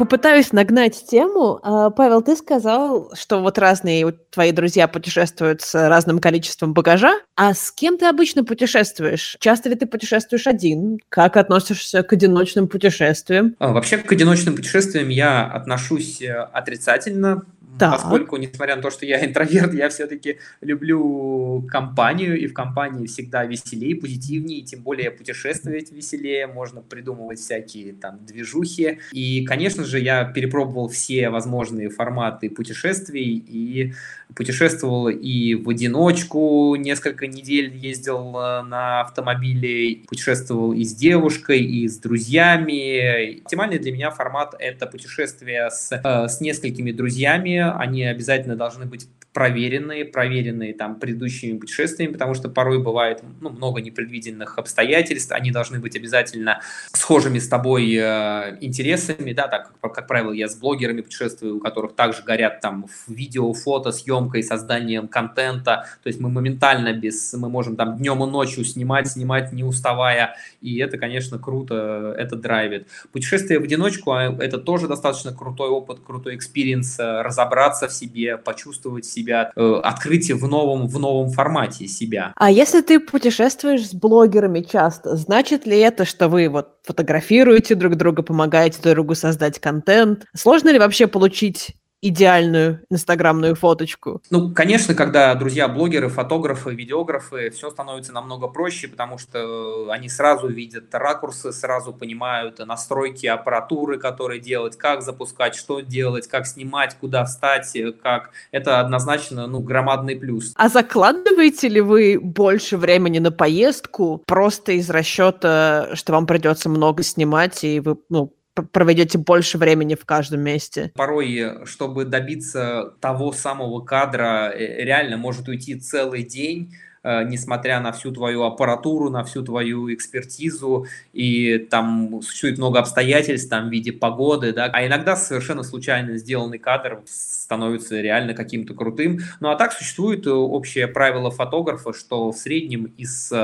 попытаюсь 0.00 0.52
нагнать 0.52 1.04
тему. 1.10 1.60
А, 1.62 1.90
Павел, 1.90 2.22
ты 2.22 2.34
сказал, 2.34 3.12
что 3.14 3.42
вот 3.42 3.58
разные 3.58 4.10
твои 4.30 4.50
друзья 4.50 4.88
путешествуют 4.88 5.60
с 5.60 5.74
разным 5.74 6.20
количеством 6.20 6.72
багажа. 6.72 7.20
А 7.36 7.52
с 7.52 7.70
кем 7.70 7.98
ты 7.98 8.06
обычно 8.06 8.42
путешествуешь? 8.42 9.36
Часто 9.40 9.68
ли 9.68 9.74
ты 9.74 9.84
путешествуешь 9.84 10.46
один? 10.46 11.00
Как 11.10 11.36
относишься 11.36 12.02
к 12.02 12.14
одиночным 12.14 12.66
путешествиям? 12.66 13.56
А, 13.58 13.74
вообще 13.74 13.98
к 13.98 14.10
одиночным 14.10 14.56
путешествиям 14.56 15.10
я 15.10 15.44
отношусь 15.44 16.22
э, 16.22 16.32
отрицательно 16.50 17.42
Так. 17.78 17.92
поскольку, 17.92 18.36
несмотря 18.36 18.76
на 18.76 18.82
то, 18.82 18.90
что 18.90 19.06
я 19.06 19.24
интроверт, 19.24 19.74
я 19.74 19.88
все-таки 19.88 20.38
люблю 20.60 21.66
компанию, 21.70 22.38
и 22.38 22.46
в 22.46 22.54
компании 22.54 23.06
всегда 23.06 23.44
веселее, 23.44 23.96
позитивнее, 23.96 24.62
тем 24.62 24.82
более 24.82 25.10
путешествовать 25.10 25.90
веселее, 25.90 26.46
можно 26.46 26.82
придумывать 26.82 27.38
всякие 27.38 27.92
там 27.92 28.24
движухи. 28.24 28.98
И, 29.12 29.44
конечно 29.44 29.84
же, 29.84 29.98
я 29.98 30.24
перепробовал 30.24 30.88
все 30.88 31.30
возможные 31.30 31.90
форматы 31.90 32.50
путешествий 32.50 33.36
и 33.46 33.94
путешествовал 34.34 35.08
и 35.08 35.54
в 35.54 35.68
одиночку, 35.68 36.74
несколько 36.76 37.26
недель 37.26 37.74
ездил 37.76 38.36
э, 38.36 38.62
на 38.62 39.00
автомобиле, 39.00 40.02
путешествовал 40.06 40.72
и 40.72 40.84
с 40.84 40.94
девушкой, 40.94 41.60
и 41.60 41.88
с 41.88 41.98
друзьями. 41.98 43.40
Оптимальный 43.40 43.78
для 43.78 43.92
меня 43.92 44.10
формат– 44.10 44.54
это 44.58 44.86
путешествие 44.86 45.70
с, 45.70 45.90
э, 45.92 46.28
с 46.28 46.40
несколькими 46.40 46.92
друзьями. 46.92 47.59
Они 47.60 48.04
обязательно 48.04 48.56
должны 48.56 48.86
быть 48.86 49.08
проверенные, 49.32 50.04
проверенные 50.04 50.74
там 50.74 50.98
предыдущими 50.98 51.56
путешествиями, 51.56 52.12
потому 52.12 52.34
что 52.34 52.48
порой 52.48 52.82
бывает 52.82 53.22
ну, 53.40 53.50
много 53.50 53.80
непредвиденных 53.80 54.58
обстоятельств, 54.58 55.30
они 55.32 55.52
должны 55.52 55.78
быть 55.78 55.94
обязательно 55.94 56.60
схожими 56.92 57.38
с 57.38 57.48
тобой 57.48 57.94
э, 57.94 58.58
интересами, 58.60 59.32
да, 59.32 59.46
так 59.46 59.72
как, 59.80 59.94
как 59.94 60.06
правило, 60.08 60.32
я 60.32 60.48
с 60.48 60.56
блогерами 60.56 61.02
путешествую, 61.02 61.58
у 61.58 61.60
которых 61.60 61.94
также 61.94 62.22
горят 62.22 62.60
там 62.60 62.86
видео, 63.06 63.52
фото, 63.52 63.92
съемкой, 63.92 64.42
созданием 64.42 65.06
контента, 65.06 65.86
то 66.02 66.08
есть 66.08 66.18
мы 66.18 66.28
моментально 66.28 66.92
без, 66.92 67.32
мы 67.34 67.48
можем 67.48 67.76
там 67.76 67.98
днем 67.98 68.24
и 68.24 68.26
ночью 68.26 68.64
снимать, 68.64 69.08
снимать 69.08 69.52
не 69.52 69.62
уставая, 69.62 70.36
и 70.60 70.78
это, 70.78 70.98
конечно, 70.98 71.38
круто, 71.38 72.14
это 72.18 72.34
драйвит. 72.34 72.88
Путешествие 73.12 73.60
в 73.60 73.62
одиночку, 73.62 74.10
а, 74.12 74.24
это 74.24 74.58
тоже 74.58 74.88
достаточно 74.88 75.32
крутой 75.32 75.68
опыт, 75.68 76.00
крутой 76.04 76.34
experience, 76.34 76.98
э, 76.98 77.22
разобраться 77.22 77.86
в 77.86 77.92
себе, 77.92 78.36
почувствовать 78.36 79.04
себя 79.04 79.19
себя, 79.20 79.52
э, 79.54 79.80
открытие 79.82 80.36
в 80.36 80.46
новом, 80.48 80.88
в 80.88 80.98
новом 80.98 81.30
формате 81.30 81.86
себя. 81.86 82.32
А 82.36 82.50
если 82.50 82.80
ты 82.80 83.00
путешествуешь 83.00 83.88
с 83.88 83.94
блогерами 83.94 84.60
часто, 84.60 85.16
значит 85.16 85.66
ли 85.66 85.78
это, 85.78 86.04
что 86.04 86.28
вы 86.28 86.48
вот 86.48 86.68
фотографируете 86.84 87.74
друг 87.74 87.96
друга, 87.96 88.22
помогаете 88.22 88.80
друг 88.82 88.94
другу 88.94 89.14
создать 89.14 89.58
контент? 89.58 90.26
Сложно 90.34 90.70
ли 90.70 90.78
вообще 90.78 91.06
получить 91.06 91.76
идеальную 92.02 92.80
инстаграмную 92.90 93.54
фоточку? 93.54 94.22
Ну, 94.30 94.52
конечно, 94.52 94.94
когда 94.94 95.34
друзья 95.34 95.68
блогеры, 95.68 96.08
фотографы, 96.08 96.74
видеографы, 96.74 97.50
все 97.50 97.70
становится 97.70 98.12
намного 98.12 98.48
проще, 98.48 98.88
потому 98.88 99.18
что 99.18 99.90
они 99.90 100.08
сразу 100.08 100.48
видят 100.48 100.94
ракурсы, 100.94 101.52
сразу 101.52 101.92
понимают 101.92 102.58
настройки 102.58 103.26
аппаратуры, 103.26 103.98
которые 103.98 104.40
делать, 104.40 104.76
как 104.76 105.02
запускать, 105.02 105.54
что 105.54 105.80
делать, 105.80 106.26
как 106.26 106.46
снимать, 106.46 106.96
куда 107.00 107.24
встать, 107.24 107.76
как... 108.02 108.30
Это 108.50 108.80
однозначно, 108.80 109.46
ну, 109.46 109.60
громадный 109.60 110.16
плюс. 110.16 110.52
А 110.56 110.68
закладываете 110.68 111.68
ли 111.68 111.80
вы 111.80 112.18
больше 112.20 112.76
времени 112.76 113.18
на 113.18 113.30
поездку 113.30 114.22
просто 114.26 114.72
из 114.72 114.88
расчета, 114.90 115.90
что 115.94 116.12
вам 116.12 116.26
придется 116.26 116.68
много 116.68 117.02
снимать, 117.02 117.62
и 117.64 117.80
вы, 117.80 117.96
ну, 118.08 118.32
проведете 118.72 119.18
больше 119.18 119.58
времени 119.58 119.94
в 119.94 120.04
каждом 120.04 120.40
месте. 120.40 120.92
Порой, 120.94 121.64
чтобы 121.66 122.04
добиться 122.04 122.94
того 123.00 123.32
самого 123.32 123.80
кадра, 123.84 124.52
э, 124.52 124.84
реально 124.84 125.16
может 125.16 125.48
уйти 125.48 125.78
целый 125.78 126.22
день, 126.22 126.72
Э, 126.72 126.89
несмотря 127.02 127.80
на 127.80 127.92
всю 127.92 128.12
твою 128.12 128.42
аппаратуру, 128.42 129.10
на 129.10 129.24
всю 129.24 129.42
твою 129.42 129.92
экспертизу, 129.92 130.86
и 131.12 131.58
там 131.58 132.20
существует 132.22 132.58
много 132.58 132.80
обстоятельств 132.80 133.48
там, 133.48 133.68
в 133.68 133.72
виде 133.72 133.92
погоды, 133.92 134.52
да, 134.52 134.70
а 134.72 134.86
иногда 134.86 135.16
совершенно 135.16 135.62
случайно 135.62 136.18
сделанный 136.18 136.58
кадр 136.58 137.02
становится 137.06 138.00
реально 138.00 138.34
каким-то 138.34 138.74
крутым. 138.74 139.20
Ну 139.40 139.50
а 139.50 139.56
так 139.56 139.72
существует 139.72 140.26
э, 140.26 140.30
общее 140.30 140.86
правило 140.86 141.30
фотографа, 141.30 141.92
что 141.92 142.30
в 142.30 142.36
среднем 142.36 142.92
из 142.96 143.26
100 143.26 143.38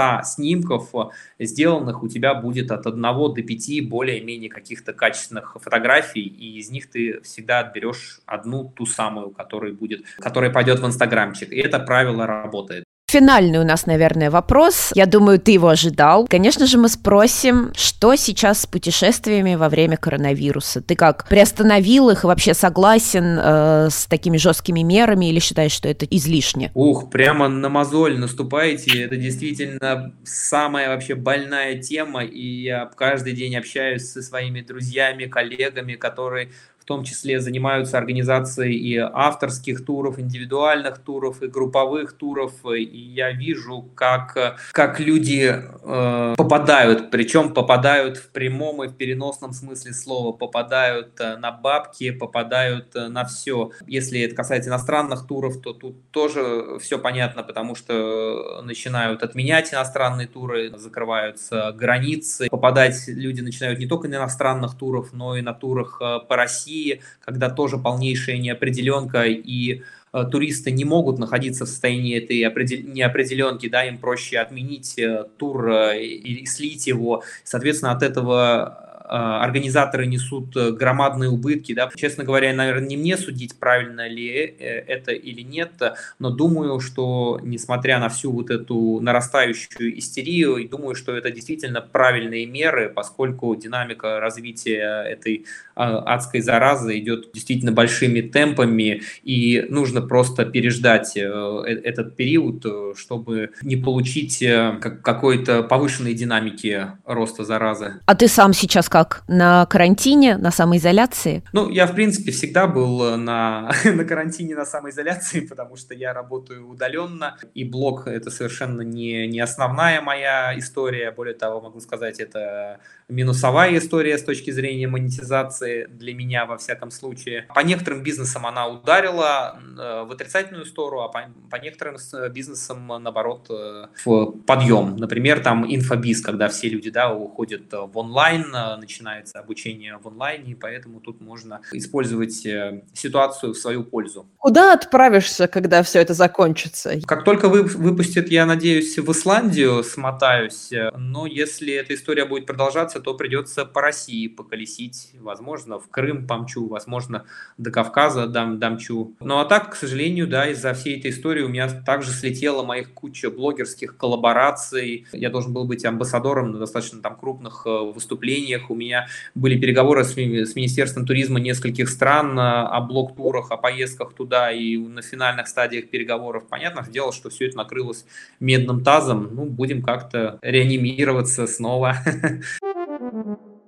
э, 0.00 0.24
снимков 0.24 0.92
сделанных 1.38 2.02
у 2.02 2.08
тебя 2.08 2.34
будет 2.34 2.70
от 2.70 2.86
1 2.86 3.02
до 3.02 3.42
5 3.42 3.88
более-менее 3.88 4.50
каких-то 4.50 4.92
качественных 4.92 5.56
фотографий, 5.60 6.22
и 6.22 6.58
из 6.58 6.70
них 6.70 6.90
ты 6.90 7.20
всегда 7.22 7.60
отберешь 7.60 8.20
одну, 8.26 8.72
ту 8.74 8.86
самую, 8.86 9.30
которая 9.30 9.72
будет, 9.72 10.04
которая 10.18 10.50
пойдет 10.50 10.80
в 10.80 10.86
инстаграмчик. 10.86 11.52
И 11.52 11.58
это 11.58 11.78
правило 11.78 12.26
работает. 12.26 12.84
Финальный 13.12 13.58
у 13.58 13.64
нас, 13.64 13.84
наверное, 13.84 14.30
вопрос. 14.30 14.90
Я 14.94 15.04
думаю, 15.04 15.38
ты 15.38 15.52
его 15.52 15.68
ожидал. 15.68 16.26
Конечно 16.28 16.66
же, 16.66 16.78
мы 16.78 16.88
спросим, 16.88 17.70
что 17.76 18.16
сейчас 18.16 18.62
с 18.62 18.66
путешествиями 18.66 19.54
во 19.54 19.68
время 19.68 19.98
коронавируса? 19.98 20.80
Ты 20.80 20.96
как, 20.96 21.28
приостановил 21.28 22.08
их 22.08 22.24
и 22.24 22.26
вообще 22.26 22.54
согласен 22.54 23.38
э, 23.38 23.88
с 23.90 24.06
такими 24.06 24.38
жесткими 24.38 24.80
мерами 24.80 25.28
или 25.28 25.40
считаешь, 25.40 25.72
что 25.72 25.90
это 25.90 26.06
излишне? 26.06 26.70
Ух, 26.72 27.10
прямо 27.10 27.48
на 27.48 27.68
мозоль 27.68 28.18
наступаете. 28.18 29.02
Это 29.02 29.16
действительно 29.16 30.14
самая 30.24 30.88
вообще 30.88 31.14
больная 31.14 31.82
тема, 31.82 32.24
и 32.24 32.62
я 32.62 32.86
каждый 32.96 33.34
день 33.34 33.54
общаюсь 33.56 34.10
со 34.10 34.22
своими 34.22 34.62
друзьями, 34.62 35.26
коллегами, 35.26 35.96
которые 35.96 36.48
в 36.82 36.84
том 36.84 37.04
числе 37.04 37.40
занимаются 37.40 37.96
организацией 37.96 38.76
и 38.76 38.96
авторских 38.96 39.84
туров, 39.84 40.18
индивидуальных 40.18 40.98
туров, 40.98 41.40
и 41.40 41.46
групповых 41.46 42.12
туров, 42.14 42.52
и 42.66 42.82
я 42.82 43.30
вижу, 43.30 43.88
как, 43.94 44.58
как 44.72 44.98
люди 44.98 45.54
э, 45.54 46.34
попадают, 46.36 47.12
причем 47.12 47.54
попадают 47.54 48.16
в 48.16 48.30
прямом 48.30 48.82
и 48.82 48.88
в 48.88 48.96
переносном 48.96 49.52
смысле 49.52 49.92
слова, 49.92 50.32
попадают 50.32 51.20
э, 51.20 51.36
на 51.36 51.52
бабки, 51.52 52.10
попадают 52.10 52.96
э, 52.96 53.06
на 53.06 53.24
все. 53.24 53.70
Если 53.86 54.20
это 54.20 54.34
касается 54.34 54.70
иностранных 54.70 55.28
туров, 55.28 55.62
то 55.62 55.72
тут 55.72 56.10
тоже 56.10 56.78
все 56.80 56.98
понятно, 56.98 57.44
потому 57.44 57.76
что 57.76 58.60
начинают 58.62 59.22
отменять 59.22 59.72
иностранные 59.72 60.26
туры, 60.26 60.76
закрываются 60.76 61.70
границы, 61.72 62.48
попадать 62.50 63.04
люди 63.06 63.40
начинают 63.40 63.78
не 63.78 63.86
только 63.86 64.08
на 64.08 64.16
иностранных 64.16 64.76
туров, 64.76 65.12
но 65.12 65.36
и 65.36 65.42
на 65.42 65.54
турах 65.54 65.98
э, 66.00 66.18
по 66.28 66.34
России, 66.34 66.71
России, 66.72 67.00
когда 67.20 67.50
тоже 67.50 67.78
полнейшая 67.78 68.38
неопределенка 68.38 69.24
и 69.24 69.82
э, 70.12 70.24
туристы 70.30 70.70
не 70.70 70.84
могут 70.84 71.18
находиться 71.18 71.64
в 71.64 71.68
состоянии 71.68 72.16
этой 72.18 72.38
неопределенки, 72.38 73.68
да, 73.68 73.84
им 73.84 73.98
проще 73.98 74.38
отменить 74.38 74.98
э, 74.98 75.24
тур 75.38 75.70
э, 75.70 76.02
и 76.02 76.46
слить 76.46 76.86
его. 76.86 77.22
Соответственно, 77.44 77.92
от 77.92 78.02
этого 78.02 78.91
организаторы 79.08 80.06
несут 80.06 80.56
э, 80.56 80.70
громадные 80.70 81.30
убытки. 81.30 81.74
Да? 81.74 81.90
Честно 81.94 82.24
говоря, 82.24 82.52
наверное, 82.54 82.88
не 82.88 82.96
мне 82.96 83.16
судить, 83.16 83.58
правильно 83.58 84.08
ли 84.08 84.28
э, 84.28 84.64
это 84.86 85.12
или 85.12 85.42
нет, 85.42 85.72
но 86.18 86.30
думаю, 86.30 86.80
что 86.80 87.40
несмотря 87.42 87.98
на 87.98 88.08
всю 88.08 88.32
вот 88.32 88.50
эту 88.50 89.00
нарастающую 89.00 89.98
истерию, 89.98 90.68
думаю, 90.68 90.94
что 90.94 91.16
это 91.16 91.30
действительно 91.30 91.80
правильные 91.80 92.46
меры, 92.46 92.88
поскольку 92.88 93.54
динамика 93.54 94.20
развития 94.20 95.04
этой 95.04 95.46
адской 95.74 96.40
заразы 96.40 96.98
идет 96.98 97.32
действительно 97.32 97.72
большими 97.72 98.20
темпами, 98.20 99.02
и 99.22 99.66
нужно 99.68 100.00
просто 100.02 100.44
переждать 100.44 101.16
э, 101.16 101.22
этот 101.22 102.16
период, 102.16 102.64
чтобы 102.96 103.50
не 103.62 103.76
получить 103.76 104.44
какой-то 104.80 105.62
повышенной 105.62 106.14
динамики 106.14 106.86
роста 107.04 107.44
заразы. 107.44 108.00
А 108.06 108.14
ты 108.14 108.28
сам 108.28 108.52
сейчас 108.52 108.88
как? 108.88 109.01
Как? 109.04 109.24
На 109.28 109.66
карантине, 109.66 110.36
на 110.36 110.50
самоизоляции? 110.50 111.42
Ну, 111.52 111.68
я, 111.70 111.86
в 111.86 111.94
принципе, 111.94 112.30
всегда 112.32 112.66
был 112.66 113.02
э, 113.04 113.16
на, 113.16 113.70
на 113.84 114.04
карантине, 114.04 114.54
на 114.54 114.64
самоизоляции, 114.64 115.40
потому 115.48 115.76
что 115.76 115.94
я 115.94 116.12
работаю 116.12 116.68
удаленно, 116.68 117.36
и 117.54 117.64
блог— 117.64 118.06
это 118.06 118.30
совершенно 118.30 118.82
не, 118.82 119.26
не 119.26 119.40
основная 119.40 120.00
моя 120.00 120.56
история. 120.58 121.10
Более 121.10 121.34
того, 121.34 121.60
могу 121.60 121.80
сказать, 121.80 122.20
это 122.20 122.78
минусовая 123.08 123.78
история 123.78 124.18
с 124.18 124.24
точки 124.24 124.50
зрения 124.50 124.88
монетизации 124.88 125.86
для 125.86 126.14
меня, 126.14 126.46
во 126.46 126.56
всяком 126.56 126.90
случае. 126.90 127.46
По 127.54 127.60
некоторым 127.60 128.02
бизнесам 128.02 128.46
она 128.46 128.66
ударила 128.66 129.58
э, 129.60 130.04
в 130.04 130.12
отрицательную 130.12 130.64
сторону, 130.64 131.02
а 131.02 131.08
по, 131.08 131.22
по 131.50 131.56
некоторым 131.56 131.96
бизнесам, 132.32 132.86
наоборот, 132.86 133.46
э, 133.50 133.86
в 134.04 134.32
подъем. 134.46 134.96
Например, 134.96 135.40
там 135.40 135.64
инфобиз, 135.66 136.22
когда 136.22 136.48
все 136.48 136.68
люди 136.68 136.90
да, 136.90 137.12
уходят 137.12 137.72
в 137.72 137.98
онлайн, 137.98 138.50
начинается 138.78 139.38
обучение 139.38 139.98
в 140.02 140.08
онлайне, 140.08 140.52
и 140.52 140.54
поэтому 140.54 141.00
тут 141.00 141.20
можно 141.20 141.60
использовать 141.72 142.44
э, 142.46 142.82
ситуацию 142.92 143.52
в 143.52 143.56
свою 143.56 143.84
пользу. 143.84 144.26
Куда 144.38 144.72
отправишься, 144.72 145.48
когда 145.48 145.82
все 145.82 146.00
это 146.00 146.14
закончится? 146.14 147.00
Как 147.06 147.24
только 147.24 147.48
вы, 147.48 147.62
выпустят, 147.62 148.28
я 148.28 148.46
надеюсь, 148.46 148.98
в 148.98 149.10
Исландию 149.12 149.84
смотаюсь, 149.84 150.70
но 150.96 151.26
если 151.26 151.74
эта 151.74 151.94
история 151.94 152.24
будет 152.24 152.46
продолжаться, 152.46 153.00
то 153.02 153.14
придется 153.14 153.64
по 153.64 153.80
России 153.80 154.28
поколесить, 154.28 155.12
возможно, 155.20 155.78
в 155.78 155.88
Крым 155.88 156.26
помчу, 156.26 156.68
возможно, 156.68 157.24
до 157.58 157.70
Кавказа 157.70 158.26
дам, 158.26 158.58
дамчу. 158.58 159.14
Ну 159.20 159.38
а 159.38 159.44
так, 159.44 159.72
к 159.72 159.74
сожалению, 159.74 160.26
да, 160.26 160.48
из-за 160.48 160.74
всей 160.74 160.98
этой 160.98 161.10
истории 161.10 161.42
у 161.42 161.48
меня 161.48 161.68
также 161.68 162.10
слетела 162.10 162.62
моих 162.62 162.94
куча 162.94 163.30
блогерских 163.30 163.96
коллабораций. 163.96 165.06
Я 165.12 165.30
должен 165.30 165.52
был 165.52 165.64
быть 165.64 165.84
амбассадором 165.84 166.52
на 166.52 166.58
достаточно 166.58 167.00
там 167.02 167.16
крупных 167.16 167.62
э, 167.66 167.70
выступлениях 167.92 168.70
У 168.70 168.74
меня 168.74 169.08
были 169.34 169.58
переговоры 169.58 170.04
с, 170.04 170.12
с 170.12 170.54
Министерством 170.54 171.06
туризма 171.06 171.40
нескольких 171.40 171.88
стран 171.88 172.38
о 172.38 172.80
блок-турах, 172.80 173.50
о 173.50 173.56
поездках 173.56 174.14
туда 174.14 174.52
и 174.52 174.76
на 174.76 175.02
финальных 175.02 175.48
стадиях 175.48 175.90
переговоров. 175.90 176.44
Понятно 176.48 176.86
дело, 176.88 177.12
что 177.12 177.30
все 177.30 177.48
это 177.48 177.56
накрылось 177.56 178.04
медным 178.40 178.82
тазом. 178.84 179.30
Ну, 179.32 179.46
будем 179.46 179.82
как-то 179.82 180.38
реанимироваться 180.42 181.46
снова. 181.46 181.96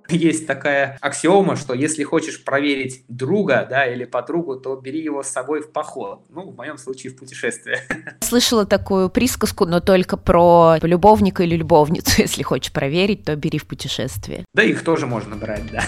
Есть 0.09 0.47
такая 0.47 0.97
аксиома, 1.01 1.55
что 1.55 1.73
если 1.73 2.03
хочешь 2.03 2.43
проверить 2.43 3.03
друга, 3.07 3.65
да, 3.69 3.85
или 3.85 4.05
подругу, 4.05 4.55
то 4.55 4.75
бери 4.75 5.01
его 5.01 5.23
с 5.23 5.27
собой 5.27 5.61
в 5.61 5.71
поход. 5.71 6.21
Ну, 6.29 6.51
в 6.51 6.55
моем 6.55 6.77
случае 6.77 7.11
в 7.11 7.17
путешествие. 7.17 7.81
Слышала 8.21 8.65
такую 8.65 9.09
присказку, 9.09 9.65
но 9.65 9.79
только 9.79 10.17
про 10.17 10.77
любовника 10.81 11.43
или 11.43 11.55
любовницу. 11.55 12.11
Если 12.21 12.43
хочешь 12.43 12.71
проверить, 12.71 13.23
то 13.23 13.35
бери 13.35 13.59
в 13.59 13.65
путешествие. 13.65 14.45
Да, 14.53 14.63
их 14.63 14.83
тоже 14.83 15.07
можно 15.07 15.35
брать, 15.35 15.63
да. 15.71 15.83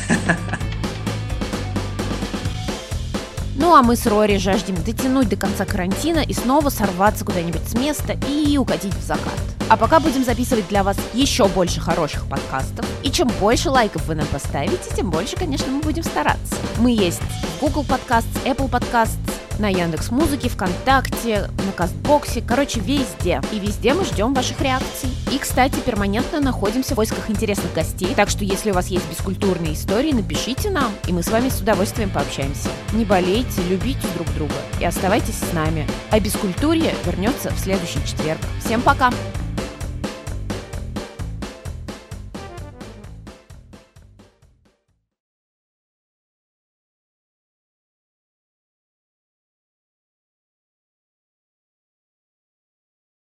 Ну 3.59 3.73
а 3.73 3.81
мы 3.81 3.95
с 3.95 4.05
Рори 4.05 4.37
жаждем 4.37 4.75
дотянуть 4.83 5.29
до 5.29 5.35
конца 5.35 5.65
карантина 5.65 6.19
и 6.19 6.31
снова 6.31 6.69
сорваться 6.69 7.25
куда-нибудь 7.25 7.67
с 7.67 7.73
места 7.73 8.15
и 8.29 8.55
угодить 8.55 8.93
в 8.93 9.03
закат. 9.03 9.33
А 9.67 9.75
пока 9.77 9.99
будем 9.99 10.23
записывать 10.23 10.67
для 10.67 10.83
вас 10.83 10.95
еще 11.15 11.47
больше 11.47 11.81
хороших 11.81 12.27
подкастов. 12.27 12.85
И 13.01 13.09
чем 13.09 13.29
больше 13.39 13.71
лайков 13.71 14.05
вы 14.05 14.13
нам 14.13 14.27
поставите, 14.27 14.77
тем 14.95 15.09
больше, 15.09 15.35
конечно, 15.35 15.71
мы 15.71 15.81
будем 15.81 16.03
стараться. 16.03 16.55
Мы 16.77 16.91
есть 16.91 17.21
Google 17.59 17.83
Podcasts, 17.83 18.25
Apple 18.45 18.69
Podcasts, 18.69 19.17
на 19.59 19.69
Яндекс 19.69 20.11
Музыке, 20.11 20.49
ВКонтакте, 20.49 21.49
на 21.65 21.71
Кастбоксе, 21.71 22.41
короче, 22.41 22.79
везде. 22.79 23.41
И 23.51 23.59
везде 23.59 23.93
мы 23.93 24.05
ждем 24.05 24.33
ваших 24.33 24.61
реакций. 24.61 25.09
И, 25.31 25.37
кстати, 25.37 25.79
перманентно 25.79 26.39
находимся 26.39 26.93
в 26.93 26.95
поисках 26.95 27.29
интересных 27.29 27.73
гостей, 27.73 28.13
так 28.15 28.29
что 28.29 28.43
если 28.43 28.71
у 28.71 28.73
вас 28.73 28.87
есть 28.87 29.09
бескультурные 29.09 29.73
истории, 29.73 30.11
напишите 30.11 30.69
нам, 30.69 30.91
и 31.07 31.13
мы 31.13 31.23
с 31.23 31.29
вами 31.29 31.49
с 31.49 31.59
удовольствием 31.59 32.09
пообщаемся. 32.09 32.69
Не 32.93 33.05
болейте, 33.05 33.61
любите 33.69 34.07
друг 34.15 34.27
друга 34.35 34.55
и 34.79 34.85
оставайтесь 34.85 35.39
с 35.39 35.53
нами. 35.53 35.87
А 36.11 36.19
бескультурье 36.19 36.93
вернется 37.05 37.49
в 37.51 37.59
следующий 37.59 38.03
четверг. 38.05 38.39
Всем 38.63 38.81
пока! 38.81 39.11